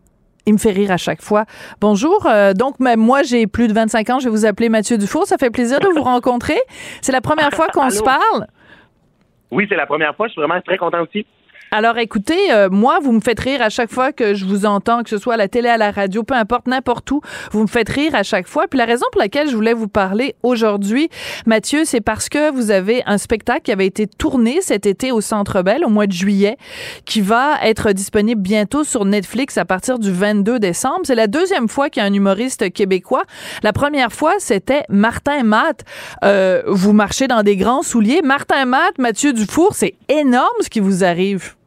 il 0.44 0.54
me 0.54 0.58
fait 0.58 0.72
rire 0.72 0.90
à 0.90 0.96
chaque 0.96 1.22
fois. 1.22 1.44
Bonjour. 1.80 2.26
euh, 2.26 2.52
donc, 2.52 2.80
même 2.80 2.98
moi, 2.98 3.22
j'ai 3.22 3.46
plus 3.46 3.68
de 3.68 3.72
25 3.72 4.10
ans. 4.10 4.18
Je 4.18 4.24
vais 4.24 4.30
vous 4.30 4.44
appeler 4.44 4.68
Mathieu 4.68 4.98
Dufour. 4.98 5.24
Ça 5.24 5.38
fait 5.38 5.50
plaisir 5.50 5.78
de 5.78 5.86
vous 5.86 6.02
rencontrer. 6.02 6.58
C'est 7.00 7.12
la 7.12 7.20
première 7.20 7.52
fois 7.52 7.68
qu'on 7.68 7.88
se 7.88 8.02
parle? 8.02 8.48
Oui, 9.52 9.66
c'est 9.68 9.76
la 9.76 9.86
première 9.86 10.16
fois. 10.16 10.26
Je 10.26 10.32
suis 10.32 10.40
vraiment 10.42 10.60
très 10.62 10.78
content 10.78 11.00
aussi. 11.02 11.26
Alors 11.70 11.98
écoutez, 11.98 12.50
euh, 12.50 12.70
moi, 12.70 12.98
vous 13.02 13.12
me 13.12 13.20
faites 13.20 13.40
rire 13.40 13.60
à 13.60 13.68
chaque 13.68 13.92
fois 13.92 14.10
que 14.10 14.32
je 14.32 14.46
vous 14.46 14.64
entends, 14.64 15.02
que 15.02 15.10
ce 15.10 15.18
soit 15.18 15.34
à 15.34 15.36
la 15.36 15.48
télé, 15.48 15.68
à 15.68 15.76
la 15.76 15.90
radio, 15.90 16.22
peu 16.22 16.32
importe, 16.32 16.66
n'importe 16.66 17.10
où. 17.10 17.20
Vous 17.52 17.60
me 17.60 17.66
faites 17.66 17.90
rire 17.90 18.14
à 18.14 18.22
chaque 18.22 18.48
fois. 18.48 18.66
Puis 18.68 18.78
la 18.78 18.86
raison 18.86 19.04
pour 19.12 19.20
laquelle 19.20 19.50
je 19.50 19.54
voulais 19.54 19.74
vous 19.74 19.86
parler 19.86 20.34
aujourd'hui, 20.42 21.10
Mathieu, 21.44 21.84
c'est 21.84 22.00
parce 22.00 22.30
que 22.30 22.50
vous 22.52 22.70
avez 22.70 23.02
un 23.04 23.18
spectacle 23.18 23.60
qui 23.62 23.72
avait 23.72 23.84
été 23.84 24.06
tourné 24.06 24.62
cet 24.62 24.86
été 24.86 25.12
au 25.12 25.20
Centre 25.20 25.60
Bell 25.60 25.84
au 25.84 25.90
mois 25.90 26.06
de 26.06 26.12
juillet, 26.12 26.56
qui 27.04 27.20
va 27.20 27.56
être 27.62 27.92
disponible 27.92 28.40
bientôt 28.40 28.82
sur 28.82 29.04
Netflix 29.04 29.58
à 29.58 29.66
partir 29.66 29.98
du 29.98 30.10
22 30.10 30.58
décembre. 30.58 31.00
C'est 31.04 31.14
la 31.14 31.26
deuxième 31.26 31.68
fois 31.68 31.90
qu'il 31.90 32.02
y 32.02 32.06
a 32.06 32.08
un 32.08 32.14
humoriste 32.14 32.72
québécois. 32.72 33.24
La 33.62 33.74
première 33.74 34.12
fois, 34.12 34.32
c'était 34.38 34.84
Martin 34.88 35.42
Matt. 35.42 35.84
Euh, 36.24 36.62
vous 36.66 36.94
marchez 36.94 37.28
dans 37.28 37.42
des 37.42 37.56
grands 37.56 37.82
souliers. 37.82 38.22
Martin 38.22 38.64
Matt, 38.64 38.96
Mathieu 38.98 39.34
Dufour, 39.34 39.74
c'est 39.74 39.96
énorme 40.08 40.48
ce 40.62 40.70
qui 40.70 40.80
vous 40.80 41.04
arrive. 41.04 41.57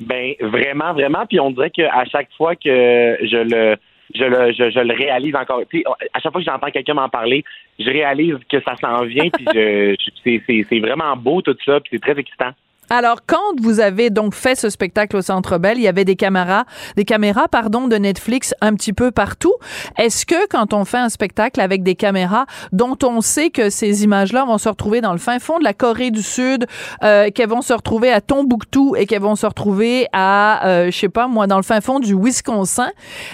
Ben 0.00 0.34
vraiment, 0.40 0.92
vraiment. 0.92 1.26
Puis 1.26 1.38
on 1.40 1.50
dirait 1.50 1.70
qu'à 1.70 2.04
chaque 2.06 2.32
fois 2.36 2.56
que 2.56 3.18
je 3.22 3.36
le 3.36 3.76
je 4.14 4.24
le, 4.24 4.52
je, 4.52 4.70
je 4.70 4.80
le 4.80 4.94
réalise 4.94 5.34
encore. 5.34 5.62
Tu 5.70 5.78
sais, 5.78 5.84
à 6.12 6.20
chaque 6.20 6.32
fois 6.32 6.40
que 6.40 6.46
j'entends 6.46 6.70
quelqu'un 6.70 6.94
m'en 6.94 7.08
parler, 7.08 7.42
je 7.78 7.90
réalise 7.90 8.36
que 8.50 8.60
ça 8.60 8.76
s'en 8.76 9.04
vient. 9.04 9.28
puis 9.30 9.46
je, 9.54 9.96
c'est, 10.22 10.66
c'est 10.68 10.78
vraiment 10.78 11.16
beau 11.16 11.42
tout 11.42 11.56
ça. 11.64 11.80
Puis 11.80 11.90
c'est 11.92 12.00
très 12.00 12.18
excitant. 12.18 12.50
Alors, 12.90 13.20
quand 13.26 13.60
vous 13.60 13.80
avez 13.80 14.10
donc 14.10 14.34
fait 14.34 14.54
ce 14.54 14.68
spectacle 14.68 15.16
au 15.16 15.22
Centre 15.22 15.58
Bell, 15.58 15.78
il 15.78 15.82
y 15.82 15.88
avait 15.88 16.04
des 16.04 16.16
caméras, 16.16 16.64
des 16.96 17.04
caméras, 17.04 17.48
pardon, 17.48 17.88
de 17.88 17.96
Netflix 17.96 18.54
un 18.60 18.74
petit 18.74 18.92
peu 18.92 19.10
partout. 19.10 19.54
Est-ce 19.98 20.26
que 20.26 20.46
quand 20.48 20.74
on 20.74 20.84
fait 20.84 20.98
un 20.98 21.08
spectacle 21.08 21.60
avec 21.60 21.82
des 21.82 21.94
caméras 21.94 22.46
dont 22.72 22.96
on 23.02 23.20
sait 23.20 23.50
que 23.50 23.70
ces 23.70 24.04
images-là 24.04 24.44
vont 24.44 24.58
se 24.58 24.68
retrouver 24.68 25.00
dans 25.00 25.12
le 25.12 25.18
fin 25.18 25.38
fond 25.38 25.58
de 25.58 25.64
la 25.64 25.72
Corée 25.72 26.10
du 26.10 26.22
Sud, 26.22 26.66
euh, 27.02 27.30
qu'elles 27.30 27.48
vont 27.48 27.62
se 27.62 27.72
retrouver 27.72 28.10
à 28.10 28.20
Tombouctou 28.20 28.94
et 28.96 29.06
qu'elles 29.06 29.22
vont 29.22 29.36
se 29.36 29.46
retrouver 29.46 30.06
à, 30.12 30.66
euh, 30.66 30.90
je 30.90 30.98
sais 30.98 31.08
pas 31.08 31.26
moi, 31.26 31.46
dans 31.46 31.56
le 31.56 31.62
fin 31.62 31.80
fond 31.80 32.00
du 32.00 32.14
Wisconsin, 32.14 32.90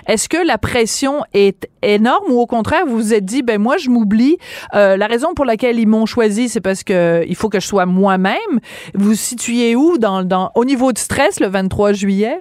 est-ce 0.07 0.29
que 0.29 0.39
la 0.39 0.59
pression 0.59 1.23
est 1.35 1.69
énorme 1.83 2.31
ou 2.31 2.41
au 2.41 2.47
contraire 2.47 2.85
vous 2.87 2.97
vous 2.97 3.15
êtes 3.15 3.25
dit, 3.25 3.43
ben 3.43 3.61
moi 3.61 3.77
je 3.79 3.91
m'oublie. 3.91 4.37
Euh, 4.75 4.97
la 4.97 5.07
raison 5.07 5.35
pour 5.35 5.45
laquelle 5.45 5.79
ils 5.79 5.89
m'ont 5.89 6.07
choisi, 6.07 6.49
c'est 6.49 6.61
parce 6.61 6.85
que 6.85 7.25
il 7.27 7.35
faut 7.35 7.49
que 7.49 7.61
je 7.61 7.67
sois 7.67 7.87
moi-même. 7.87 8.61
Situez 9.41 9.75
où 9.75 9.99
dans, 9.99 10.23
dans, 10.23 10.51
au 10.55 10.65
niveau 10.65 10.93
du 10.93 11.01
stress 11.01 11.41
le 11.41 11.49
23 11.49 11.93
juillet? 11.93 12.39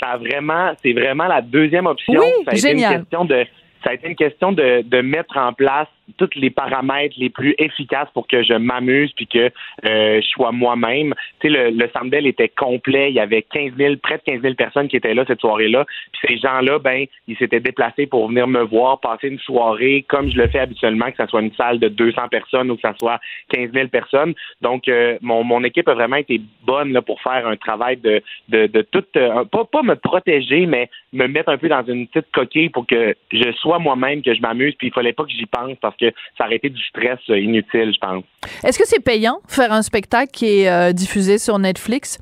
Ça 0.00 0.12
a 0.12 0.16
vraiment, 0.16 0.72
c'est 0.82 0.92
vraiment 0.92 1.26
la 1.26 1.42
deuxième 1.42 1.86
option. 1.86 2.20
Oui, 2.20 2.26
ça 2.44 2.50
a 2.50 2.54
été 2.54 2.68
génial. 2.68 2.92
une 2.92 2.98
question 3.00 3.24
de, 3.24 3.44
ça 3.84 3.90
a 3.90 3.94
été 3.94 4.08
une 4.08 4.16
question 4.16 4.52
de, 4.52 4.82
de 4.82 5.00
mettre 5.00 5.36
en 5.36 5.52
place 5.52 5.88
tous 6.16 6.30
les 6.34 6.50
paramètres 6.50 7.14
les 7.18 7.30
plus 7.30 7.54
efficaces 7.58 8.08
pour 8.12 8.26
que 8.26 8.42
je 8.42 8.54
m'amuse 8.54 9.12
puis 9.12 9.26
que 9.26 9.50
euh, 9.84 10.20
je 10.20 10.26
sois 10.28 10.52
moi-même. 10.52 11.14
Tu 11.40 11.48
sais, 11.48 11.54
le, 11.54 11.70
le 11.70 11.90
Sandbell 11.94 12.26
était 12.26 12.48
complet. 12.48 13.10
Il 13.10 13.14
y 13.14 13.20
avait 13.20 13.42
15 13.42 13.72
000, 13.76 13.96
près 13.96 14.18
de 14.18 14.22
15 14.22 14.42
000 14.42 14.54
personnes 14.54 14.88
qui 14.88 14.96
étaient 14.96 15.14
là 15.14 15.24
cette 15.26 15.40
soirée-là. 15.40 15.86
Puis 16.12 16.20
ces 16.28 16.38
gens-là, 16.38 16.78
ben, 16.78 17.06
ils 17.28 17.36
s'étaient 17.36 17.60
déplacés 17.60 18.06
pour 18.06 18.28
venir 18.28 18.46
me 18.46 18.62
voir, 18.62 19.00
passer 19.00 19.28
une 19.28 19.38
soirée 19.38 20.04
comme 20.08 20.30
je 20.30 20.36
le 20.36 20.48
fais 20.48 20.60
habituellement, 20.60 21.10
que 21.10 21.22
ce 21.22 21.26
soit 21.26 21.40
une 21.40 21.54
salle 21.54 21.78
de 21.78 21.88
200 21.88 22.28
personnes 22.28 22.70
ou 22.70 22.76
que 22.76 22.88
ce 22.88 22.94
soit 22.98 23.20
15 23.50 23.70
000 23.72 23.88
personnes. 23.88 24.34
Donc, 24.60 24.88
euh, 24.88 25.18
mon, 25.20 25.44
mon 25.44 25.64
équipe 25.64 25.88
a 25.88 25.94
vraiment 25.94 26.16
été 26.16 26.40
bonne 26.64 26.92
là, 26.92 27.02
pour 27.02 27.20
faire 27.22 27.46
un 27.46 27.56
travail 27.56 27.96
de, 27.96 28.22
de, 28.48 28.66
de 28.66 28.82
tout, 28.82 29.04
euh, 29.16 29.44
pas, 29.44 29.64
pas 29.64 29.82
me 29.82 29.94
protéger, 29.94 30.66
mais 30.66 30.90
me 31.12 31.26
mettre 31.26 31.50
un 31.50 31.58
peu 31.58 31.68
dans 31.68 31.84
une 31.84 32.06
petite 32.06 32.30
coquille 32.32 32.68
pour 32.68 32.86
que 32.86 33.14
je 33.32 33.52
sois 33.52 33.78
moi-même, 33.78 34.22
que 34.22 34.34
je 34.34 34.40
m'amuse. 34.40 34.74
Puis 34.76 34.88
il 34.88 34.92
fallait 34.92 35.12
pas 35.12 35.24
que 35.24 35.30
j'y 35.30 35.46
pense 35.46 35.76
parce 35.80 35.91
que 35.98 36.12
ça 36.36 36.46
aurait 36.46 36.56
été 36.56 36.70
du 36.70 36.82
stress 36.82 37.18
euh, 37.30 37.38
inutile, 37.38 37.92
je 37.94 37.98
pense. 37.98 38.24
Est-ce 38.64 38.78
que 38.78 38.86
c'est 38.86 39.02
payant 39.02 39.40
faire 39.48 39.72
un 39.72 39.82
spectacle 39.82 40.30
qui 40.32 40.60
est 40.60 40.70
euh, 40.70 40.92
diffusé 40.92 41.38
sur 41.38 41.58
Netflix? 41.58 42.18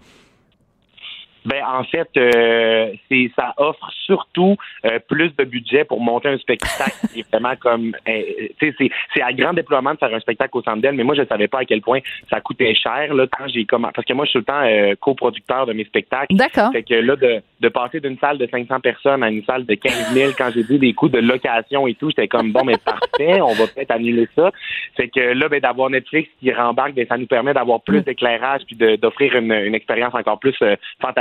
Ben 1.44 1.62
en 1.66 1.84
fait, 1.84 2.08
euh, 2.16 2.92
c'est 3.08 3.30
ça 3.36 3.54
offre 3.56 3.90
surtout 4.04 4.56
euh, 4.84 4.98
plus 5.08 5.30
de 5.36 5.44
budget 5.44 5.84
pour 5.84 6.00
monter 6.00 6.28
un 6.28 6.38
spectacle 6.38 6.92
qui 7.12 7.20
est 7.20 7.30
vraiment 7.30 7.54
comme 7.56 7.94
euh, 8.08 8.22
tu 8.58 8.68
sais 8.68 8.74
c'est 8.78 8.90
c'est 9.14 9.22
à 9.22 9.32
grand 9.32 9.54
déploiement 9.54 9.94
de 9.94 9.98
faire 9.98 10.12
un 10.14 10.20
spectacle 10.20 10.56
au 10.56 10.62
Centre 10.62 10.80
Bell, 10.80 10.94
mais 10.94 11.04
moi 11.04 11.14
je 11.14 11.24
savais 11.24 11.48
pas 11.48 11.60
à 11.60 11.64
quel 11.64 11.80
point 11.80 12.00
ça 12.28 12.40
coûtait 12.40 12.74
cher 12.74 13.14
là 13.14 13.26
quand 13.26 13.48
j'ai 13.48 13.64
comme 13.64 13.88
parce 13.94 14.06
que 14.06 14.12
moi 14.12 14.26
je 14.26 14.30
suis 14.30 14.40
tout 14.40 14.44
le 14.46 14.52
temps 14.52 14.62
euh, 14.64 14.94
coproducteur 15.00 15.66
de 15.66 15.72
mes 15.72 15.84
spectacles. 15.84 16.34
D'accord. 16.34 16.72
Fait 16.72 16.82
que 16.82 16.94
là 16.94 17.16
de 17.16 17.42
de 17.60 17.68
passer 17.68 18.00
d'une 18.00 18.18
salle 18.18 18.38
de 18.38 18.46
500 18.46 18.80
personnes 18.80 19.22
à 19.22 19.30
une 19.30 19.44
salle 19.44 19.64
de 19.64 19.74
15 19.74 20.12
000 20.12 20.32
quand 20.36 20.50
j'ai 20.54 20.62
vu 20.62 20.78
des 20.78 20.92
coûts 20.92 21.08
de 21.08 21.18
location 21.18 21.86
et 21.86 21.94
tout, 21.94 22.10
j'étais 22.10 22.28
comme 22.28 22.52
bon 22.52 22.64
mais 22.64 22.76
parfait, 22.78 23.40
on 23.40 23.52
va 23.52 23.66
peut-être 23.66 23.92
annuler 23.92 24.28
ça. 24.36 24.50
Fait 24.96 25.08
que 25.08 25.20
là 25.20 25.48
ben 25.48 25.60
d'avoir 25.60 25.90
Netflix 25.90 26.28
qui 26.40 26.52
rembarque, 26.52 26.94
ben 26.94 27.06
ça 27.08 27.16
nous 27.16 27.26
permet 27.26 27.54
d'avoir 27.54 27.80
plus 27.80 28.02
d'éclairage 28.02 28.62
puis 28.66 28.76
d'offrir 28.76 29.36
une, 29.36 29.52
une 29.52 29.74
expérience 29.74 30.14
encore 30.14 30.38
plus 30.38 30.56
euh, 30.62 30.76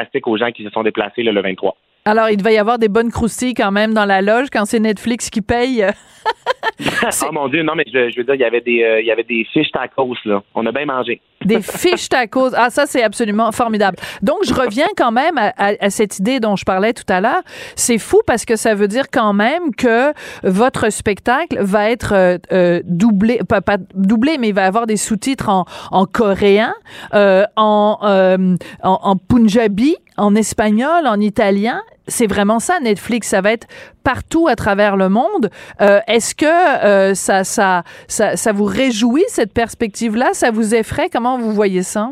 fantastique 0.09 0.27
aux 0.27 0.37
gens 0.37 0.51
qui 0.51 0.63
se 0.63 0.69
sont 0.69 0.83
déplacés 0.83 1.23
le 1.23 1.41
23. 1.41 1.75
Alors, 2.05 2.29
il 2.29 2.37
devait 2.37 2.53
y 2.55 2.57
avoir 2.57 2.79
des 2.79 2.87
bonnes 2.89 3.11
croustilles 3.11 3.53
quand 3.53 3.71
même 3.71 3.93
dans 3.93 4.05
la 4.05 4.21
loge 4.21 4.47
quand 4.51 4.65
c'est 4.65 4.79
Netflix 4.79 5.29
qui 5.29 5.41
paye. 5.41 5.85
oh 6.81 7.31
mon 7.31 7.47
dieu, 7.47 7.63
non 7.63 7.73
mais 7.75 7.83
je, 7.91 8.09
je 8.09 8.17
veux 8.17 8.23
dire 8.23 8.35
il 8.35 8.41
y 8.41 8.43
avait 8.45 8.61
des 8.61 8.83
euh, 8.83 9.01
il 9.01 9.07
y 9.07 9.11
avait 9.11 9.23
des 9.23 9.45
fiches 9.51 9.71
tacos 9.71 10.15
là. 10.25 10.41
On 10.55 10.65
a 10.65 10.71
bien 10.71 10.85
mangé. 10.85 11.21
Des 11.45 11.61
fiches 11.61 12.09
tacos. 12.09 12.51
Ah, 12.55 12.69
ça, 12.69 12.85
c'est 12.85 13.01
absolument 13.01 13.51
formidable. 13.53 13.97
Donc, 14.21 14.39
je 14.43 14.53
reviens 14.53 14.87
quand 14.97 15.11
même 15.11 15.37
à, 15.37 15.53
à- 15.57 15.73
à 15.85 15.89
cette 15.89 16.19
idée 16.19 16.41
dont 16.41 16.57
je 16.57 16.65
parlais 16.65 16.91
tout 16.91 17.05
à 17.07 17.21
l'heure. 17.21 17.41
C'est 17.75 17.97
fou 17.97 18.19
parce 18.27 18.43
que 18.43 18.57
ça 18.57 18.75
veut 18.75 18.89
dire 18.89 19.05
quand 19.11 19.31
même 19.31 19.73
que 19.73 20.11
votre 20.43 20.89
spectacle 20.91 21.57
va 21.61 21.89
être 21.89 22.13
euh, 22.13 22.37
euh, 22.51 22.81
doublé, 22.85 23.39
pas, 23.47 23.61
pas 23.61 23.77
doublé, 23.95 24.37
mais 24.37 24.49
il 24.49 24.53
va 24.53 24.65
avoir 24.65 24.85
des 24.85 24.97
sous-titres 24.97 25.47
en, 25.47 25.63
en 25.91 26.05
coréen, 26.05 26.73
euh, 27.13 27.45
en, 27.55 27.99
euh, 28.03 28.55
en, 28.83 28.99
en 29.03 29.15
punjabi, 29.15 29.95
en 30.19 30.35
espagnol, 30.35 31.07
en 31.07 31.19
italien. 31.19 31.81
C'est 32.07 32.27
vraiment 32.27 32.59
ça, 32.59 32.79
Netflix. 32.79 33.27
Ça 33.29 33.41
va 33.41 33.51
être 33.51 33.67
partout 34.03 34.47
à 34.47 34.55
travers 34.55 34.97
le 34.97 35.09
monde. 35.09 35.49
Euh, 35.81 35.99
Est-ce 36.07 36.35
que 36.35 36.45
euh, 36.45 37.13
ça, 37.15 37.43
ça, 37.43 37.83
ça, 38.07 38.35
ça 38.35 38.51
vous 38.51 38.65
réjouit, 38.65 39.25
cette 39.27 39.53
perspective-là? 39.53 40.29
Ça 40.33 40.51
vous 40.51 40.75
effraie? 40.75 41.09
Comment 41.11 41.37
vous 41.37 41.53
voyez 41.53 41.83
ça? 41.83 42.11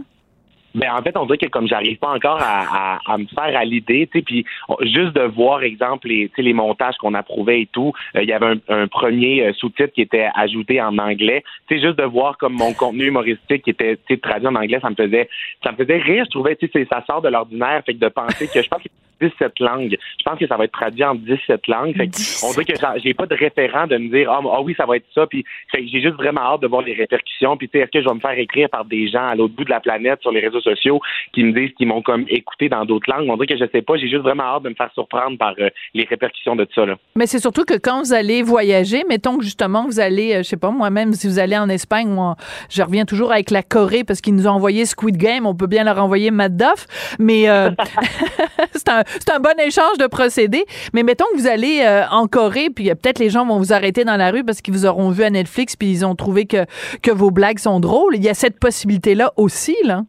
Ben 0.75 0.91
en 0.91 1.01
fait, 1.01 1.15
on 1.17 1.25
dirait 1.25 1.37
que 1.37 1.47
comme 1.47 1.67
j'arrive 1.67 1.97
pas 1.97 2.13
encore 2.13 2.39
à, 2.41 2.97
à, 2.97 3.13
à 3.13 3.17
me 3.17 3.25
faire 3.25 3.57
à 3.57 3.65
l'idée, 3.65 4.07
tu 4.11 4.19
sais, 4.19 4.23
puis 4.23 4.45
juste 4.81 5.13
de 5.13 5.21
voir, 5.21 5.63
exemple, 5.63 6.07
les, 6.07 6.29
les 6.37 6.53
montages 6.53 6.95
qu'on 6.97 7.13
approuvait 7.13 7.61
et 7.61 7.65
tout, 7.65 7.93
euh, 8.15 8.23
il 8.23 8.29
y 8.29 8.33
avait 8.33 8.59
un, 8.67 8.87
premier 8.87 9.47
euh, 9.47 9.53
sous-titre 9.53 9.93
qui 9.93 10.01
était 10.01 10.29
ajouté 10.35 10.81
en 10.81 10.97
anglais. 10.97 11.43
Tu 11.67 11.75
sais, 11.75 11.81
juste 11.81 11.97
de 11.97 12.03
voir 12.03 12.37
comme 12.37 12.53
mon 12.53 12.73
contenu 12.73 13.05
humoristique 13.05 13.63
qui 13.63 13.71
était 13.71 13.97
traduit 14.21 14.47
en 14.47 14.55
anglais, 14.55 14.79
ça 14.81 14.89
me 14.89 14.95
faisait, 14.95 15.29
ça 15.63 15.71
me 15.71 15.77
faisait 15.77 15.97
rire. 15.97 16.25
Je 16.25 16.31
trouvais, 16.31 16.55
tu 16.55 16.69
sais, 16.71 16.87
ça 16.91 17.03
sort 17.07 17.21
de 17.21 17.29
l'ordinaire, 17.29 17.81
fait 17.85 17.93
que 17.93 17.99
de 17.99 18.09
penser 18.09 18.47
que 18.47 18.61
je 18.61 18.67
pense 18.67 18.81
que 18.81 18.89
17 19.21 19.59
langues. 19.59 19.97
Je 20.19 20.23
pense 20.23 20.39
que 20.39 20.47
ça 20.47 20.57
va 20.57 20.65
être 20.65 20.71
traduit 20.71 21.03
en 21.03 21.15
17 21.15 21.67
langues. 21.67 21.95
On 22.43 22.51
dirait 22.51 22.65
que 22.65 22.73
j'ai 23.03 23.13
pas 23.13 23.25
de 23.25 23.35
référent 23.35 23.87
de 23.87 23.97
me 23.97 24.09
dire 24.09 24.31
ah, 24.31 24.39
ah 24.43 24.61
oui 24.61 24.73
ça 24.77 24.85
va 24.85 24.97
être 24.97 25.05
ça. 25.13 25.25
Puis 25.27 25.43
j'ai 25.73 26.01
juste 26.01 26.15
vraiment 26.15 26.41
hâte 26.41 26.61
de 26.61 26.67
voir 26.67 26.81
les 26.81 26.93
répercussions. 26.93 27.57
Puis 27.57 27.69
est-ce 27.73 27.91
que 27.91 28.01
je 28.01 28.07
vais 28.07 28.13
me 28.15 28.19
faire 28.19 28.37
écrire 28.37 28.69
par 28.69 28.85
des 28.85 29.07
gens 29.09 29.25
à 29.27 29.35
l'autre 29.35 29.53
bout 29.55 29.63
de 29.63 29.69
la 29.69 29.79
planète 29.79 30.21
sur 30.21 30.31
les 30.31 30.39
réseaux 30.41 30.61
sociaux 30.61 30.99
qui 31.33 31.43
me 31.43 31.51
disent 31.53 31.73
qu'ils 31.75 31.87
m'ont 31.87 32.01
comme 32.01 32.25
écouté 32.29 32.69
dans 32.69 32.85
d'autres 32.85 33.09
langues? 33.11 33.29
On 33.29 33.35
dirait 33.35 33.47
que 33.47 33.57
je 33.57 33.69
sais 33.71 33.81
pas. 33.81 33.95
J'ai 33.97 34.09
juste 34.09 34.23
vraiment 34.23 34.43
hâte 34.43 34.63
de 34.63 34.69
me 34.69 34.75
faire 34.75 34.91
surprendre 34.93 35.37
par 35.37 35.53
euh, 35.59 35.69
les 35.93 36.03
répercussions 36.05 36.55
de 36.55 36.67
ça 36.73 36.85
là. 36.85 36.95
Mais 37.15 37.25
c'est 37.27 37.39
surtout 37.39 37.63
que 37.65 37.77
quand 37.77 38.01
vous 38.03 38.13
allez 38.13 38.41
voyager, 38.43 39.03
mettons 39.09 39.37
que 39.37 39.43
justement 39.43 39.85
vous 39.85 39.99
allez, 39.99 40.33
euh, 40.35 40.37
je 40.39 40.43
sais 40.43 40.57
pas 40.57 40.71
moi-même, 40.71 41.13
si 41.13 41.27
vous 41.27 41.39
allez 41.39 41.57
en 41.57 41.69
Espagne 41.69 42.09
en- 42.17 42.35
je 42.69 42.81
reviens 42.81 43.05
toujours 43.05 43.31
avec 43.31 43.51
la 43.51 43.63
Corée 43.63 44.03
parce 44.03 44.21
qu'ils 44.21 44.35
nous 44.35 44.47
ont 44.47 44.51
envoyé 44.51 44.85
Squid 44.85 45.17
Game, 45.17 45.45
on 45.45 45.55
peut 45.55 45.67
bien 45.67 45.83
leur 45.83 46.01
envoyer 46.01 46.31
Madoff, 46.31 46.85
mais 47.19 47.49
euh, 47.49 47.71
c'est 48.73 48.89
un, 48.89 49.03
c'est 49.13 49.31
un 49.31 49.39
bon 49.39 49.57
échange 49.59 49.97
de 49.97 50.07
procédés. 50.07 50.65
Mais 50.93 51.03
mettons 51.03 51.25
que 51.33 51.39
vous 51.39 51.47
allez 51.47 51.81
euh, 51.81 52.03
en 52.09 52.27
Corée, 52.27 52.69
puis 52.69 52.85
peut-être 52.85 53.19
les 53.19 53.29
gens 53.29 53.45
vont 53.45 53.57
vous 53.57 53.73
arrêter 53.73 54.03
dans 54.03 54.17
la 54.17 54.31
rue 54.31 54.43
parce 54.43 54.61
qu'ils 54.61 54.73
vous 54.73 54.85
auront 54.85 55.09
vu 55.09 55.23
à 55.23 55.29
Netflix 55.29 55.75
puis 55.75 55.91
ils 55.91 56.05
ont 56.05 56.15
trouvé 56.15 56.45
que, 56.45 56.65
que 57.01 57.11
vos 57.11 57.31
blagues 57.31 57.59
sont 57.59 57.79
drôles. 57.79 58.15
Il 58.15 58.23
y 58.23 58.29
a 58.29 58.33
cette 58.33 58.59
possibilité-là 58.59 59.33
aussi, 59.37 59.75
là. 59.83 60.03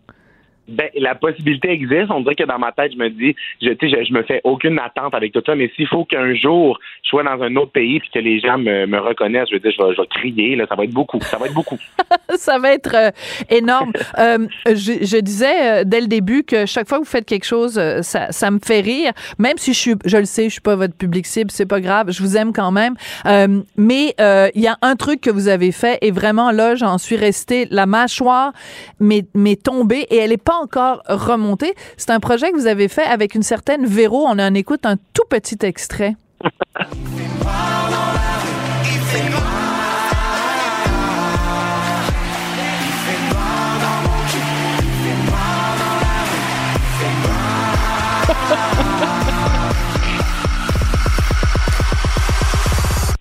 Ben, 0.68 0.88
la 0.96 1.14
possibilité 1.14 1.70
existe. 1.70 2.10
On 2.10 2.20
dirait 2.20 2.34
que 2.34 2.44
dans 2.44 2.58
ma 2.58 2.72
tête, 2.72 2.92
je 2.92 2.98
me 2.98 3.10
dis, 3.10 3.34
je, 3.62 3.70
tu 3.70 3.90
sais, 3.90 3.96
je, 3.98 4.08
je 4.08 4.12
me 4.12 4.22
fais 4.22 4.40
aucune 4.44 4.78
attente 4.78 5.14
avec 5.14 5.32
tout 5.32 5.42
ça, 5.44 5.54
mais 5.54 5.70
s'il 5.76 5.86
faut 5.86 6.04
qu'un 6.04 6.34
jour 6.34 6.78
je 7.02 7.10
sois 7.10 7.22
dans 7.22 7.42
un 7.42 7.56
autre 7.56 7.72
pays 7.72 8.00
puis 8.00 8.10
que 8.12 8.18
les 8.18 8.40
gens 8.40 8.58
me, 8.58 8.86
me 8.86 8.98
reconnaissent, 8.98 9.48
je 9.50 9.54
veux 9.54 9.60
dire, 9.60 9.72
je 9.76 9.82
vais, 9.82 9.94
je 9.94 10.00
vais 10.00 10.06
crier, 10.08 10.56
là, 10.56 10.66
ça 10.68 10.74
va 10.74 10.84
être 10.84 10.92
beaucoup. 10.92 11.20
Ça 11.22 11.38
va 11.38 11.46
être 11.46 11.54
beaucoup. 11.54 11.78
ça 12.36 12.58
va 12.58 12.72
être 12.72 12.94
euh, 12.94 13.10
énorme. 13.50 13.92
Euh, 14.18 14.48
je, 14.66 15.04
je 15.04 15.20
disais 15.20 15.80
euh, 15.80 15.84
dès 15.84 16.00
le 16.00 16.08
début 16.08 16.42
que 16.42 16.66
chaque 16.66 16.88
fois 16.88 16.98
que 16.98 17.04
vous 17.04 17.10
faites 17.10 17.26
quelque 17.26 17.44
chose, 17.44 17.78
euh, 17.78 18.02
ça, 18.02 18.32
ça 18.32 18.50
me 18.50 18.58
fait 18.58 18.80
rire. 18.80 19.12
Même 19.38 19.58
si 19.58 19.72
je 19.72 19.78
suis, 19.78 19.94
je 20.04 20.16
le 20.16 20.24
sais, 20.24 20.44
je 20.44 20.50
suis 20.50 20.60
pas 20.60 20.76
votre 20.76 20.94
public 20.94 21.26
cible, 21.26 21.50
c'est 21.50 21.66
pas 21.66 21.80
grave, 21.80 22.10
je 22.10 22.22
vous 22.22 22.36
aime 22.36 22.52
quand 22.52 22.70
même. 22.70 22.94
Euh, 23.26 23.62
mais 23.76 24.14
euh, 24.20 24.48
il 24.54 24.62
y 24.62 24.66
a 24.66 24.76
un 24.82 24.96
truc 24.96 25.20
que 25.20 25.30
vous 25.30 25.48
avez 25.48 25.72
fait 25.72 25.98
et 26.02 26.10
vraiment 26.10 26.50
là, 26.50 26.74
j'en 26.74 26.98
suis 26.98 27.16
restée 27.16 27.66
la 27.70 27.86
mâchoire, 27.86 28.52
mais 29.00 29.22
tombée 29.56 30.06
et 30.10 30.16
elle 30.16 30.32
est 30.32 30.42
pas 30.42 30.57
encore 30.58 31.02
remontée. 31.08 31.74
C'est 31.96 32.10
un 32.10 32.20
projet 32.20 32.50
que 32.50 32.56
vous 32.56 32.66
avez 32.66 32.88
fait 32.88 33.04
avec 33.04 33.34
une 33.34 33.42
certaine 33.42 33.86
Véro. 33.86 34.26
On 34.26 34.38
en 34.38 34.54
écoute 34.54 34.84
un 34.84 34.96
tout 35.14 35.24
petit 35.28 35.58
extrait. 35.62 36.16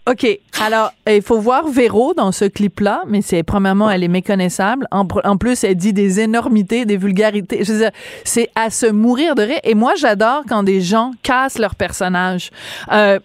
OK. 0.09 0.25
Alors, 0.61 0.93
il 1.05 1.21
faut 1.21 1.39
voir 1.39 1.67
Véro 1.67 2.13
dans 2.13 2.31
ce 2.31 2.45
clip-là, 2.45 3.03
mais 3.07 3.21
c'est 3.21 3.43
premièrement, 3.43 3.91
elle 3.91 4.03
est 4.03 4.07
méconnaissable. 4.07 4.87
En, 4.89 5.05
plus, 5.37 5.65
elle 5.65 5.75
dit 5.75 5.91
des 5.91 6.21
énormités, 6.21 6.85
des 6.85 6.95
vulgarités. 6.95 7.65
Je 7.65 7.73
veux 7.73 7.79
dire, 7.79 7.91
c'est 8.23 8.49
à 8.55 8.69
se 8.69 8.85
mourir 8.85 9.35
de 9.35 9.41
rire. 9.41 9.59
Et 9.65 9.75
moi, 9.75 9.93
j'adore 9.97 10.43
quand 10.47 10.63
des 10.63 10.79
gens 10.79 11.11
cassent 11.23 11.59
leur 11.59 11.75
personnage. 11.75 12.51
Euh, 12.91 13.19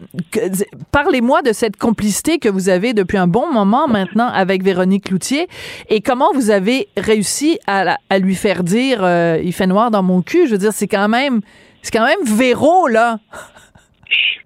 Parlez-moi 0.91 1.43
de 1.43 1.53
cette 1.53 1.76
complicité 1.76 2.39
que 2.39 2.49
vous 2.49 2.68
avez 2.68 2.95
depuis 2.95 3.16
un 3.16 3.28
bon 3.28 3.51
moment 3.53 3.87
maintenant 3.87 4.28
avec 4.28 4.64
Véronique 4.64 5.05
Cloutier 5.05 5.49
et 5.89 6.01
comment 6.01 6.33
vous 6.35 6.51
avez 6.51 6.89
réussi 6.97 7.61
à, 7.68 7.97
à 8.11 8.18
lui 8.18 8.35
faire 8.35 8.64
dire 8.64 9.01
euh, 9.03 9.41
il 9.43 9.53
fait 9.53 9.68
noir 9.68 9.93
dans 9.93 10.03
mon 10.03 10.20
cul. 10.20 10.47
Je 10.47 10.53
veux 10.53 10.59
dire, 10.59 10.72
c'est 10.72 10.89
quand 10.89 11.09
même, 11.09 11.43
c'est 11.83 11.93
quand 11.93 12.05
même 12.05 12.24
Véro 12.24 12.89
là. 12.89 13.20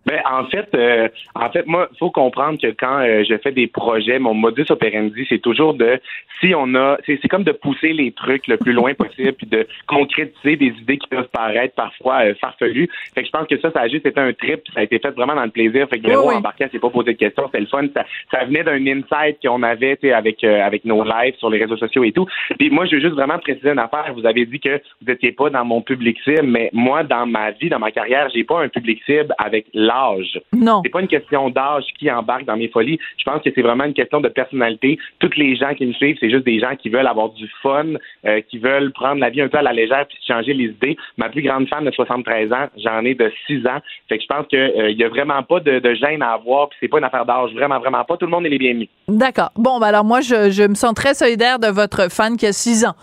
Ben, 0.06 0.20
en 0.24 0.44
fait, 0.46 0.68
euh, 0.74 1.08
en 1.34 1.50
fait, 1.50 1.66
moi, 1.66 1.88
faut 1.98 2.10
comprendre 2.10 2.60
que 2.60 2.68
quand 2.68 3.00
euh, 3.00 3.24
je 3.28 3.36
fais 3.38 3.52
des 3.52 3.66
projets, 3.66 4.18
mon 4.18 4.34
modus 4.34 4.66
operandi, 4.70 5.26
c'est 5.28 5.40
toujours 5.40 5.74
de 5.74 6.00
si 6.40 6.54
on 6.54 6.74
a, 6.74 6.96
c'est 7.04 7.18
c'est 7.20 7.28
comme 7.28 7.44
de 7.44 7.52
pousser 7.52 7.92
les 7.92 8.12
trucs 8.12 8.46
le 8.46 8.56
plus 8.56 8.72
loin 8.72 8.94
possible, 8.98 9.32
puis 9.32 9.46
de 9.46 9.66
concrétiser 9.86 10.56
des 10.56 10.66
idées 10.66 10.98
qui 10.98 11.08
peuvent 11.08 11.28
paraître 11.32 11.74
parfois 11.74 12.26
euh, 12.26 12.34
farfelues. 12.40 12.88
Fait 13.14 13.22
que 13.22 13.26
je 13.26 13.32
pense 13.32 13.46
que 13.48 13.58
ça, 13.58 13.70
ça 13.72 13.80
a 13.80 13.88
juste 13.88 14.06
été 14.06 14.20
un 14.20 14.32
trip, 14.32 14.62
ça 14.72 14.80
a 14.80 14.82
été 14.84 14.98
fait 14.98 15.10
vraiment 15.10 15.34
dans 15.34 15.44
le 15.44 15.50
plaisir. 15.50 15.88
Fait 15.88 15.98
que 15.98 16.06
Véro 16.06 16.22
Oui, 16.22 16.28
oui. 16.28 16.34
embarqué, 16.36 16.68
s'est 16.70 16.78
pas 16.78 16.90
posé 16.90 17.12
de 17.12 17.18
questions, 17.18 17.44
c'était 17.46 17.60
le 17.60 17.66
fun. 17.66 17.86
Ça, 17.94 18.04
ça 18.30 18.44
venait 18.44 18.62
d'un 18.62 18.86
insight 18.86 19.38
qu'on 19.42 19.62
avait, 19.62 19.98
avec 20.12 20.44
euh, 20.44 20.60
avec 20.62 20.84
nos 20.84 21.02
lives 21.02 21.36
sur 21.38 21.50
les 21.50 21.58
réseaux 21.58 21.76
sociaux 21.76 22.04
et 22.04 22.12
tout. 22.12 22.26
Puis 22.58 22.70
moi, 22.70 22.86
je 22.86 22.96
veux 22.96 23.02
juste 23.02 23.14
vraiment 23.14 23.38
préciser 23.38 23.70
une 23.70 23.78
affaire. 23.78 24.12
Vous 24.14 24.26
avez 24.26 24.46
dit 24.46 24.60
que 24.60 24.80
vous 25.00 25.08
n'étiez 25.08 25.32
pas 25.32 25.50
dans 25.50 25.64
mon 25.64 25.80
public 25.80 26.18
cible, 26.22 26.44
mais 26.44 26.70
moi, 26.72 27.02
dans 27.02 27.26
ma 27.26 27.50
vie, 27.50 27.68
dans 27.68 27.78
ma 27.78 27.90
carrière, 27.90 28.28
j'ai 28.34 28.44
pas 28.44 28.60
un 28.60 28.68
public 28.68 29.02
cible 29.04 29.34
avec 29.38 29.55
l'âge. 29.74 30.40
Non. 30.52 30.80
C'est 30.84 30.90
pas 30.90 31.00
une 31.00 31.08
question 31.08 31.50
d'âge 31.50 31.84
qui 31.98 32.10
embarque 32.10 32.44
dans 32.44 32.56
mes 32.56 32.68
folies. 32.68 32.98
Je 33.18 33.24
pense 33.24 33.42
que 33.42 33.50
c'est 33.54 33.62
vraiment 33.62 33.84
une 33.84 33.94
question 33.94 34.20
de 34.20 34.28
personnalité. 34.28 34.98
Toutes 35.18 35.36
les 35.36 35.56
gens 35.56 35.74
qui 35.74 35.86
me 35.86 35.92
suivent, 35.92 36.16
c'est 36.20 36.30
juste 36.30 36.44
des 36.44 36.58
gens 36.58 36.76
qui 36.76 36.88
veulent 36.88 37.06
avoir 37.06 37.30
du 37.30 37.48
fun, 37.62 37.86
euh, 38.26 38.40
qui 38.48 38.58
veulent 38.58 38.92
prendre 38.92 39.20
la 39.20 39.30
vie 39.30 39.40
un 39.40 39.48
peu 39.48 39.58
à 39.58 39.62
la 39.62 39.72
légère 39.72 40.06
puis 40.08 40.18
changer 40.26 40.54
les 40.54 40.66
idées. 40.66 40.96
Ma 41.16 41.28
plus 41.28 41.42
grande 41.42 41.68
femme 41.68 41.84
de 41.84 41.90
73 41.90 42.52
ans, 42.52 42.66
j'en 42.76 43.04
ai 43.04 43.14
de 43.14 43.32
6 43.46 43.66
ans. 43.66 43.80
Fait 44.08 44.18
que 44.18 44.22
je 44.22 44.28
pense 44.28 44.46
qu'il 44.46 44.96
y 44.98 45.04
a 45.04 45.08
vraiment 45.08 45.42
pas 45.42 45.60
de, 45.60 45.78
de 45.78 45.94
gêne 45.94 46.22
à 46.22 46.32
avoir 46.32 46.68
puis 46.68 46.78
c'est 46.80 46.88
pas 46.88 46.98
une 46.98 47.04
affaire 47.04 47.26
d'âge. 47.26 47.52
Vraiment, 47.54 47.78
vraiment 47.78 48.04
pas. 48.04 48.16
Tout 48.16 48.26
le 48.26 48.32
monde 48.32 48.46
est 48.46 48.50
les 48.50 48.58
bienvenus. 48.58 48.88
D'accord. 49.08 49.50
Bon, 49.56 49.78
ben 49.78 49.88
alors 49.88 50.04
moi, 50.04 50.20
je, 50.20 50.50
je 50.50 50.62
me 50.62 50.74
sens 50.74 50.94
très 50.94 51.14
solidaire 51.14 51.58
de 51.58 51.68
votre 51.68 52.10
fan 52.10 52.36
qui 52.36 52.46
a 52.46 52.52
6 52.52 52.86
ans. 52.86 52.94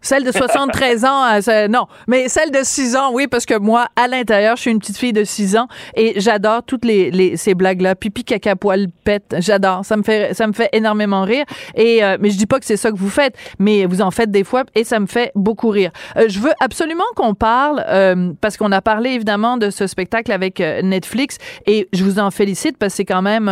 Celle 0.00 0.24
de 0.24 0.32
73 0.32 1.04
ans, 1.04 1.24
euh, 1.48 1.68
non. 1.68 1.86
Mais 2.06 2.28
celle 2.28 2.50
de 2.50 2.60
6 2.62 2.96
ans, 2.96 3.10
oui, 3.12 3.26
parce 3.26 3.46
que 3.46 3.58
moi, 3.58 3.86
à 3.96 4.06
l'intérieur, 4.08 4.56
je 4.56 4.62
suis 4.62 4.70
une 4.70 4.78
petite 4.78 4.96
fille 4.96 5.12
de 5.12 5.24
6 5.24 5.56
ans 5.56 5.66
et 5.96 6.20
j'adore 6.20 6.62
toutes 6.62 6.84
les, 6.84 7.10
les- 7.10 7.36
ces 7.36 7.54
blagues-là. 7.54 7.94
Pipi, 7.94 8.24
caca, 8.24 8.56
poil, 8.56 8.86
pète. 9.04 9.34
J'adore. 9.38 9.84
Ça 9.84 9.96
me 9.96 10.02
fait, 10.02 10.34
ça 10.34 10.46
me 10.46 10.52
fait 10.52 10.68
énormément 10.72 11.22
rire. 11.22 11.44
Et, 11.74 12.02
euh, 12.04 12.16
mais 12.20 12.30
je 12.30 12.38
dis 12.38 12.46
pas 12.46 12.58
que 12.60 12.66
c'est 12.66 12.76
ça 12.76 12.90
que 12.90 12.96
vous 12.96 13.10
faites, 13.10 13.34
mais 13.58 13.86
vous 13.86 14.00
en 14.02 14.10
faites 14.10 14.30
des 14.30 14.44
fois 14.44 14.64
et 14.74 14.84
ça 14.84 15.00
me 15.00 15.06
fait 15.06 15.32
beaucoup 15.34 15.68
rire. 15.68 15.90
Euh, 16.16 16.26
je 16.28 16.38
veux 16.38 16.52
absolument 16.60 17.04
qu'on 17.16 17.34
parle, 17.34 17.84
euh, 17.88 18.32
parce 18.40 18.56
qu'on 18.56 18.72
a 18.72 18.80
parlé 18.80 19.10
évidemment 19.10 19.56
de 19.56 19.70
ce 19.70 19.86
spectacle 19.86 20.30
avec 20.32 20.60
euh, 20.60 20.80
Netflix 20.82 21.38
et 21.66 21.88
je 21.92 22.04
vous 22.04 22.18
en 22.18 22.30
félicite 22.30 22.78
parce 22.78 22.92
que 22.92 22.96
c'est 22.98 23.04
quand 23.04 23.22
même, 23.22 23.48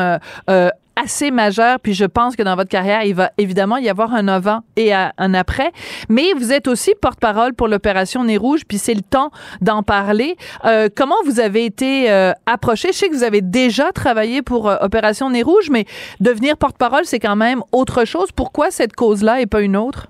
assez 0.96 1.30
majeur, 1.30 1.78
puis 1.80 1.94
je 1.94 2.04
pense 2.04 2.36
que 2.36 2.42
dans 2.42 2.56
votre 2.56 2.70
carrière, 2.70 3.04
il 3.04 3.14
va 3.14 3.30
évidemment 3.38 3.76
y 3.76 3.88
avoir 3.88 4.14
un 4.14 4.28
avant 4.28 4.60
et 4.76 4.92
un 4.94 5.34
après. 5.34 5.70
Mais 6.08 6.32
vous 6.32 6.52
êtes 6.52 6.68
aussi 6.68 6.92
porte-parole 7.00 7.54
pour 7.54 7.68
l'opération 7.68 8.24
Nez 8.24 8.36
Rouge, 8.36 8.62
puis 8.66 8.78
c'est 8.78 8.94
le 8.94 9.02
temps 9.02 9.30
d'en 9.60 9.82
parler. 9.82 10.36
Euh, 10.64 10.88
comment 10.94 11.16
vous 11.24 11.40
avez 11.40 11.64
été 11.64 12.10
euh, 12.10 12.32
approché? 12.46 12.88
Je 12.92 12.98
sais 12.98 13.08
que 13.08 13.14
vous 13.14 13.24
avez 13.24 13.42
déjà 13.42 13.92
travaillé 13.92 14.42
pour 14.42 14.68
euh, 14.68 14.76
Opération 14.80 15.30
Nez 15.30 15.42
Rouge, 15.42 15.68
mais 15.70 15.84
devenir 16.20 16.56
porte-parole, 16.56 17.04
c'est 17.04 17.20
quand 17.20 17.36
même 17.36 17.62
autre 17.72 18.04
chose. 18.04 18.28
Pourquoi 18.34 18.70
cette 18.70 18.94
cause-là 18.94 19.40
et 19.40 19.46
pas 19.46 19.60
une 19.60 19.76
autre? 19.76 20.08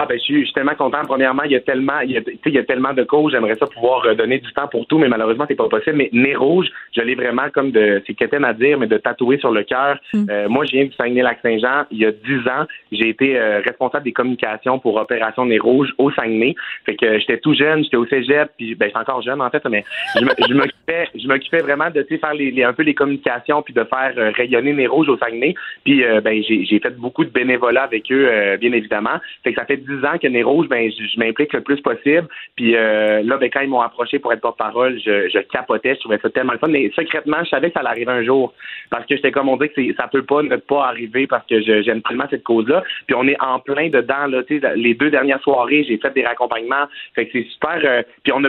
Ah 0.00 0.06
ben 0.06 0.16
je 0.16 0.22
suis, 0.22 0.40
je 0.40 0.44
suis 0.44 0.54
tellement 0.54 0.76
content. 0.76 0.98
Premièrement, 1.06 1.42
il 1.42 1.50
y 1.50 1.56
a 1.56 1.60
tellement, 1.60 1.98
il 2.04 2.12
y 2.12 2.16
a, 2.16 2.20
tu 2.22 2.30
sais, 2.32 2.38
il 2.46 2.54
y 2.54 2.58
a 2.58 2.62
tellement 2.62 2.92
de 2.92 3.02
causes. 3.02 3.32
J'aimerais 3.32 3.56
ça 3.56 3.66
pouvoir 3.66 4.04
euh, 4.06 4.14
donner 4.14 4.38
du 4.38 4.52
temps 4.52 4.68
pour 4.68 4.86
tout, 4.86 4.96
mais 4.96 5.08
malheureusement 5.08 5.44
c'est 5.48 5.56
pas 5.56 5.68
possible. 5.68 5.96
Mais 5.96 6.08
nez 6.12 6.36
rouge, 6.36 6.68
je 6.96 7.00
l'ai 7.00 7.16
vraiment 7.16 7.50
comme 7.52 7.72
de, 7.72 8.00
c'est 8.06 8.14
quétaine 8.14 8.44
à 8.44 8.52
dire, 8.52 8.78
mais 8.78 8.86
de 8.86 8.96
tatouer 8.96 9.38
sur 9.38 9.50
le 9.50 9.64
cœur. 9.64 9.98
Euh, 10.30 10.48
moi, 10.48 10.64
je 10.66 10.70
viens 10.70 10.84
du 10.84 10.92
Saguenay-Lac-Saint-Jean. 10.92 11.86
Il 11.90 11.98
y 11.98 12.06
a 12.06 12.12
dix 12.12 12.46
ans, 12.48 12.64
j'ai 12.92 13.08
été 13.08 13.36
euh, 13.36 13.60
responsable 13.64 14.04
des 14.04 14.12
communications 14.12 14.78
pour 14.78 14.94
Opération 14.96 15.44
Nez 15.46 15.58
rouge 15.58 15.92
au 15.98 16.12
Saguenay. 16.12 16.54
Fait 16.86 16.94
que 16.94 17.04
euh, 17.04 17.18
j'étais 17.18 17.38
tout 17.38 17.54
jeune, 17.54 17.82
j'étais 17.82 17.96
au 17.96 18.06
cégep, 18.06 18.50
puis 18.56 18.76
ben 18.76 18.86
j'étais 18.86 19.00
encore 19.00 19.22
jeune 19.22 19.40
en 19.42 19.50
fait, 19.50 19.64
mais 19.68 19.84
je 20.14 20.54
m'occupais, 20.54 21.08
je 21.14 21.26
m'occupais 21.26 21.58
vraiment 21.58 21.90
de 21.90 22.02
tu 22.02 22.14
sais, 22.14 22.18
faire 22.20 22.34
les, 22.34 22.52
les- 22.52 22.62
un 22.62 22.72
peu 22.72 22.84
les 22.84 22.94
communications 22.94 23.62
puis 23.62 23.74
de 23.74 23.82
faire 23.82 24.12
euh, 24.16 24.30
rayonner 24.30 24.74
Nez 24.74 24.86
rouge 24.86 25.08
au 25.08 25.16
Saguenay. 25.18 25.56
Puis 25.84 26.04
ben 26.22 26.40
j'ai, 26.46 26.64
j'ai 26.64 26.78
fait 26.78 26.96
beaucoup 26.96 27.24
de 27.24 27.30
bénévolat 27.30 27.82
avec 27.82 28.12
eux, 28.12 28.28
bien 28.60 28.72
évidemment. 28.72 29.18
Fait 29.42 29.52
que 29.52 29.58
ça 29.60 29.66
fait 29.66 29.76
dix 29.88 30.04
ans 30.04 30.18
que 30.20 30.26
Nez 30.28 30.42
rouge, 30.42 30.68
ben 30.68 30.90
je, 30.90 31.18
m'implique 31.18 31.52
le 31.52 31.62
plus 31.62 31.80
possible. 31.80 32.26
Puis 32.56 32.76
euh, 32.76 33.22
là, 33.22 33.36
ben 33.38 33.50
quand 33.50 33.60
ils 33.60 33.68
m'ont 33.68 33.80
approché 33.80 34.18
pour 34.18 34.32
être 34.32 34.40
porte-parole, 34.40 34.98
je, 35.04 35.28
je 35.28 35.38
capotais, 35.38 35.94
je 35.94 36.00
trouvais 36.00 36.18
ça 36.18 36.30
tellement 36.30 36.52
le 36.52 36.58
fun. 36.58 36.68
Mais 36.68 36.90
secrètement, 36.94 37.38
je 37.44 37.48
savais 37.48 37.68
que 37.68 37.74
ça 37.74 37.80
allait 37.80 37.90
arriver 37.90 38.12
un 38.12 38.22
jour. 38.22 38.52
Parce 38.90 39.06
que 39.06 39.16
j'étais 39.16 39.32
comme 39.32 39.48
on 39.48 39.56
dit 39.56 39.68
que 39.70 39.94
ça 39.94 40.08
peut 40.08 40.22
pas 40.22 40.42
ne 40.42 40.56
pas 40.56 40.86
arriver 40.86 41.26
parce 41.26 41.46
que 41.46 41.60
j'aime 41.60 42.02
tellement 42.02 42.26
cette 42.30 42.44
cause-là. 42.44 42.82
Puis 43.06 43.16
on 43.16 43.26
est 43.26 43.40
en 43.40 43.58
plein 43.60 43.88
dedans, 43.88 44.26
là, 44.26 44.42
les 44.76 44.94
deux 44.94 45.10
dernières 45.10 45.40
soirées, 45.42 45.84
j'ai 45.84 45.98
fait 45.98 46.12
des 46.14 46.24
raccompagnements. 46.24 46.86
Fait 47.14 47.26
que 47.26 47.32
c'est 47.32 47.48
super. 47.50 47.78
euh, 47.84 48.02
puis 48.22 48.32
on 48.34 48.44
a, 48.44 48.48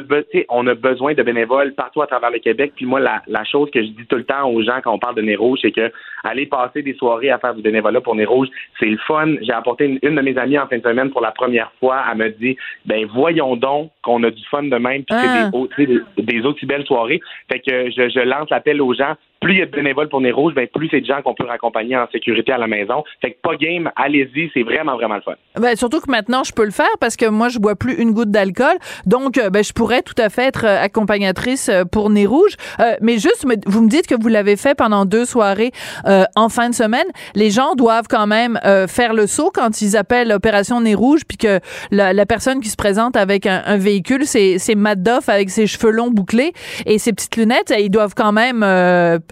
on 0.50 0.68
a 0.68 0.74
besoin 0.76 1.14
de 1.14 1.24
bénévoles 1.24 1.74
partout 1.74 2.02
à 2.02 2.08
travers 2.08 2.32
le 2.32 2.40
Québec. 2.40 2.74
Puis 2.76 2.86
moi, 2.86 3.00
la, 3.00 3.22
la 3.28 3.44
chose 3.44 3.70
que 3.72 3.82
je 3.82 3.88
dis 3.88 4.06
tout 4.08 4.18
le 4.18 4.26
temps 4.26 4.50
aux 4.50 4.62
gens 4.62 4.80
quand 4.84 4.94
on 4.94 5.00
parle 5.00 5.16
de 5.16 5.22
Nez 5.22 5.36
Rouge, 5.36 5.60
c'est 5.62 5.72
que 5.72 5.92
aller 6.24 6.46
passer 6.46 6.82
des 6.82 6.94
soirées 6.96 7.32
à 7.32 7.40
faire 7.40 7.56
du 7.56 7.62
bénévolat 7.62 8.02
pour 8.02 8.16
Nez 8.16 8.26
Rouge, 8.26 8.48
c'est 8.80 8.86
le 8.86 8.98
fun. 8.98 9.36
J'ai 9.42 9.54
apporté 9.54 9.86
une, 9.86 10.00
une 10.02 10.16
de 10.16 10.22
mes 10.22 10.38
amies 10.38 10.60
en 10.60 10.68
fin 10.68 10.78
de 10.78 10.84
semaine 10.84 11.10
pour 11.10 11.18
la 11.22 11.32
première 11.32 11.72
fois. 11.80 12.03
Elle 12.11 12.17
me 12.17 12.30
dit, 12.30 12.57
ben 12.86 13.05
voyons 13.13 13.55
donc 13.55 13.91
qu'on 14.03 14.24
a 14.24 14.32
du 14.32 14.43
fun 14.45 14.63
de 14.63 14.78
même. 14.78 15.03
Puis 15.03 15.15
Ah. 15.17 15.49
c'est 15.76 15.86
des, 15.86 15.99
des, 16.17 16.24
des 16.24 16.41
aussi 16.45 16.65
belles 16.65 16.86
soirées. 16.86 17.20
Fait 17.51 17.59
que 17.59 17.89
je, 17.91 18.09
je 18.09 18.20
lance 18.20 18.49
l'appel 18.49 18.82
aux 18.82 18.93
gens. 18.93 19.15
Plus 19.42 19.54
il 19.54 19.60
y 19.60 19.62
a 19.62 19.66
de 19.66 19.72
bénévoles 19.72 20.10
pour 20.10 20.22
Nez 20.22 20.32
Rouge, 20.32 20.54
ben 20.54 20.68
plus 20.68 20.90
c'est 20.90 21.02
de 21.02 21.06
gens 21.06 21.22
qu'on 21.22 21.34
peut 21.34 21.46
raccompagner 21.46 21.96
en 21.96 22.08
sécurité 22.12 22.52
à 22.52 22.58
la 22.58 22.68
maison. 22.68 23.04
Fait 23.22 23.32
que 23.32 23.38
pas 23.42 23.56
game, 23.56 23.90
allez-y, 23.96 24.52
c'est 24.54 24.64
vraiment 24.64 24.96
vraiment 24.96 25.16
le 25.16 25.22
fun. 25.22 25.34
Ben, 25.56 25.76
surtout 25.76 26.00
que 26.02 26.12
maintenant, 26.12 26.44
je 26.44 26.52
peux 26.52 26.66
le 26.66 26.72
faire 26.72 26.98
parce 27.00 27.16
que 27.16 27.26
moi, 27.26 27.50
je 27.50 27.60
bois 27.60 27.76
plus 27.76 27.94
une 27.94 28.12
goutte 28.12 28.32
d'alcool. 28.32 28.78
Donc, 29.06 29.38
euh, 29.38 29.50
ben, 29.50 29.64
je 29.64 29.74
pourrais 29.74 30.02
tout 30.02 30.16
à 30.18 30.30
fait 30.30 30.44
être 30.44 30.66
euh, 30.66 30.84
accompagnatrice 30.84 31.70
euh, 31.70 31.86
pour 31.86 32.10
Nez 32.10 32.26
Rouge. 32.26 32.54
Euh, 32.80 32.96
mais 33.02 33.14
juste, 33.14 33.46
vous 33.66 33.82
me 33.82 33.90
dites 33.90 34.08
que 34.08 34.16
vous 34.20 34.28
l'avez 34.28 34.58
fait 34.58 34.76
pendant 34.76 35.06
deux 35.06 35.26
soirées 35.26 35.72
euh, 36.06 36.26
en 36.36 36.50
fin 36.50 36.70
de 36.70 36.76
semaine. 36.76 37.08
Les 37.36 37.50
gens 37.50 37.76
doivent 37.76 38.08
quand 38.10 38.28
même 38.28 38.60
euh, 38.66 38.88
faire 38.88 39.14
le 39.14 39.28
saut 39.28 39.52
quand 39.54 39.82
ils 39.82 39.96
appellent 39.96 40.32
Opération 40.32 40.82
Nez 40.82 40.96
Rouge, 40.96 41.22
puis 41.28 41.38
que 41.38 41.60
la, 41.92 42.26
personne 42.26 42.60
qui 42.60 42.70
se 42.70 42.76
présente 42.76 43.16
avec 43.16 43.46
un, 43.46 43.64
un 43.66 43.78
véhicule, 43.78 44.26
c'est 44.26 44.58
c'est 44.60 44.76
Matt 44.76 45.02
Doff 45.02 45.30
avec 45.30 45.50
ses 45.50 45.66
cheveux 45.68 45.92
longs 45.92 46.12
bouclés 46.12 46.54
et 46.86 46.98
ses 47.00 47.14
petites 47.14 47.38
lunettes. 47.38 47.74
Ils 47.78 47.90
doivent 47.90 48.14
quand 48.16 48.32
même... 48.32 48.64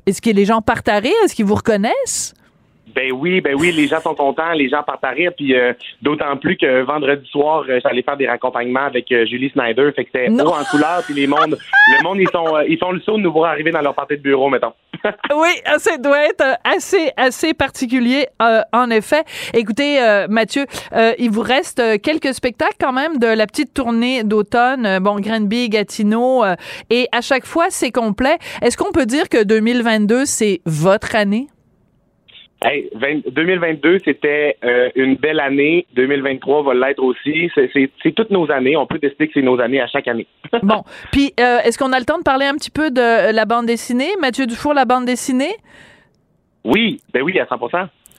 Est-ce 0.06 0.22
que 0.22 0.30
les 0.30 0.46
gens 0.46 0.62
partent 0.62 0.90
à 0.90 1.00
rire? 1.00 1.14
Est-ce 1.26 1.36
qu'ils 1.36 1.46
vous 1.46 1.56
reconnaissent? 1.56 2.34
Ben 2.96 3.12
oui, 3.12 3.42
ben 3.42 3.56
oui, 3.58 3.72
les 3.72 3.88
gens 3.88 4.00
sont 4.00 4.16
contents, 4.16 4.54
les 4.54 4.70
gens 4.70 4.84
partent 4.84 5.04
à 5.04 5.10
rire, 5.10 5.32
puis 5.36 5.56
euh, 5.56 5.74
d'autant 6.02 6.38
plus 6.38 6.58
que 6.58 6.82
vendredi 6.84 7.28
soir, 7.30 7.66
euh, 7.68 7.80
j'allais 7.84 8.02
faire 8.02 8.18
des 8.18 8.28
raccompagnements 8.28 8.86
avec 8.86 9.12
euh, 9.12 9.26
Julie 9.26 9.50
Snyder, 9.50 9.92
fait 9.96 10.06
que 10.06 10.10
c'était 10.14 10.30
haut 10.30 10.54
en 10.54 10.64
couleur, 10.64 11.04
puis 11.06 11.14
les 11.14 11.28
mondes, 11.28 11.58
le 11.98 12.04
monde 12.04 12.18
ils 12.20 12.30
sont, 12.30 12.56
euh, 12.56 12.64
ils 12.68 12.78
font 12.78 12.92
le 12.92 13.00
saut 13.02 13.18
de 13.18 13.24
nous 13.24 13.32
voir 13.32 13.52
arriver 13.52 13.72
dans 13.72 13.82
leur 13.82 13.94
partie 13.94 14.18
de 14.18 14.22
bureau, 14.22 14.50
mettons. 14.50 14.74
Oui, 15.36 15.50
ça 15.78 15.98
doit 15.98 16.26
être 16.26 16.44
assez, 16.64 17.12
assez 17.18 17.54
particulier, 17.54 18.28
euh, 18.42 18.62
en 18.74 18.90
effet. 18.90 19.24
Écoutez, 19.54 20.00
Mathieu, 20.30 20.66
euh, 20.94 21.14
il 21.20 21.30
vous 21.30 21.42
reste 21.42 21.82
quelques 22.02 22.34
spectacles 22.34 22.78
quand 22.80 22.94
même 22.94 23.18
de 23.18 23.28
la 23.28 23.46
petite 23.46 23.74
tournée 23.74 24.24
d'automne. 24.24 25.00
Bon, 25.00 25.20
Granby, 25.20 25.70
Gatineau, 25.70 26.44
euh, 26.44 26.56
et 26.90 27.08
à 27.12 27.22
chaque 27.22 27.46
fois, 27.46 27.68
c'est 27.70 27.92
complet. 27.92 28.38
Est-ce 28.62 28.78
qu'on 28.78 28.92
peut 28.92 29.06
dire 29.06 29.30
que 29.30 29.44
2022, 29.44 30.26
c'est 30.26 30.62
votre 30.66 31.16
année? 31.16 31.48
Hey, 32.64 32.90
20 32.96 33.30
2022, 33.32 34.00
c'était 34.04 34.58
euh, 34.64 34.90
une 34.96 35.16
belle 35.16 35.40
année. 35.40 35.86
2023 35.96 36.64
va 36.64 36.74
l'être 36.74 37.04
aussi. 37.04 37.52
C'est- 37.56 37.90
toutes 38.16 38.32
nos 38.32 38.50
années. 38.52 38.76
On 38.76 38.88
peut 38.88 38.98
décider 38.98 39.28
que 39.28 39.34
c'est 39.36 39.44
nos 39.44 39.60
années 39.60 39.80
à 39.80 39.88
chaque 39.88 40.08
année. 40.08 40.26
Bon, 40.64 40.84
puis 41.12 41.34
euh, 41.40 41.60
est-ce 41.64 41.78
qu'on 41.78 41.94
a 41.94 42.00
le 42.00 42.06
temps 42.06 42.18
de 42.18 42.24
parler 42.24 42.46
un 42.48 42.56
petit 42.56 42.72
peu 42.72 42.90
de 42.90 43.00
euh, 43.02 43.32
la 43.32 43.46
bande 43.46 43.68
dessinée? 43.68 44.10
Mathieu 44.20 44.48
Dufour, 44.48 44.74
la 44.74 44.86
bande 44.86 45.06
dessinée? 45.06 45.56
Oui, 46.64 47.00
ben 47.14 47.22
oui, 47.22 47.40
à 47.40 47.46
100 47.48 47.58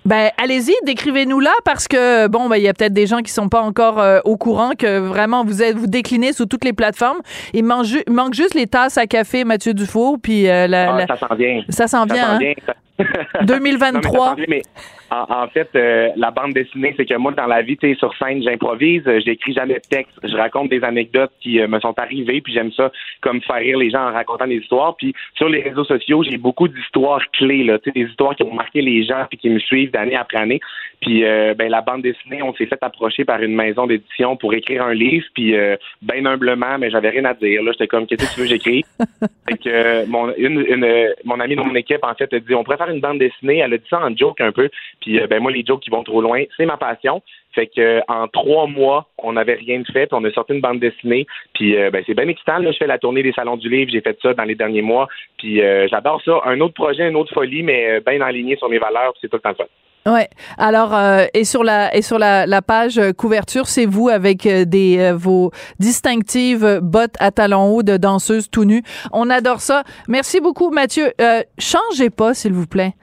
Ben, 0.05 0.31
allez-y, 0.43 0.73
décrivez-nous 0.87 1.41
là 1.41 1.51
parce 1.65 1.89
que 1.89 2.29
bon, 2.29 2.49
ben 2.49 2.57
il 2.57 2.63
y 2.63 2.69
a 2.69 2.73
peut-être 2.75 2.93
des 2.95 3.07
gens 3.07 3.19
qui 3.23 3.33
sont 3.33 3.49
pas 3.49 3.61
encore 3.61 3.99
euh, 4.01 4.21
au 4.25 4.37
courant 4.37 4.71
que 4.79 4.99
vraiment 5.01 5.45
vous 5.45 5.63
êtes 5.63 5.77
vous 5.77 5.87
déclinez 5.89 6.33
sur 6.33 6.47
toutes 6.49 6.65
les 6.65 6.73
plateformes. 6.73 7.19
Il 7.55 7.65
manque, 7.65 7.85
ju- 7.85 8.05
manque 8.09 8.35
juste 8.35 8.55
les 8.55 8.67
tasses 8.69 8.97
à 8.99 9.07
café 9.07 9.45
Mathieu 9.45 9.75
Dufour 9.75 10.19
puis 10.23 10.49
euh, 10.49 10.67
la, 10.69 10.95
Ah, 10.95 10.99
la- 10.99 11.07
ça 11.09 11.17
s'en 11.17 11.35
vient. 11.35 11.63
ça 11.69 11.87
s'en 11.89 12.05
vient, 12.07 12.39
hein? 12.41 12.53
Ça- 12.65 12.75
2023. 13.43 14.37
Non, 14.37 14.45
mais 14.49 14.63
en, 15.11 15.25
en 15.29 15.49
fait, 15.49 15.69
euh, 15.75 16.11
la 16.17 16.31
bande 16.31 16.53
dessinée, 16.53 16.95
c'est 16.97 17.07
que 17.07 17.15
moi, 17.15 17.33
dans 17.33 17.47
la 17.47 17.63
vie, 17.63 17.77
tu 17.77 17.89
sais, 17.89 17.99
sur 17.99 18.15
scène, 18.17 18.43
j'improvise, 18.43 19.03
euh, 19.07 19.21
j'écris 19.25 19.55
jamais 19.55 19.75
de 19.75 19.89
texte, 19.89 20.19
je 20.23 20.37
raconte 20.37 20.69
des 20.69 20.83
anecdotes 20.83 21.33
qui 21.41 21.61
euh, 21.61 21.69
me 21.69 21.81
sont 21.81 21.99
arrivées, 21.99 22.41
puis 22.41 22.53
j'aime 22.53 22.73
ça 22.73 22.91
comme 23.21 23.41
faire 23.43 23.57
rire 23.57 23.79
les 23.79 23.91
gens 23.91 24.09
en 24.09 24.13
racontant 24.13 24.47
des 24.47 24.57
histoires. 24.57 24.97
Puis 24.97 25.15
sur 25.37 25.49
les 25.49 25.63
réseaux 25.63 25.85
sociaux, 25.85 26.23
j'ai 26.23 26.39
beaucoup 26.39 26.69
d'histoires 26.69 27.23
clés, 27.33 27.65
là, 27.65 27.79
tu 27.79 27.91
sais, 27.91 27.93
des 27.93 28.09
histoires 28.09 28.35
qui 28.35 28.43
ont 28.43 28.55
marqué 28.55 28.83
les 28.83 29.05
gens 29.05 29.25
puis 29.29 29.39
qui 29.39 29.51
me 29.51 29.59
suivent 29.59 29.91
d'année 29.91 30.17
après 30.17 30.39
année. 30.39 30.61
Puis 31.01 31.25
euh, 31.25 31.55
ben 31.55 31.71
la 31.71 31.81
bande 31.81 32.03
dessinée, 32.03 32.43
on 32.43 32.55
s'est 32.55 32.67
fait 32.67 32.83
approcher 32.83 33.25
par 33.25 33.43
une 33.43 33.55
maison 33.55 33.87
d'édition 33.87 34.37
pour 34.37 34.55
écrire 34.55 34.85
un 34.85 34.95
livre, 34.95 35.27
puis 35.35 35.57
euh, 35.57 35.77
ben 36.03 36.27
humblement, 36.27 36.79
mais 36.79 36.91
j'avais 36.91 37.11
rien 37.11 37.25
à 37.25 37.35
dire. 37.35 37.63
Là, 37.63 37.73
j'étais 37.73 37.87
comme 37.87 38.07
qu'est-ce 38.07 38.29
que 38.29 38.35
tu 38.35 38.41
veux 38.41 38.47
j'écris. 38.47 38.85
fait 39.49 39.59
que 39.59 39.69
euh, 39.69 40.07
mon 40.07 40.35
une, 40.37 40.61
une, 40.61 41.15
mon 41.25 41.41
ami 41.41 41.57
de 41.57 41.63
mon 41.63 41.75
équipe 41.75 42.05
en 42.05 42.15
fait 42.15 42.33
a 42.33 42.41
dit 42.41 42.55
on 42.55 42.65
faire 42.65 42.91
une 42.91 43.01
bande 43.01 43.19
dessinée. 43.19 43.59
Elle 43.59 43.75
a 43.75 43.79
dit 43.79 43.89
ça 43.89 44.01
en 44.01 44.15
joke 44.17 44.41
un 44.41 44.53
peu. 44.53 44.69
Puis 45.01 45.21
euh, 45.21 45.27
ben 45.27 45.41
moi, 45.41 45.51
les 45.51 45.65
jokes 45.65 45.81
qui 45.81 45.91
vont 45.91 46.03
trop 46.03 46.21
loin, 46.21 46.43
c'est 46.57 46.67
ma 46.67 46.77
passion. 46.77 47.23
Fait 47.53 47.67
que 47.67 47.81
euh, 47.81 48.01
en 48.09 48.29
trois 48.29 48.67
mois, 48.67 49.09
on 49.19 49.33
n'avait 49.33 49.55
rien 49.55 49.81
de 49.81 49.87
fait, 49.87 50.07
puis 50.07 50.17
on 50.21 50.25
a 50.25 50.31
sorti 50.31 50.53
une 50.53 50.61
bande 50.61 50.81
dessinée. 50.81 51.27
Puis 51.55 51.77
euh, 51.77 51.91
ben, 51.91 52.03
c'est 52.07 52.15
bien 52.15 52.29
excitant. 52.29 52.59
Là, 52.59 52.71
je 52.73 52.77
fais 52.77 52.87
la 52.87 52.99
tournée 52.99 53.23
des 53.23 53.33
salons 53.33 53.57
du 53.57 53.69
livre, 53.69 53.91
j'ai 53.93 54.01
fait 54.01 54.19
ça 54.23 54.35
dans 54.35 54.45
les 54.45 54.55
derniers 54.55 54.83
mois. 54.83 55.09
Puis 55.39 55.63
euh, 55.63 55.89
j'adore 55.89 56.23
ça. 56.25 56.41
Un 56.45 56.61
autre 56.61 56.75
projet, 56.75 57.09
une 57.09 57.17
autre 57.17 57.33
folie, 57.33 57.63
mais 57.63 58.01
bien 58.01 58.21
aligné 58.21 58.57
sur 58.57 58.69
mes 58.69 58.79
valeurs, 58.79 59.15
c'est 59.21 59.29
tout 59.29 59.37
le 59.37 59.41
temps 59.41 59.55
fun. 59.55 59.65
Ouais. 60.09 60.29
Alors 60.57 60.95
euh, 60.95 61.27
et 61.35 61.45
sur 61.45 61.65
la 61.65 61.95
et 61.95 62.03
sur 62.03 62.19
la, 62.19 62.47
la 62.47 62.63
page 62.63 63.01
couverture, 63.17 63.67
c'est 63.67 63.87
vous 63.87 64.09
avec 64.09 64.47
euh, 64.47 64.65
des 64.65 64.99
euh, 64.99 65.15
vos 65.15 65.51
distinctives 65.79 66.81
bottes 66.83 67.17
à 67.21 67.31
talons 67.31 67.75
hauts 67.75 67.83
de 67.83 67.97
danseuse 67.97 68.51
tout 68.51 68.65
nu. 68.65 68.83
On 69.13 69.29
adore 69.31 69.61
ça. 69.61 69.83
Merci 70.09 70.41
beaucoup 70.41 70.71
Mathieu. 70.71 71.13
Euh, 71.21 71.43
changez 71.59 72.11
pas 72.11 72.35
s'il 72.35 72.53
vous 72.53 72.67
plaît. 72.67 72.95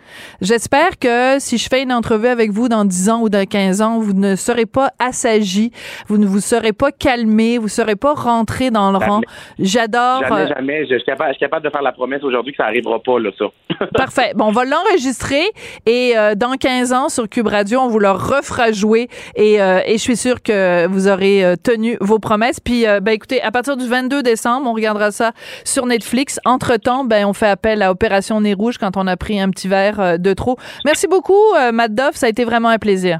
J'espère 0.42 1.00
que 1.00 1.40
si 1.40 1.58
je 1.58 1.68
fais 1.70 1.84
une 1.84 1.94
entrevue 1.94 2.28
avec 2.28 2.52
vous 2.52 2.70
dans 2.70 2.86
10 2.86 3.10
ans 3.10 3.22
ou 3.22 3.30
dans 3.30 3.46
15 3.46 3.82
ans, 3.82 4.00
vous 4.00 4.14
ne 4.14 4.36
serez 4.36 4.66
pas 4.66 4.92
assagi, 5.00 5.72
vous 6.08 6.18
ne 6.18 6.26
vous 6.26 6.40
serez 6.40 6.74
pas 6.74 6.92
calmé, 6.92 7.58
vous 7.58 7.68
serez 7.68 7.96
pas 7.96 8.14
rentré 8.14 8.72
dans 8.72 8.92
le 8.92 8.98
rang. 8.98 9.22
J'adore 9.60 10.22
Jamais, 10.24 10.42
euh, 10.42 10.48
jamais. 10.48 10.86
Je 10.86 10.96
suis 10.96 11.06
capable, 11.06 11.30
je 11.30 11.36
suis 11.36 11.46
capable 11.46 11.66
de 11.66 11.70
faire 11.70 11.82
la 11.82 11.92
promesse 11.92 12.24
aujourd'hui 12.24 12.54
que 12.54 12.58
ça 12.58 12.66
arrivera 12.66 13.00
pas, 13.00 13.20
là, 13.20 13.30
ça. 13.38 13.46
Parfait. 13.94 14.34
Bon, 14.36 14.46
on 14.46 14.52
va 14.52 14.66
l'enregistrer 14.66 15.44
et 15.86 16.14
euh, 16.18 16.36
dans 16.36 16.54
15 16.54 16.94
ans 16.94 16.95
sur 17.10 17.28
Cube 17.28 17.48
Radio, 17.48 17.80
on 17.80 17.88
vous 17.90 18.00
le 18.00 18.10
refera 18.10 18.72
jouer 18.72 19.10
et, 19.36 19.62
euh, 19.62 19.82
et 19.86 19.94
je 19.94 20.02
suis 20.02 20.16
sûre 20.16 20.42
que 20.42 20.88
vous 20.88 21.08
aurez 21.08 21.44
euh, 21.44 21.56
tenu 21.62 21.98
vos 22.00 22.20
promesses. 22.20 22.60
Puis, 22.60 22.88
euh, 22.88 23.02
ben 23.02 23.12
écoutez, 23.12 23.42
à 23.42 23.52
partir 23.52 23.76
du 23.76 23.86
22 23.86 24.24
décembre, 24.24 24.70
on 24.70 24.74
regardera 24.74 25.12
ça 25.12 25.34
sur 25.66 25.86
Netflix. 25.86 26.40
Entre-temps, 26.46 27.04
ben 27.04 27.26
on 27.26 27.34
fait 27.34 27.48
appel 27.48 27.82
à 27.82 27.92
Opération 27.92 28.40
Nez 28.42 28.54
Rouge 28.54 28.78
quand 28.78 28.96
on 28.98 29.08
a 29.08 29.18
pris 29.18 29.40
un 29.40 29.50
petit 29.50 29.68
verre 29.68 30.00
euh, 30.00 30.18
de 30.18 30.34
trop. 30.34 30.58
Merci 30.86 31.08
beaucoup, 31.08 31.34
euh, 31.58 31.72
Matt 31.72 31.94
Doff. 31.94 32.16
Ça 32.16 32.28
a 32.28 32.30
été 32.30 32.46
vraiment 32.46 32.70
un 32.70 32.80
plaisir. 32.80 33.20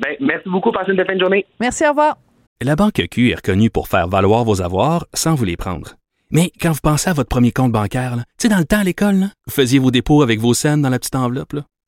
Ben, 0.00 0.16
merci 0.20 0.48
beaucoup. 0.48 0.72
Passez 0.72 0.90
une 0.90 0.96
belle 0.96 1.06
fin 1.06 1.14
de 1.14 1.20
journée. 1.20 1.46
Merci, 1.60 1.84
au 1.86 1.90
revoir. 1.90 2.16
La 2.60 2.74
Banque 2.74 3.00
Q 3.10 3.30
est 3.30 3.36
reconnue 3.36 3.70
pour 3.70 3.86
faire 3.86 4.08
valoir 4.08 4.44
vos 4.44 4.60
avoirs 4.62 5.06
sans 5.14 5.34
vous 5.36 5.44
les 5.44 5.56
prendre. 5.56 5.94
Mais 6.30 6.50
quand 6.60 6.72
vous 6.72 6.80
pensez 6.82 7.08
à 7.08 7.12
votre 7.14 7.28
premier 7.28 7.52
compte 7.52 7.72
bancaire, 7.72 8.16
là, 8.16 8.22
tu 8.38 8.46
sais, 8.46 8.48
dans 8.48 8.58
le 8.58 8.64
temps 8.64 8.80
à 8.80 8.84
l'école, 8.84 9.14
là, 9.14 9.26
vous 9.46 9.52
faisiez 9.54 9.78
vos 9.78 9.90
dépôts 9.90 10.22
avec 10.22 10.40
vos 10.40 10.52
scènes 10.52 10.82
dans 10.82 10.90
la 10.90 10.98
petite 10.98 11.14
enveloppe. 11.16 11.54
là. 11.54 11.62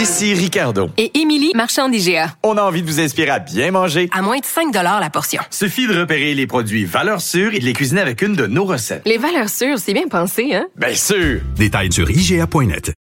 Ici 0.00 0.32
Ricardo. 0.32 0.88
Et 0.96 1.10
Émilie, 1.20 1.52
marchand 1.54 1.90
d'IGA. 1.90 2.34
On 2.42 2.56
a 2.56 2.62
envie 2.62 2.80
de 2.80 2.86
vous 2.86 3.00
inspirer 3.00 3.28
à 3.28 3.38
bien 3.38 3.70
manger. 3.70 4.08
À 4.16 4.22
moins 4.22 4.38
de 4.38 4.46
5 4.46 4.72
la 4.72 5.10
portion. 5.10 5.42
Suffit 5.50 5.86
de 5.86 6.00
repérer 6.00 6.32
les 6.32 6.46
produits 6.46 6.86
valeurs 6.86 7.20
sûres 7.20 7.52
et 7.52 7.58
de 7.58 7.66
les 7.66 7.74
cuisiner 7.74 8.00
avec 8.00 8.22
une 8.22 8.34
de 8.34 8.46
nos 8.46 8.64
recettes. 8.64 9.02
Les 9.04 9.18
valeurs 9.18 9.50
sûres, 9.50 9.78
c'est 9.78 9.92
bien 9.92 10.08
pensé, 10.08 10.54
hein? 10.54 10.68
Bien 10.74 10.94
sûr! 10.94 11.42
Détails 11.54 11.92
sur 11.92 12.10
IGA.net. 12.10 12.94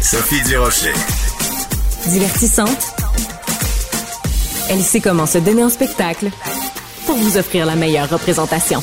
Sophie 0.00 0.42
Durocher. 0.44 0.94
Divertissante. 2.06 2.94
Elle 4.70 4.80
sait 4.80 5.00
comment 5.00 5.26
se 5.26 5.36
donner 5.36 5.62
en 5.62 5.68
spectacle 5.68 6.30
pour 7.04 7.16
vous 7.16 7.36
offrir 7.36 7.66
la 7.66 7.76
meilleure 7.76 8.08
représentation. 8.08 8.82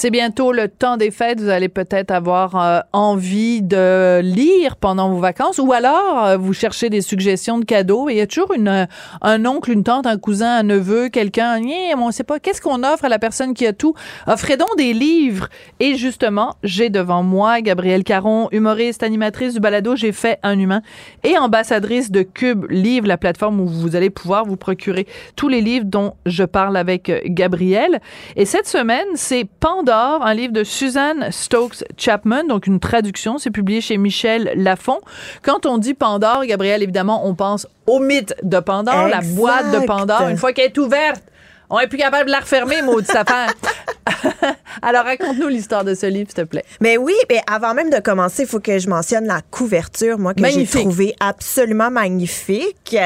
C'est 0.00 0.10
bientôt 0.10 0.52
le 0.52 0.68
temps 0.68 0.96
des 0.96 1.10
fêtes. 1.10 1.40
Vous 1.40 1.48
allez 1.48 1.68
peut-être 1.68 2.12
avoir 2.12 2.54
euh, 2.54 2.78
envie 2.92 3.62
de 3.62 4.20
lire 4.22 4.76
pendant 4.76 5.10
vos 5.10 5.18
vacances 5.18 5.58
ou 5.58 5.72
alors 5.72 6.24
euh, 6.24 6.36
vous 6.36 6.52
cherchez 6.52 6.88
des 6.88 7.00
suggestions 7.00 7.58
de 7.58 7.64
cadeaux. 7.64 8.08
Il 8.08 8.14
y 8.14 8.20
a 8.20 8.28
toujours 8.28 8.52
une, 8.54 8.68
euh, 8.68 8.86
un 9.22 9.44
oncle, 9.44 9.72
une 9.72 9.82
tante, 9.82 10.06
un 10.06 10.16
cousin, 10.16 10.58
un 10.58 10.62
neveu, 10.62 11.08
quelqu'un. 11.08 11.60
On 11.96 12.06
ne 12.06 12.12
sait 12.12 12.22
pas 12.22 12.38
qu'est-ce 12.38 12.60
qu'on 12.60 12.84
offre 12.84 13.06
à 13.06 13.08
la 13.08 13.18
personne 13.18 13.54
qui 13.54 13.66
a 13.66 13.72
tout? 13.72 13.94
Offrez 14.28 14.56
donc 14.56 14.68
des 14.76 14.92
livres. 14.92 15.48
Et 15.80 15.96
justement, 15.96 16.54
j'ai 16.62 16.90
devant 16.90 17.24
moi 17.24 17.60
Gabrielle 17.60 18.04
Caron, 18.04 18.48
humoriste, 18.52 19.02
animatrice 19.02 19.54
du 19.54 19.58
balado 19.58 19.96
J'ai 19.96 20.12
fait 20.12 20.38
un 20.44 20.60
humain 20.60 20.80
et 21.24 21.36
ambassadrice 21.38 22.12
de 22.12 22.22
Cube 22.22 22.66
Livre, 22.70 23.08
la 23.08 23.18
plateforme 23.18 23.60
où 23.60 23.66
vous 23.66 23.96
allez 23.96 24.10
pouvoir 24.10 24.44
vous 24.44 24.56
procurer 24.56 25.08
tous 25.34 25.48
les 25.48 25.60
livres 25.60 25.86
dont 25.86 26.14
je 26.24 26.44
parle 26.44 26.76
avec 26.76 27.10
Gabrielle. 27.24 28.00
Et 28.36 28.44
cette 28.44 28.68
semaine, 28.68 29.08
c'est 29.16 29.48
Pandore, 29.88 30.22
un 30.22 30.34
livre 30.34 30.52
de 30.52 30.64
Suzanne 30.64 31.28
Stokes 31.30 31.82
Chapman, 31.96 32.44
donc 32.44 32.66
une 32.66 32.78
traduction. 32.78 33.38
C'est 33.38 33.50
publié 33.50 33.80
chez 33.80 33.96
Michel 33.96 34.52
Lafon. 34.54 34.98
Quand 35.42 35.64
on 35.64 35.78
dit 35.78 35.94
Pandore, 35.94 36.44
Gabrielle, 36.44 36.82
évidemment, 36.82 37.26
on 37.26 37.34
pense 37.34 37.66
au 37.86 37.98
mythe 37.98 38.34
de 38.42 38.58
Pandore, 38.60 39.08
la 39.08 39.22
boîte 39.22 39.72
de 39.72 39.86
Pandore. 39.86 40.28
Une 40.28 40.36
fois 40.36 40.52
qu'elle 40.52 40.66
est 40.66 40.76
ouverte, 40.76 41.22
on 41.70 41.78
est 41.78 41.86
plus 41.88 41.98
capable 41.98 42.26
de 42.26 42.32
la 42.32 42.40
refermer, 42.40 42.82
maudite 42.82 43.14
affaire. 43.14 43.52
Alors, 44.82 45.04
raconte-nous 45.04 45.48
l'histoire 45.48 45.84
de 45.84 45.94
ce 45.94 46.06
livre, 46.06 46.28
s'il 46.30 46.42
te 46.44 46.48
plaît. 46.48 46.64
Mais 46.80 46.96
oui, 46.96 47.14
mais 47.28 47.40
avant 47.50 47.74
même 47.74 47.90
de 47.90 47.98
commencer, 47.98 48.42
il 48.44 48.48
faut 48.48 48.60
que 48.60 48.78
je 48.78 48.88
mentionne 48.88 49.26
la 49.26 49.40
couverture, 49.50 50.18
moi, 50.18 50.34
que 50.34 50.38
j'ai 50.40 50.50
Magnifique. 50.50 50.80
trouvé 50.80 51.14
absolument 51.20 51.90
magnifique. 51.90 52.96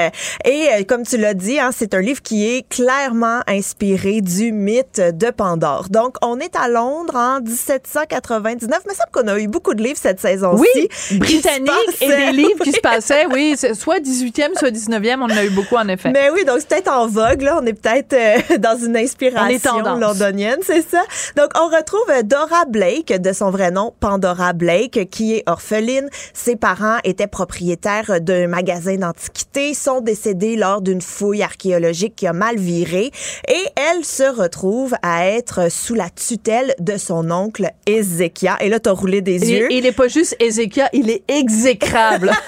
Et 0.45 0.69
euh, 0.73 0.85
comme 0.87 1.05
tu 1.05 1.17
l'as 1.17 1.35
dit, 1.35 1.59
hein, 1.59 1.71
c'est 1.77 1.95
un 1.95 2.01
livre 2.01 2.23
qui 2.23 2.47
est 2.49 2.69
clairement 2.69 3.41
inspiré 3.49 4.21
du 4.21 4.53
mythe 4.53 5.01
de 5.01 5.31
Pandore. 5.31 5.89
Donc, 5.91 6.17
on 6.23 6.39
est 6.39 6.55
à 6.57 6.69
Londres 6.69 7.17
en 7.17 7.41
1799. 7.41 8.81
Il 8.85 8.89
me 8.91 8.95
semble 8.95 9.11
qu'on 9.13 9.29
a 9.29 9.39
eu 9.39 9.49
beaucoup 9.49 9.75
de 9.75 9.83
livres 9.83 9.99
cette 10.01 10.21
saison-ci. 10.21 10.63
Oui, 10.75 10.89
qui 10.89 11.15
se 11.15 11.19
britannique 11.19 11.73
et 12.01 12.07
des 12.09 12.33
livres 12.33 12.63
qui 12.63 12.73
se 12.73 12.81
passaient, 12.83 13.27
oui, 13.27 13.57
soit 13.75 13.99
18e, 13.99 14.57
soit 14.59 14.71
19e, 14.71 15.19
on 15.21 15.25
en 15.25 15.29
a 15.31 15.45
eu 15.45 15.51
beaucoup 15.51 15.77
en 15.77 15.89
effet. 15.89 16.11
Mais 16.13 16.31
oui, 16.31 16.45
donc 16.45 16.57
c'est 16.61 16.69
peut-être 16.69 16.93
en 16.93 17.07
vogue, 17.07 17.43
là. 17.43 17.59
On 17.63 17.67
est 17.67 17.73
peut-être 17.73 18.13
euh, 18.13 18.52
dans 18.59 18.77
une 18.77 18.97
inspiration 18.97 19.83
londonienne, 19.97 20.59
c'est 20.63 20.89
ça? 20.89 21.03
Donc, 21.37 21.51
on 21.59 21.67
retrouve 21.67 22.09
euh, 22.11 22.23
Dora 22.23 22.65
Blake, 22.67 23.13
de 23.21 23.33
son 23.33 23.51
vrai 23.51 23.71
nom, 23.71 23.95
Pandora 24.01 24.53
Blake, 24.53 25.09
qui 25.11 25.35
est 25.35 25.43
orpheline. 25.47 26.09
Ses 26.35 26.57
parents 26.57 26.99
étaient 27.05 27.27
propriétaires 27.27 28.21
d'un 28.21 28.47
magasin 28.47 28.97
d'antiquités, 28.97 29.75
sont 29.75 30.01
décédés 30.01 30.57
lors 30.57 30.81
d'une 30.83 31.01
fouille 31.01 31.43
archéologique 31.43 32.17
qui 32.17 32.27
a 32.27 32.33
mal 32.33 32.57
viré. 32.57 33.11
Et 33.49 33.65
elle 33.77 34.05
se 34.05 34.25
retrouve 34.25 34.95
à 35.03 35.29
être 35.29 35.71
sous 35.71 35.95
la 35.95 36.11
tutelle 36.11 36.75
de 36.79 36.97
son 36.97 37.31
oncle 37.31 37.71
Ézéchia. 37.87 38.57
Et 38.61 38.69
là, 38.69 38.81
t'as 38.81 38.93
roulé 38.93 39.21
des 39.21 39.51
Il 39.51 39.59
yeux. 39.59 39.73
il 39.73 39.87
est 39.87 39.93
pas 39.93 40.09
juste 40.09 40.37
Ézéchiel, 40.41 40.89
il 40.93 41.11
est 41.11 41.23
exécrable. 41.29 42.31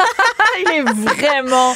il 0.60 0.72
est 0.72 0.82
vraiment 0.82 1.74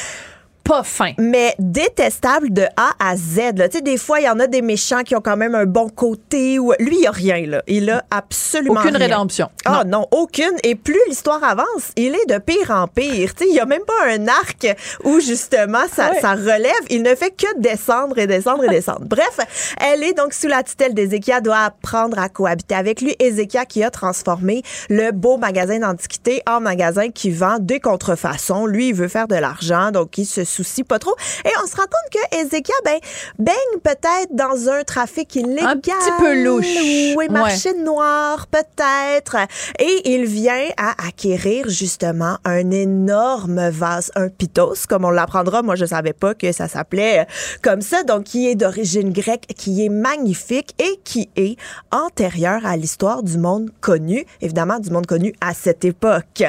pas 0.69 0.83
fin. 0.83 1.13
mais 1.17 1.55
détestable 1.57 2.53
de 2.53 2.63
A 2.77 2.91
à 2.99 3.17
Z. 3.17 3.57
Là. 3.57 3.67
Tu 3.69 3.77
sais, 3.77 3.81
des 3.81 3.97
fois, 3.97 4.19
il 4.19 4.25
y 4.25 4.29
en 4.29 4.39
a 4.39 4.45
des 4.45 4.61
méchants 4.61 5.01
qui 5.01 5.15
ont 5.15 5.21
quand 5.21 5.35
même 5.35 5.55
un 5.55 5.65
bon 5.65 5.89
côté. 5.89 6.59
Ou... 6.59 6.73
Lui, 6.79 6.99
il 7.01 7.07
a 7.07 7.11
rien. 7.11 7.43
Là. 7.47 7.63
Il 7.65 7.89
a 7.89 8.03
absolument 8.11 8.79
Aucune 8.79 8.95
rien. 8.95 9.07
rédemption. 9.07 9.49
Ah 9.65 9.83
non. 9.83 10.07
aucune. 10.11 10.53
Et 10.63 10.75
plus 10.75 10.99
l'histoire 11.07 11.43
avance, 11.43 11.91
il 11.95 12.13
est 12.13 12.29
de 12.31 12.37
pire 12.37 12.69
en 12.69 12.87
pire. 12.87 13.33
Tu 13.33 13.45
sais, 13.45 13.49
il 13.49 13.55
y 13.55 13.59
a 13.59 13.65
même 13.65 13.81
pas 13.81 14.11
un 14.11 14.27
arc 14.27 14.67
où 15.03 15.19
justement 15.19 15.85
ça, 15.91 16.11
ça 16.21 16.33
relève. 16.33 16.69
Il 16.91 17.01
ne 17.01 17.15
fait 17.15 17.31
que 17.31 17.59
descendre 17.59 18.19
et 18.19 18.27
descendre 18.27 18.63
et 18.65 18.69
descendre. 18.69 19.05
Bref, 19.05 19.39
elle 19.81 20.03
est 20.03 20.13
donc 20.13 20.33
sous 20.33 20.47
la 20.47 20.61
tutelle 20.61 20.93
d'Ézéchia, 20.93 21.41
doit 21.41 21.57
apprendre 21.65 22.19
à 22.19 22.29
cohabiter 22.29 22.75
avec 22.75 23.01
lui. 23.01 23.15
Ézéchia 23.17 23.65
qui 23.65 23.83
a 23.83 23.89
transformé 23.89 24.61
le 24.89 25.11
beau 25.11 25.37
magasin 25.37 25.79
d'antiquités 25.79 26.43
en 26.47 26.59
magasin 26.59 27.09
qui 27.09 27.31
vend 27.31 27.57
des 27.59 27.79
contrefaçons. 27.79 28.67
Lui, 28.67 28.89
il 28.89 28.93
veut 28.93 29.07
faire 29.07 29.27
de 29.27 29.35
l'argent, 29.35 29.89
donc 29.89 30.17
il 30.19 30.25
se 30.25 30.43
soucie 30.63 30.83
pas 30.83 30.99
trop. 30.99 31.15
Et 31.45 31.51
on 31.63 31.67
se 31.67 31.75
rend 31.75 31.83
compte 31.83 32.11
que 32.11 32.37
Ezekia, 32.37 32.75
ben, 32.83 32.99
baigne 33.37 33.79
peut-être 33.83 34.31
dans 34.31 34.69
un 34.69 34.83
trafic 34.83 35.35
illégal. 35.35 35.67
Un 35.67 35.77
petit 35.77 36.11
peu 36.19 36.43
louche. 36.43 36.65
Oui, 37.15 37.27
marché 37.29 37.73
noir, 37.73 38.47
peut-être. 38.47 39.37
Et 39.79 40.13
il 40.13 40.25
vient 40.25 40.67
à 40.77 41.07
acquérir, 41.07 41.69
justement, 41.69 42.37
un 42.45 42.71
énorme 42.71 43.69
vase, 43.69 44.11
un 44.15 44.29
pitos, 44.29 44.85
comme 44.87 45.05
on 45.05 45.09
l'apprendra. 45.09 45.61
Moi, 45.61 45.75
je 45.75 45.85
savais 45.85 46.13
pas 46.13 46.33
que 46.33 46.51
ça 46.51 46.67
s'appelait 46.67 47.19
euh, 47.19 47.23
comme 47.61 47.81
ça. 47.81 48.03
Donc, 48.03 48.25
qui 48.25 48.47
est 48.49 48.55
d'origine 48.55 49.11
grecque, 49.11 49.47
qui 49.57 49.85
est 49.85 49.89
magnifique 49.89 50.75
et 50.79 50.99
qui 51.03 51.29
est 51.35 51.57
antérieur 51.91 52.65
à 52.65 52.75
l'histoire 52.77 53.23
du 53.23 53.37
monde 53.37 53.69
connu. 53.81 54.25
Évidemment, 54.41 54.79
du 54.79 54.89
monde 54.89 55.05
connu 55.05 55.33
à 55.41 55.53
cette 55.53 55.85
époque. 55.85 56.43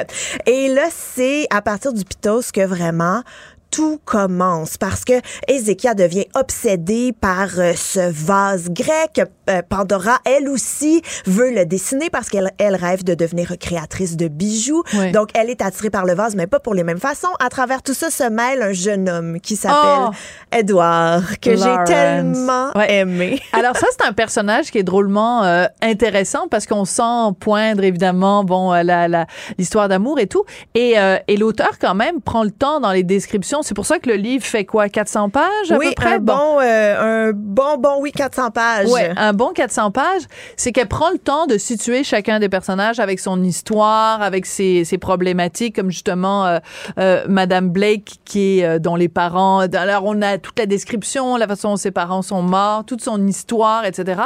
Et 0.45 0.67
là, 0.69 0.87
c'est 0.91 1.47
à 1.49 1.61
partir 1.61 1.93
du 1.93 2.03
pitos 2.03 2.51
que 2.53 2.65
vraiment 2.65 3.23
tout 3.71 3.99
commence 4.05 4.77
parce 4.77 5.05
que 5.05 5.13
Ézéchia 5.47 5.93
devient 5.93 6.25
obsédée 6.35 7.13
par 7.13 7.57
euh, 7.57 7.73
ce 7.75 8.11
vase 8.11 8.69
grec. 8.69 9.21
Euh, 9.51 9.61
Pandora, 9.67 10.17
elle 10.25 10.49
aussi, 10.49 11.01
veut 11.25 11.51
le 11.53 11.65
dessiner 11.65 12.09
parce 12.09 12.29
qu'elle 12.29 12.51
elle 12.57 12.75
rêve 12.75 13.03
de 13.03 13.13
devenir 13.13 13.53
créatrice 13.59 14.17
de 14.17 14.27
bijoux. 14.27 14.83
Oui. 14.93 15.11
Donc, 15.11 15.29
elle 15.35 15.49
est 15.49 15.61
attirée 15.61 15.89
par 15.89 16.05
le 16.05 16.13
vase, 16.13 16.35
mais 16.35 16.47
pas 16.47 16.59
pour 16.59 16.73
les 16.73 16.83
mêmes 16.83 16.99
façons. 16.99 17.27
À 17.39 17.49
travers 17.49 17.81
tout 17.83 17.93
ça 17.93 18.09
se 18.09 18.23
mêle 18.23 18.61
un 18.61 18.71
jeune 18.73 19.09
homme 19.09 19.39
qui 19.39 19.55
s'appelle 19.55 20.07
Oh! 20.09 20.09
Edouard, 20.51 21.39
que 21.39 21.55
j'ai 21.55 21.75
tellement 21.85 22.69
Ouais. 22.75 22.93
aimé. 22.93 23.39
Alors 23.53 23.75
ça, 23.77 23.87
c'est 23.91 24.05
un 24.05 24.13
personnage 24.13 24.71
qui 24.71 24.77
est 24.77 24.83
drôlement 24.83 25.43
euh, 25.43 25.65
intéressant 25.81 26.47
parce 26.49 26.65
qu'on 26.65 26.85
sent 26.85 27.33
poindre 27.39 27.83
évidemment 27.83 28.43
bon 28.43 28.73
euh, 28.73 28.83
la 28.83 29.07
la- 29.07 29.25
l'histoire 29.57 29.87
d'amour 29.89 30.19
et 30.19 30.27
tout. 30.27 30.43
Et, 30.75 30.97
euh, 30.99 31.17
et 31.27 31.37
l'auteur 31.37 31.71
quand 31.79 31.95
même 31.95 32.21
prend 32.21 32.43
le 32.43 32.51
temps 32.51 32.79
dans 32.79 32.91
les 32.91 33.03
descriptions. 33.03 33.61
C'est 33.63 33.73
pour 33.73 33.85
ça 33.85 33.99
que 33.99 34.09
le 34.09 34.15
livre 34.15 34.45
fait 34.45 34.65
quoi 34.65 34.89
400 34.89 35.29
pages 35.29 35.71
à 35.71 35.77
oui, 35.77 35.87
peu 35.89 35.93
près? 35.95 36.15
un 36.15 36.19
bon, 36.19 36.59
euh, 36.61 37.29
un 37.29 37.31
bon, 37.33 37.77
bon, 37.79 37.97
oui, 38.01 38.11
400 38.11 38.51
pages. 38.51 38.87
Ouais, 38.87 39.11
un 39.17 39.33
bon 39.33 39.40
400 39.49 39.91
pages, 39.91 40.23
c'est 40.55 40.71
qu'elle 40.71 40.87
prend 40.87 41.09
le 41.09 41.17
temps 41.17 41.47
de 41.47 41.57
situer 41.57 42.03
chacun 42.03 42.39
des 42.39 42.49
personnages 42.49 42.99
avec 42.99 43.19
son 43.19 43.43
histoire, 43.43 44.21
avec 44.21 44.45
ses, 44.45 44.85
problématiques, 44.99 45.75
comme 45.75 45.89
justement 45.89 46.45
euh, 46.45 46.59
euh, 46.99 47.23
Madame 47.27 47.69
Blake 47.69 48.19
qui 48.25 48.59
est 48.59 48.65
euh, 48.65 48.79
dont 48.79 48.95
les 48.95 49.09
parents. 49.09 49.59
Alors 49.59 50.03
on 50.05 50.21
a 50.21 50.37
toute 50.37 50.57
la 50.59 50.65
description, 50.65 51.37
la 51.37 51.47
façon 51.47 51.69
dont 51.71 51.75
ses 51.77 51.91
parents 51.91 52.21
sont 52.21 52.41
morts, 52.41 52.85
toute 52.85 53.01
son 53.01 53.25
histoire, 53.27 53.85
etc. 53.85 54.21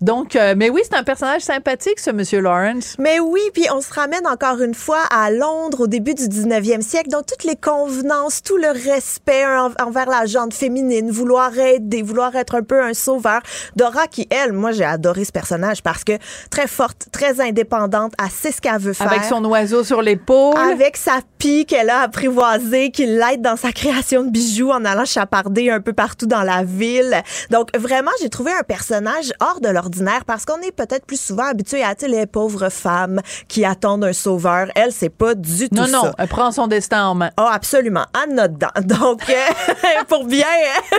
Donc, 0.00 0.36
euh, 0.36 0.54
mais 0.56 0.70
oui, 0.70 0.82
c'est 0.84 0.96
un 0.96 1.02
personnage 1.02 1.42
sympathique, 1.42 1.98
ce 1.98 2.10
Monsieur 2.10 2.40
Lawrence. 2.40 2.96
Mais 2.98 3.20
oui, 3.20 3.40
puis 3.54 3.66
on 3.72 3.80
se 3.80 3.92
ramène 3.92 4.26
encore 4.26 4.60
une 4.60 4.74
fois 4.74 5.02
à 5.10 5.30
Londres 5.30 5.80
au 5.82 5.86
début 5.86 6.14
du 6.14 6.24
19e 6.24 6.82
siècle, 6.82 7.08
donc 7.10 7.26
toutes 7.26 7.44
les 7.44 7.56
convenances, 7.56 8.42
tout 8.42 8.56
le 8.56 8.68
respect 8.68 9.46
en- 9.46 9.72
envers 9.84 10.08
la 10.08 10.26
gente 10.26 10.52
féminine, 10.54 11.10
vouloir 11.10 11.56
aider, 11.58 12.02
vouloir 12.02 12.34
être 12.36 12.54
un 12.56 12.62
peu 12.62 12.82
un 12.82 12.94
sauveur. 12.94 13.40
Dora 13.76 14.06
qui, 14.06 14.26
elle, 14.30 14.47
moi 14.52 14.72
j'ai 14.72 14.84
adoré 14.84 15.24
ce 15.24 15.32
personnage 15.32 15.82
parce 15.82 16.04
que 16.04 16.12
très 16.50 16.66
forte, 16.66 17.08
très 17.12 17.40
indépendante, 17.40 18.12
elle 18.22 18.30
sait 18.30 18.52
ce 18.52 18.60
qu'elle 18.60 18.78
veut 18.78 18.92
faire. 18.92 19.10
Avec 19.10 19.24
son 19.24 19.44
oiseau 19.44 19.84
sur 19.84 20.00
l'épaule. 20.02 20.56
Avec 20.58 20.96
sa 20.96 21.20
pie 21.38 21.66
qu'elle 21.66 21.90
a 21.90 22.00
apprivoisée, 22.00 22.90
qui 22.90 23.06
l'aide 23.06 23.42
dans 23.42 23.56
sa 23.56 23.72
création 23.72 24.24
de 24.24 24.30
bijoux 24.30 24.70
en 24.70 24.84
allant 24.84 25.04
chaparder 25.04 25.70
un 25.70 25.80
peu 25.80 25.92
partout 25.92 26.26
dans 26.26 26.42
la 26.42 26.64
ville. 26.64 27.22
Donc, 27.50 27.76
vraiment, 27.76 28.10
j'ai 28.20 28.28
trouvé 28.28 28.50
un 28.52 28.62
personnage 28.62 29.32
hors 29.40 29.60
de 29.60 29.68
l'ordinaire 29.68 30.24
parce 30.24 30.44
qu'on 30.44 30.60
est 30.62 30.72
peut-être 30.72 31.04
plus 31.06 31.20
souvent 31.20 31.46
habitué 31.46 31.82
à 31.82 31.94
les 32.06 32.26
pauvres 32.26 32.68
femmes 32.68 33.20
qui 33.48 33.64
attendent 33.64 34.04
un 34.04 34.12
sauveur. 34.12 34.68
Elle, 34.74 34.92
c'est 34.92 35.08
pas 35.08 35.34
du 35.34 35.68
tout 35.68 35.74
Non, 35.74 35.88
non, 35.88 36.02
ça. 36.02 36.14
elle 36.18 36.28
prend 36.28 36.52
son 36.52 36.66
destin 36.68 37.06
en 37.06 37.14
main. 37.14 37.30
Oh, 37.38 37.46
absolument. 37.50 38.04
En 38.14 38.32
note 38.32 38.52
dedans. 38.52 38.68
Donc, 38.82 39.28
euh, 39.28 39.34
pour 40.08 40.24
bien, 40.24 40.44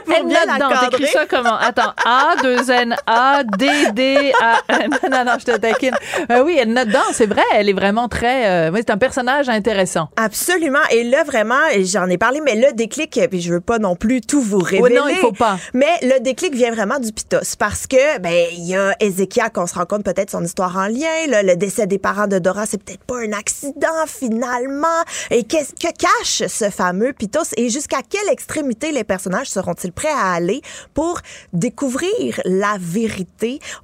pour 0.05 0.15
Elle 0.15 0.25
bien 0.25 0.45
la 0.45 0.57
cadrer. 0.57 1.05
ça 1.07 1.25
comment? 1.25 1.55
Attends, 1.57 1.93
A, 2.05 2.35
2 2.41 2.71
N, 2.71 2.95
A, 3.07 3.38
D, 3.43 3.67
D, 3.93 4.33
A. 4.41 4.57
Non, 4.89 4.97
non, 5.11 5.25
non, 5.25 5.31
je 5.39 5.45
te 5.45 5.57
taquine. 5.57 5.95
Euh, 6.31 6.43
oui, 6.43 6.57
elle 6.59 6.73
note 6.73 6.87
dedans, 6.87 6.99
c'est 7.11 7.27
vrai, 7.27 7.43
elle 7.53 7.69
est 7.69 7.73
vraiment 7.73 8.07
très... 8.07 8.47
euh, 8.47 8.71
oui, 8.71 8.79
c'est 8.79 8.91
un 8.91 8.97
personnage 8.97 9.49
intéressant. 9.49 10.09
Absolument. 10.15 10.79
Et 10.91 11.03
là, 11.03 11.23
vraiment, 11.23 11.59
j'en 11.83 12.07
ai 12.07 12.17
parlé, 12.17 12.41
mais 12.41 12.55
le 12.55 12.73
déclic, 12.73 13.19
puis 13.29 13.41
je 13.41 13.53
veux 13.53 13.61
pas 13.61 13.79
non 13.79 13.95
plus 13.95 14.21
tout 14.21 14.41
vous 14.41 14.59
révéler. 14.59 14.95
non, 14.95 15.07
il 15.07 15.15
faut 15.17 15.31
pas. 15.31 15.57
Mais 15.73 15.91
le 16.01 16.19
déclic 16.19 16.55
vient 16.55 16.71
vraiment 16.71 16.99
du 16.99 17.11
pitos 17.11 17.55
parce 17.57 17.87
que, 17.87 18.19
ben, 18.19 18.47
il 18.51 18.65
y 18.65 18.75
a 18.75 18.95
Ézéchiel 18.99 19.51
qu'on 19.53 19.67
se 19.67 19.75
rend 19.75 19.85
compte 19.85 20.03
peut-être 20.03 20.31
son 20.31 20.43
histoire 20.43 20.75
en 20.77 20.87
lien. 20.87 21.27
là, 21.27 21.43
le 21.43 21.55
décès 21.55 21.87
des 21.87 21.99
parents 21.99 22.27
de 22.27 22.39
Dora, 22.39 22.65
c'est 22.65 22.81
peut-être 22.81 23.03
pas 23.03 23.19
un 23.19 23.33
accident 23.33 24.05
finalement. 24.07 24.87
Et 25.31 25.43
qu'est-ce 25.43 25.73
que 25.73 25.91
cache 25.93 26.47
ce 26.49 26.69
fameux 26.69 27.13
pitos 27.13 27.53
et 27.57 27.69
jusqu'à 27.69 27.99
quelle 28.07 28.29
extrémité 28.31 28.91
les 28.91 29.03
personnages 29.03 29.49
seront-ils 29.49 29.91
prêts 29.91 30.09
à 30.09 30.33
aller 30.33 30.61
pour 30.93 31.19
découvrir 31.53 32.39
la 32.45 32.75
vérité? 32.79 33.28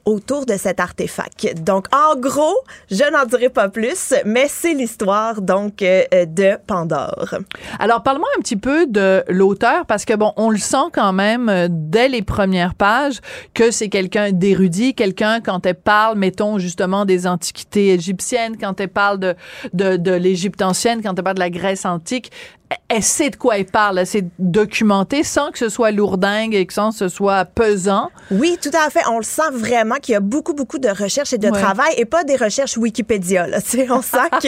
Autour 0.05 0.45
de 0.45 0.57
cet 0.57 0.79
artefact? 0.79 1.63
Donc, 1.63 1.87
en 1.93 2.19
gros, 2.19 2.55
je 2.89 3.03
n'en 3.11 3.25
dirai 3.25 3.49
pas 3.49 3.69
plus, 3.69 4.13
mais 4.25 4.47
c'est 4.47 4.73
l'histoire, 4.73 5.41
donc, 5.41 5.81
euh, 5.81 6.03
de 6.11 6.57
Pandore. 6.65 7.35
Alors, 7.79 8.03
parle-moi 8.03 8.27
un 8.37 8.41
petit 8.41 8.55
peu 8.55 8.87
de 8.87 9.23
l'auteur, 9.27 9.85
parce 9.85 10.05
que, 10.05 10.13
bon, 10.13 10.33
on 10.35 10.49
le 10.49 10.57
sent 10.57 10.89
quand 10.93 11.13
même 11.13 11.49
euh, 11.49 11.67
dès 11.69 12.07
les 12.07 12.21
premières 12.21 12.75
pages 12.75 13.19
que 13.53 13.71
c'est 13.71 13.89
quelqu'un 13.89 14.31
d'érudit, 14.31 14.93
quelqu'un, 14.93 15.41
quand 15.41 15.65
elle 15.65 15.75
parle, 15.75 16.17
mettons, 16.17 16.59
justement, 16.59 17.05
des 17.05 17.27
antiquités 17.27 17.93
égyptiennes, 17.93 18.57
quand 18.57 18.79
elle 18.79 18.89
parle 18.89 19.19
de, 19.19 19.35
de, 19.73 19.97
de 19.97 20.11
l'Égypte 20.11 20.61
ancienne, 20.61 21.01
quand 21.01 21.17
elle 21.17 21.23
parle 21.23 21.35
de 21.35 21.41
la 21.41 21.49
Grèce 21.49 21.85
antique, 21.85 22.31
elle- 22.89 23.03
sait 23.03 23.29
de 23.29 23.35
quoi 23.35 23.57
elle 23.57 23.65
parle, 23.65 23.99
elle 23.99 24.07
sait 24.07 24.25
documenter 24.39 25.23
sans 25.23 25.51
que 25.51 25.57
ce 25.59 25.69
soit 25.69 25.91
lourdingue 25.91 26.55
et 26.55 26.65
que 26.65 26.73
sans 26.73 26.91
que 26.91 26.97
ce 26.97 27.07
soit 27.09 27.45
pesant. 27.45 28.09
Oui, 28.31 28.57
tout 28.61 28.71
à 28.73 28.89
fait. 28.89 29.01
On 29.09 29.17
le 29.17 29.23
sent 29.23 29.51
vraiment 29.51 29.95
qu'il 29.95 30.13
y 30.13 30.15
a 30.15 30.19
beaucoup, 30.21 30.53
beaucoup 30.53 30.79
de 30.79 30.89
recherches 30.89 31.33
et 31.33 31.37
de 31.37 31.49
Ouais. 31.49 31.59
travail 31.61 31.93
et 31.97 32.05
pas 32.05 32.23
des 32.23 32.35
recherches 32.35 32.77
Wikipédia. 32.77 33.47
Là. 33.47 33.57
On 33.89 34.01
sent 34.01 34.29
que 34.41 34.47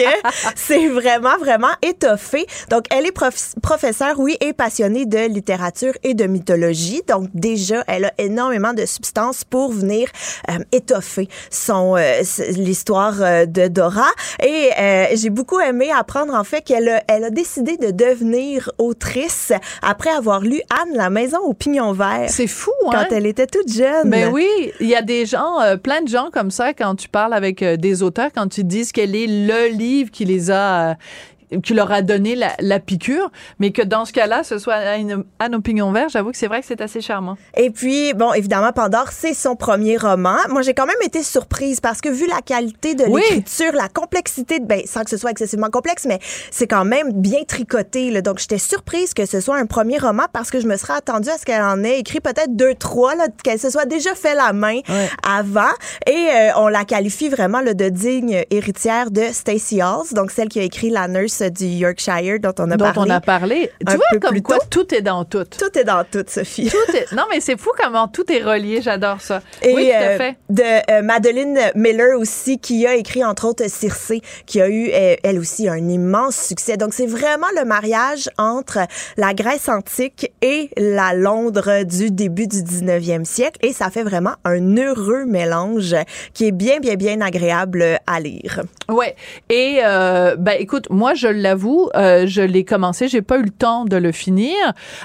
c'est 0.56 0.88
vraiment, 0.88 1.36
vraiment 1.38 1.68
étoffé. 1.82 2.46
Donc, 2.70 2.84
elle 2.90 3.06
est 3.06 3.12
prof- 3.12 3.54
professeure, 3.62 4.18
oui, 4.18 4.36
et 4.40 4.52
passionnée 4.52 5.06
de 5.06 5.28
littérature 5.28 5.92
et 6.02 6.14
de 6.14 6.24
mythologie. 6.26 7.02
Donc, 7.06 7.28
déjà, 7.34 7.84
elle 7.86 8.06
a 8.06 8.12
énormément 8.18 8.72
de 8.72 8.84
substance 8.86 9.44
pour 9.44 9.72
venir 9.72 10.08
euh, 10.50 10.58
étoffer 10.72 11.28
son 11.50 11.96
euh, 11.96 12.22
l'histoire 12.50 13.14
euh, 13.20 13.46
de 13.46 13.68
Dora. 13.68 14.08
Et 14.42 14.70
euh, 14.78 15.04
j'ai 15.14 15.30
beaucoup 15.30 15.60
aimé 15.60 15.90
apprendre, 15.96 16.34
en 16.34 16.44
fait, 16.44 16.62
qu'elle 16.62 16.88
a, 16.88 17.02
elle 17.08 17.24
a 17.24 17.30
décidé 17.30 17.76
de 17.76 17.90
devenir 18.08 18.70
autrice 18.78 19.52
après 19.82 20.10
avoir 20.10 20.40
lu 20.40 20.60
Anne, 20.70 20.96
la 20.96 21.10
maison 21.10 21.38
au 21.38 21.54
pignon 21.54 21.92
vert. 21.92 22.28
C'est 22.28 22.46
fou, 22.46 22.72
hein? 22.86 22.90
Quand 22.92 23.14
elle 23.14 23.26
était 23.26 23.46
toute 23.46 23.72
jeune. 23.72 24.10
Ben 24.10 24.30
oui, 24.32 24.48
il 24.80 24.88
y 24.88 24.94
a 24.94 25.02
des 25.02 25.26
gens, 25.26 25.60
euh, 25.60 25.76
plein 25.76 26.02
de 26.02 26.08
gens 26.08 26.30
comme 26.32 26.50
ça, 26.50 26.72
quand 26.72 26.94
tu 26.94 27.08
parles 27.08 27.34
avec 27.34 27.62
euh, 27.62 27.76
des 27.76 28.02
auteurs, 28.02 28.30
quand 28.34 28.48
tu 28.48 28.64
dis 28.64 28.88
quel 28.92 29.14
est 29.14 29.26
le 29.26 29.68
livre 29.68 30.10
qui 30.10 30.24
les 30.24 30.50
a, 30.50 30.90
euh, 30.90 30.94
qui 31.62 31.74
leur 31.74 31.90
a 31.92 32.02
donné 32.02 32.34
la, 32.34 32.52
la 32.60 32.80
piqûre, 32.80 33.30
mais 33.58 33.70
que 33.72 33.82
dans 33.82 34.04
ce 34.04 34.12
cas-là, 34.12 34.42
ce 34.44 34.58
soit 34.58 34.74
Anne, 34.74 35.24
Anne 35.38 35.54
au 35.54 35.60
pignon 35.60 35.92
vert, 35.92 36.08
j'avoue 36.08 36.30
que 36.30 36.36
c'est 36.36 36.46
vrai 36.46 36.60
que 36.60 36.66
c'est 36.66 36.80
assez 36.80 37.00
charmant. 37.00 37.36
Et 37.56 37.70
puis, 37.70 38.12
bon, 38.14 38.32
évidemment, 38.32 38.72
Pandore, 38.72 39.08
c'est 39.12 39.34
son 39.34 39.56
premier 39.56 39.96
roman. 39.96 40.36
Moi, 40.48 40.62
j'ai 40.62 40.74
quand 40.74 40.86
même 40.86 40.96
été 41.02 41.22
surprise 41.22 41.80
parce 41.80 42.00
que 42.00 42.08
vu 42.08 42.26
la 42.26 42.40
qualité 42.42 42.94
de 42.94 43.04
Oui. 43.08 43.22
l'écriture, 43.30 43.72
la 43.74 43.88
complexité, 43.88 44.58
de, 44.60 44.64
ben, 44.66 44.82
sans 44.86 45.04
que 45.04 45.10
ce 45.10 45.16
soit 45.16 45.30
excessivement 45.30 45.70
complexe, 45.70 46.04
mais 46.06 46.18
c'est 46.50 46.66
quand 46.66 46.84
même 46.84 47.12
bien 47.12 47.42
tricoté. 47.46 48.10
Là. 48.10 48.20
Donc, 48.20 48.38
j'étais 48.38 48.58
surprise 48.58 49.14
que 49.14 49.26
ce 49.26 49.40
soit 49.40 49.56
un 49.56 49.66
premier 49.66 49.98
roman 49.98 50.24
parce 50.32 50.50
que 50.50 50.60
je 50.60 50.66
me 50.66 50.76
serais 50.76 50.94
attendue 50.94 51.30
à 51.30 51.38
ce 51.38 51.44
qu'elle 51.44 51.62
en 51.62 51.82
ait 51.84 51.98
écrit 51.98 52.20
peut-être 52.20 52.54
deux, 52.56 52.74
trois, 52.74 53.14
qu'elle 53.42 53.58
se 53.58 53.70
soit 53.70 53.86
déjà 53.86 54.14
fait 54.14 54.34
la 54.34 54.52
main 54.52 54.80
avant. 55.26 55.62
Et 56.06 56.12
euh, 56.12 56.50
on 56.56 56.68
la 56.68 56.84
qualifie 56.84 57.28
vraiment 57.28 57.60
là, 57.60 57.74
de 57.74 57.88
digne 57.88 58.44
héritière 58.50 59.10
de 59.10 59.22
Stacey 59.32 59.80
Halls, 59.80 60.12
donc 60.12 60.30
celle 60.30 60.48
qui 60.48 60.60
a 60.60 60.62
écrit 60.62 60.90
La 60.90 61.08
Nurse 61.08 61.37
du 61.42 61.66
Yorkshire 61.66 62.38
dont 62.40 62.54
on 62.58 62.70
a 62.70 62.76
dont 62.76 62.92
parlé. 62.92 63.10
on 63.12 63.14
a 63.14 63.20
parlé. 63.20 63.70
Tu 63.86 63.96
vois, 63.96 64.18
comme 64.20 64.40
quoi, 64.42 64.58
tôt. 64.58 64.66
tout 64.84 64.94
est 64.94 65.02
dans 65.02 65.24
tout. 65.24 65.44
Tout 65.44 65.78
est 65.78 65.84
dans 65.84 66.04
tout, 66.04 66.24
Sophie. 66.26 66.70
Tout 66.70 66.96
est- 66.96 67.12
Non, 67.14 67.24
mais 67.30 67.40
c'est 67.40 67.58
fou 67.58 67.70
comment 67.78 68.08
tout 68.08 68.30
est 68.32 68.42
relié. 68.42 68.80
J'adore 68.82 69.20
ça. 69.20 69.40
Et 69.62 69.74
oui, 69.74 69.86
tout 69.88 69.92
à 69.94 70.00
euh, 70.08 70.16
fait. 70.18 70.36
de 70.50 70.92
euh, 70.92 71.02
Madeleine 71.02 71.58
Miller 71.74 72.18
aussi, 72.18 72.58
qui 72.58 72.86
a 72.86 72.94
écrit 72.96 73.24
entre 73.24 73.46
autres 73.46 73.68
Circé, 73.68 74.20
qui 74.46 74.60
a 74.60 74.68
eu 74.68 74.90
euh, 74.92 75.16
elle 75.22 75.38
aussi 75.38 75.68
un 75.68 75.88
immense 75.88 76.36
succès. 76.36 76.76
Donc 76.76 76.94
c'est 76.94 77.06
vraiment 77.06 77.46
le 77.56 77.64
mariage 77.64 78.28
entre 78.38 78.78
la 79.16 79.34
Grèce 79.34 79.68
antique 79.68 80.32
et 80.42 80.70
la 80.76 81.14
Londres 81.14 81.84
du 81.84 82.10
début 82.10 82.46
du 82.46 82.62
19e 82.62 83.24
siècle. 83.24 83.58
Et 83.62 83.72
ça 83.72 83.90
fait 83.90 84.02
vraiment 84.02 84.34
un 84.44 84.76
heureux 84.76 85.24
mélange 85.26 85.94
qui 86.34 86.46
est 86.46 86.52
bien, 86.52 86.78
bien, 86.80 86.94
bien 86.96 87.20
agréable 87.20 87.98
à 88.06 88.20
lire. 88.20 88.62
Ouais. 88.88 89.14
Et 89.50 89.80
euh, 89.84 90.36
ben 90.36 90.56
écoute, 90.58 90.86
moi 90.90 91.14
je 91.14 91.27
l'avoue, 91.28 91.88
euh, 91.94 92.26
je 92.26 92.42
l'ai 92.42 92.64
commencé, 92.64 93.08
j'ai 93.08 93.22
pas 93.22 93.38
eu 93.38 93.42
le 93.42 93.50
temps 93.50 93.84
de 93.84 93.96
le 93.96 94.12
finir, 94.12 94.54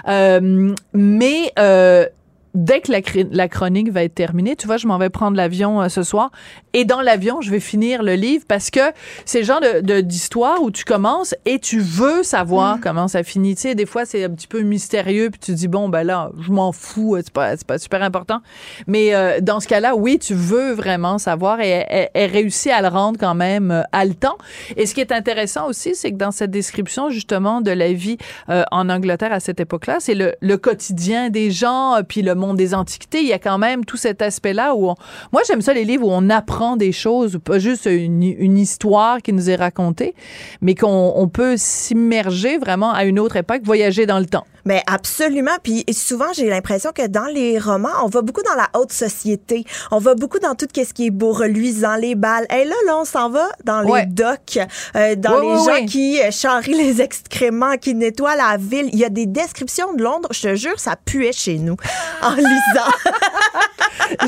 euh, 0.07 0.73
mais 0.93 1.51
euh, 1.59 2.05
dès 2.53 2.81
que 2.81 2.91
la, 2.91 2.99
la 3.31 3.47
chronique 3.47 3.91
va 3.91 4.03
être 4.03 4.15
terminée, 4.15 4.55
tu 4.55 4.67
vois, 4.67 4.77
je 4.77 4.87
m'en 4.87 4.97
vais 4.97 5.09
prendre 5.09 5.35
l'avion 5.37 5.81
euh, 5.81 5.89
ce 5.89 6.03
soir 6.03 6.31
et 6.73 6.85
dans 6.85 7.01
l'avion, 7.01 7.41
je 7.41 7.49
vais 7.51 7.59
finir 7.59 8.03
le 8.03 8.13
livre 8.13 8.45
parce 8.47 8.69
que 8.69 8.79
c'est 9.25 9.39
le 9.39 9.45
genre 9.45 9.61
de 9.61 9.81
de- 9.81 10.01
d'histoire 10.01 10.61
où 10.61 10.71
tu 10.71 10.85
commences 10.85 11.35
et 11.45 11.59
tu 11.59 11.79
veux 11.79 12.23
savoir 12.23 12.77
comment 12.81 13.07
ça 13.07 13.23
finit. 13.23 13.55
Tu 13.55 13.61
sais, 13.61 13.75
des 13.75 13.85
fois, 13.85 14.05
c'est 14.05 14.23
un 14.23 14.29
petit 14.29 14.47
peu 14.47 14.61
mystérieux 14.61 15.29
puis 15.29 15.39
tu 15.39 15.53
dis, 15.53 15.67
bon, 15.67 15.89
ben 15.89 16.03
là, 16.03 16.31
je 16.39 16.51
m'en 16.51 16.71
fous, 16.71 17.17
c'est 17.17 17.31
pas, 17.33 17.55
c'est 17.57 17.65
pas 17.67 17.77
super 17.77 18.01
important. 18.03 18.39
Mais 18.87 19.13
euh, 19.15 19.39
dans 19.41 19.59
ce 19.59 19.67
cas-là, 19.67 19.95
oui, 19.95 20.19
tu 20.19 20.33
veux 20.33 20.73
vraiment 20.73 21.17
savoir 21.17 21.59
et 21.61 21.85
elle, 22.13 22.31
réussit 22.31 22.71
à 22.71 22.81
le 22.81 22.87
rendre 22.87 23.19
quand 23.19 23.35
même 23.35 23.71
euh, 23.71 23.81
haletant. 23.91 24.37
Et 24.77 24.85
ce 24.85 24.93
qui 24.93 25.01
est 25.01 25.11
intéressant 25.11 25.67
aussi, 25.67 25.95
c'est 25.95 26.11
que 26.11 26.17
dans 26.17 26.31
cette 26.31 26.51
description, 26.51 27.09
justement, 27.09 27.61
de 27.61 27.71
la 27.71 27.93
vie 27.93 28.17
euh, 28.49 28.63
en 28.71 28.89
Angleterre 28.89 29.33
à 29.33 29.39
cette 29.39 29.59
époque-là, 29.59 29.97
c'est 29.99 30.15
le, 30.15 30.33
le 30.41 30.57
quotidien 30.57 31.29
des 31.29 31.51
gens, 31.51 31.95
euh, 31.95 32.01
puis 32.07 32.21
le 32.21 32.35
monde 32.47 32.57
des 32.57 32.73
antiquités. 32.73 33.21
Il 33.21 33.27
y 33.27 33.33
a 33.33 33.39
quand 33.39 33.57
même 33.57 33.85
tout 33.85 33.97
cet 33.97 34.21
aspect-là 34.21 34.75
où 34.75 34.89
on- 34.89 34.95
moi, 35.31 35.41
j'aime 35.47 35.61
ça 35.61 35.73
les 35.73 35.83
livres 35.85 36.07
où 36.07 36.11
on 36.11 36.29
apprend 36.29 36.75
des 36.77 36.91
choses, 36.91 37.39
pas 37.43 37.59
juste 37.59 37.85
une, 37.85 38.23
une 38.23 38.57
histoire 38.57 39.21
qui 39.21 39.33
nous 39.33 39.49
est 39.49 39.55
racontée, 39.55 40.13
mais 40.61 40.75
qu'on 40.75 41.13
on 41.15 41.27
peut 41.27 41.55
s'immerger 41.57 42.57
vraiment 42.57 42.91
à 42.93 43.03
une 43.05 43.19
autre 43.19 43.35
époque, 43.37 43.61
voyager 43.63 44.05
dans 44.05 44.19
le 44.19 44.25
temps. 44.25 44.45
Mais 44.65 44.81
absolument. 44.87 45.51
Puis 45.61 45.83
souvent, 45.91 46.31
j'ai 46.33 46.47
l'impression 46.47 46.91
que 46.95 47.05
dans 47.07 47.25
les 47.25 47.59
romans, 47.59 47.89
on 48.05 48.07
va 48.07 48.21
beaucoup 48.21 48.43
dans 48.43 48.55
la 48.55 48.69
haute 48.79 48.93
société. 48.93 49.65
On 49.91 49.97
va 49.97 50.15
beaucoup 50.15 50.39
dans 50.39 50.55
tout 50.55 50.67
ce 50.73 50.93
qui 50.93 51.07
est 51.07 51.11
beau, 51.11 51.33
reluisant, 51.33 51.95
les 51.97 52.15
balles. 52.15 52.45
Et 52.49 52.63
là, 52.63 52.73
là, 52.85 52.97
on 52.97 53.03
s'en 53.03 53.29
va 53.29 53.49
dans 53.65 53.81
les 53.81 53.91
Ouais. 53.91 54.05
docks, 54.05 54.57
euh, 54.95 55.15
dans 55.17 55.37
les 55.41 55.57
gens 55.65 55.85
qui 55.85 56.21
euh, 56.21 56.31
charrient 56.31 56.75
les 56.81 57.01
excréments, 57.01 57.75
qui 57.75 57.93
nettoient 57.93 58.37
la 58.37 58.55
ville. 58.57 58.89
Il 58.93 58.99
y 58.99 59.03
a 59.03 59.09
des 59.09 59.25
descriptions 59.25 59.93
de 59.95 60.01
Londres. 60.01 60.29
Je 60.31 60.41
te 60.41 60.55
jure, 60.55 60.79
ça 60.79 60.95
puait 60.95 61.33
chez 61.33 61.57
nous 61.57 61.75
en 62.21 62.32
lisant. 62.37 62.91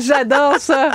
J'adore 0.00 0.56
ça. 0.58 0.90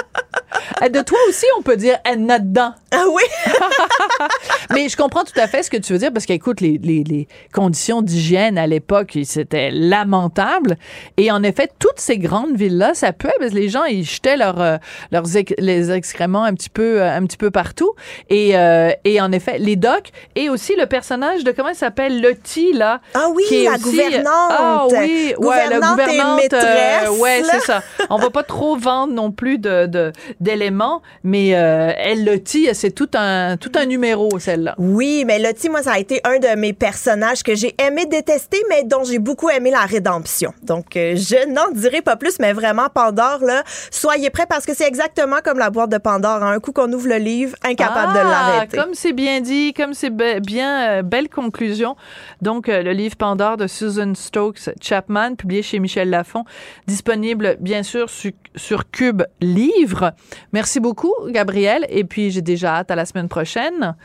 Euh, 0.84 0.90
De 0.90 1.02
toi 1.02 1.18
aussi, 1.30 1.46
on 1.58 1.62
peut 1.62 1.78
dire 1.78 1.98
elle 2.04 2.26
n'a 2.26 2.40
dedans. 2.40 2.74
Ah 2.92 3.06
oui. 3.12 3.24
Mais 4.74 4.90
je 4.90 4.98
comprends 4.98 5.24
tout 5.24 5.38
à 5.40 5.48
fait 5.48 5.64
ce 5.64 5.70
que 5.70 5.78
tu 5.78 5.94
veux 5.94 6.00
dire 6.00 6.12
parce 6.12 6.26
qu'écoute, 6.26 6.60
les, 6.62 6.78
les, 6.82 7.04
les 7.04 7.28
conditions 7.54 8.02
d'hygiène 8.02 8.58
à 8.58 8.68
l'époque, 8.68 9.18
c'était 9.24 9.70
lamentable. 9.72 10.78
Et 11.18 11.32
en 11.32 11.42
effet, 11.44 11.70
toutes 11.80 12.00
ces 12.00 12.18
grandes 12.18 12.56
villes-là, 12.56 12.94
ça 12.94 13.14
puait 13.14 13.34
parce 13.40 13.52
que 13.52 13.56
les 13.56 13.70
gens, 13.70 13.86
ils 13.86 14.04
jetaient 14.04 14.36
leurs, 14.38 14.60
euh, 14.62 14.78
leurs 15.12 15.36
ex- 15.38 15.54
les 15.58 15.92
excréments 15.92 16.44
un 16.44 16.54
petit 16.54 16.70
peu, 16.70 17.02
euh, 17.02 17.16
un 17.16 17.26
petit 17.26 17.38
peu 17.38 17.50
partout. 17.52 17.94
Et, 18.30 18.58
euh, 18.58 18.92
et 19.06 19.22
en 19.22 19.32
effet, 19.32 19.58
les 19.58 19.76
docks 19.78 20.12
et 20.36 20.50
aussi 20.50 20.76
le 20.76 20.86
personnage 20.86 21.44
de 21.44 21.52
comment 21.52 21.70
il 21.70 21.76
s'appelle, 21.76 22.22
Lottie, 22.22 22.74
là. 22.74 23.00
Ah 23.14 23.28
oui, 23.34 23.44
qui 23.48 23.64
est 23.66 23.70
la 23.70 23.76
aussi- 23.76 23.84
gouvernante. 23.84 24.26
Ah 24.28 24.86
oui, 24.92 25.34
ouais, 25.38 25.70
la 25.70 25.80
Gouvernante 25.80 26.00
et 26.00 26.48
gouvernante. 26.50 27.01
Euh, 27.06 27.18
ouais, 27.20 27.42
c'est 27.44 27.60
ça. 27.62 27.82
On 28.10 28.18
va 28.18 28.30
pas 28.30 28.44
trop 28.44 28.76
vendre 28.78 29.14
non 29.14 29.32
plus 29.32 29.58
de, 29.58 30.12
d'éléments, 30.40 31.02
mais 31.24 31.56
euh, 31.56 31.92
elle 31.98 32.26
Lottie, 32.26 32.70
c'est 32.74 32.92
tout 32.92 33.10
un, 33.14 33.58
tout 33.58 33.72
un 33.76 33.86
numéro, 33.86 34.38
celle-là. 34.40 34.76
Oui, 34.78 35.24
mais 35.26 35.40
Lottie, 35.40 35.70
moi, 35.70 35.84
ça 35.84 35.94
a 35.94 36.00
été 36.00 36.22
un 36.24 36.40
de 36.40 36.56
mes 36.58 36.74
personnages 36.74 37.44
que 37.44 37.56
j'ai 37.56 37.76
aimé 37.82 38.06
détester, 38.06 38.58
mais 38.70 38.84
dont 38.84 39.04
j'ai 39.04 39.20
beaucoup 39.20 39.50
aimé 39.50 39.72
la 39.72 39.82
rédemption. 39.86 40.54
Donc, 40.64 40.96
euh, 40.96 41.16
je 41.16 41.48
n'en 41.50 41.72
dirai 41.72 42.02
pas 42.02 42.16
plus, 42.16 42.40
mais 42.40 42.54
vraiment, 42.54 42.88
Pandore, 42.94 43.40
là, 43.46 43.64
soyez 43.92 44.30
prêts 44.30 44.46
parce 44.48 44.66
que 44.66 44.74
c'est 44.76 44.88
exactement 44.88 45.38
comme 45.44 45.60
la 45.60 45.70
boîte 45.70 45.90
de 45.92 45.98
Pandore. 45.98 46.44
hein. 46.44 46.52
Un 46.54 46.60
coup 46.60 46.72
qu'on 46.72 46.92
ouvre 46.92 47.08
le 47.08 47.18
livre, 47.18 47.56
incapable 47.64 48.14
de 48.14 48.20
Ah, 48.20 48.24
l'arrêter. 48.24 48.78
Comme 48.78 48.94
c'est 48.94 49.14
bien 49.14 49.42
dit, 49.42 49.74
comme 49.74 49.94
c'est 49.94 50.10
be- 50.10 50.40
bien, 50.40 50.90
euh, 50.90 51.02
belle 51.02 51.30
conclusion. 51.30 51.96
Donc, 52.42 52.68
euh, 52.70 52.82
le 52.82 52.92
livre 52.92 53.16
Pandore 53.16 53.58
de 53.58 53.68
Susan 53.68 54.14
Stokes 54.16 54.70
Chapman, 54.82 55.36
publié 55.36 55.62
chez 55.62 55.80
Michel 55.80 56.10
Lafon, 56.10 56.44
disponible 56.92 57.56
bien 57.60 57.84
sûr 57.84 58.10
su- 58.10 58.36
sur 58.56 58.90
Cube 58.92 59.24
Livre. 59.40 60.12
Merci 60.52 60.80
beaucoup, 60.82 61.14
Gabriel. 61.30 61.86
Et 61.90 62.04
puis, 62.04 62.32
j'ai 62.32 62.42
déjà 62.42 62.76
hâte 62.80 62.92
à 62.92 62.96
la 62.96 63.06
semaine 63.06 63.30
prochaine. 63.30 63.96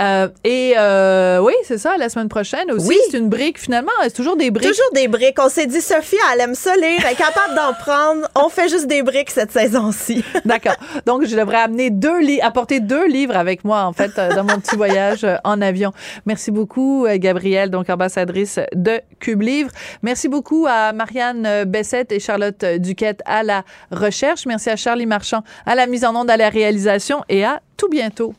Euh, 0.00 0.28
et 0.44 0.74
euh, 0.78 1.40
oui, 1.42 1.54
c'est 1.64 1.78
ça, 1.78 1.96
la 1.98 2.08
semaine 2.08 2.28
prochaine 2.28 2.70
aussi. 2.70 2.86
Oui. 2.88 2.96
C'est 3.10 3.18
une 3.18 3.28
brique, 3.28 3.58
finalement. 3.58 3.90
C'est 4.04 4.14
toujours 4.14 4.36
des 4.36 4.50
briques. 4.52 4.68
Toujours 4.68 4.90
des 4.94 5.08
briques. 5.08 5.38
On 5.40 5.48
s'est 5.48 5.66
dit, 5.66 5.80
Sophie, 5.80 6.16
elle 6.32 6.40
aime 6.40 6.54
ça 6.54 6.76
lire, 6.76 7.00
elle 7.04 7.12
est 7.12 7.16
capable 7.16 7.54
d'en 7.56 7.72
prendre. 7.80 8.28
On 8.36 8.48
fait 8.48 8.68
juste 8.68 8.86
des 8.86 9.02
briques 9.02 9.30
cette 9.30 9.50
saison-ci. 9.50 10.24
D'accord. 10.44 10.76
Donc, 11.04 11.24
je 11.26 11.34
devrais 11.36 11.58
amener 11.62 11.90
deux 11.90 12.20
livres, 12.20 12.44
apporter 12.44 12.78
deux 12.78 13.06
livres 13.08 13.36
avec 13.36 13.64
moi, 13.64 13.82
en 13.82 13.92
fait, 13.92 14.12
euh, 14.18 14.34
dans 14.36 14.44
mon 14.44 14.60
petit 14.60 14.76
voyage 14.76 15.26
en 15.42 15.60
avion. 15.60 15.90
Merci 16.26 16.52
beaucoup, 16.52 17.06
Gabrielle, 17.16 17.70
donc 17.70 17.90
ambassadrice 17.90 18.60
de 18.72 19.00
Cube 19.18 19.42
Livre. 19.42 19.70
Merci 20.02 20.28
beaucoup 20.28 20.66
à 20.68 20.92
Marianne 20.92 21.64
Bessette 21.64 22.12
et 22.12 22.20
Charlotte 22.26 22.62
euh, 22.64 22.78
Duquette 22.78 23.22
à 23.24 23.42
la 23.42 23.64
recherche. 23.90 24.46
Merci 24.46 24.70
à 24.70 24.76
Charlie 24.76 25.06
Marchand 25.06 25.42
à 25.64 25.74
la 25.74 25.86
mise 25.86 26.04
en 26.04 26.14
onde, 26.16 26.30
à 26.30 26.36
la 26.36 26.48
réalisation 26.48 27.22
et 27.28 27.44
à 27.44 27.60
tout 27.76 27.88
bientôt. 27.88 28.34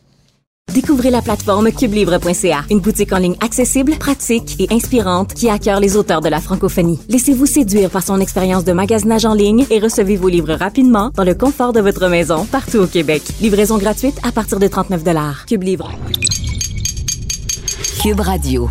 Découvrez 0.73 1.11
la 1.11 1.21
plateforme 1.21 1.71
cubelivre.ca, 1.71 2.65
une 2.69 2.81
boutique 2.81 3.13
en 3.13 3.17
ligne 3.17 3.37
accessible, 3.41 3.93
pratique 3.97 4.59
et 4.59 4.67
inspirante 4.69 5.33
qui 5.33 5.49
accueille 5.49 5.79
les 5.79 5.95
auteurs 5.95 6.19
de 6.19 6.27
la 6.27 6.41
francophonie. 6.41 6.99
Laissez-vous 7.07 7.45
séduire 7.45 7.89
par 7.89 8.03
son 8.03 8.19
expérience 8.19 8.65
de 8.65 8.73
magasinage 8.73 9.25
en 9.25 9.33
ligne 9.33 9.65
et 9.69 9.79
recevez 9.79 10.17
vos 10.17 10.27
livres 10.27 10.53
rapidement 10.53 11.09
dans 11.15 11.23
le 11.23 11.35
confort 11.35 11.71
de 11.71 11.79
votre 11.79 12.09
maison 12.09 12.45
partout 12.45 12.79
au 12.79 12.87
Québec. 12.87 13.23
Livraison 13.41 13.77
gratuite 13.77 14.19
à 14.23 14.31
partir 14.33 14.59
de 14.59 14.67
39 14.67 15.03
Cube 15.47 15.63
Livre. 15.63 15.89
Cube 18.03 18.19
Radio. 18.19 18.69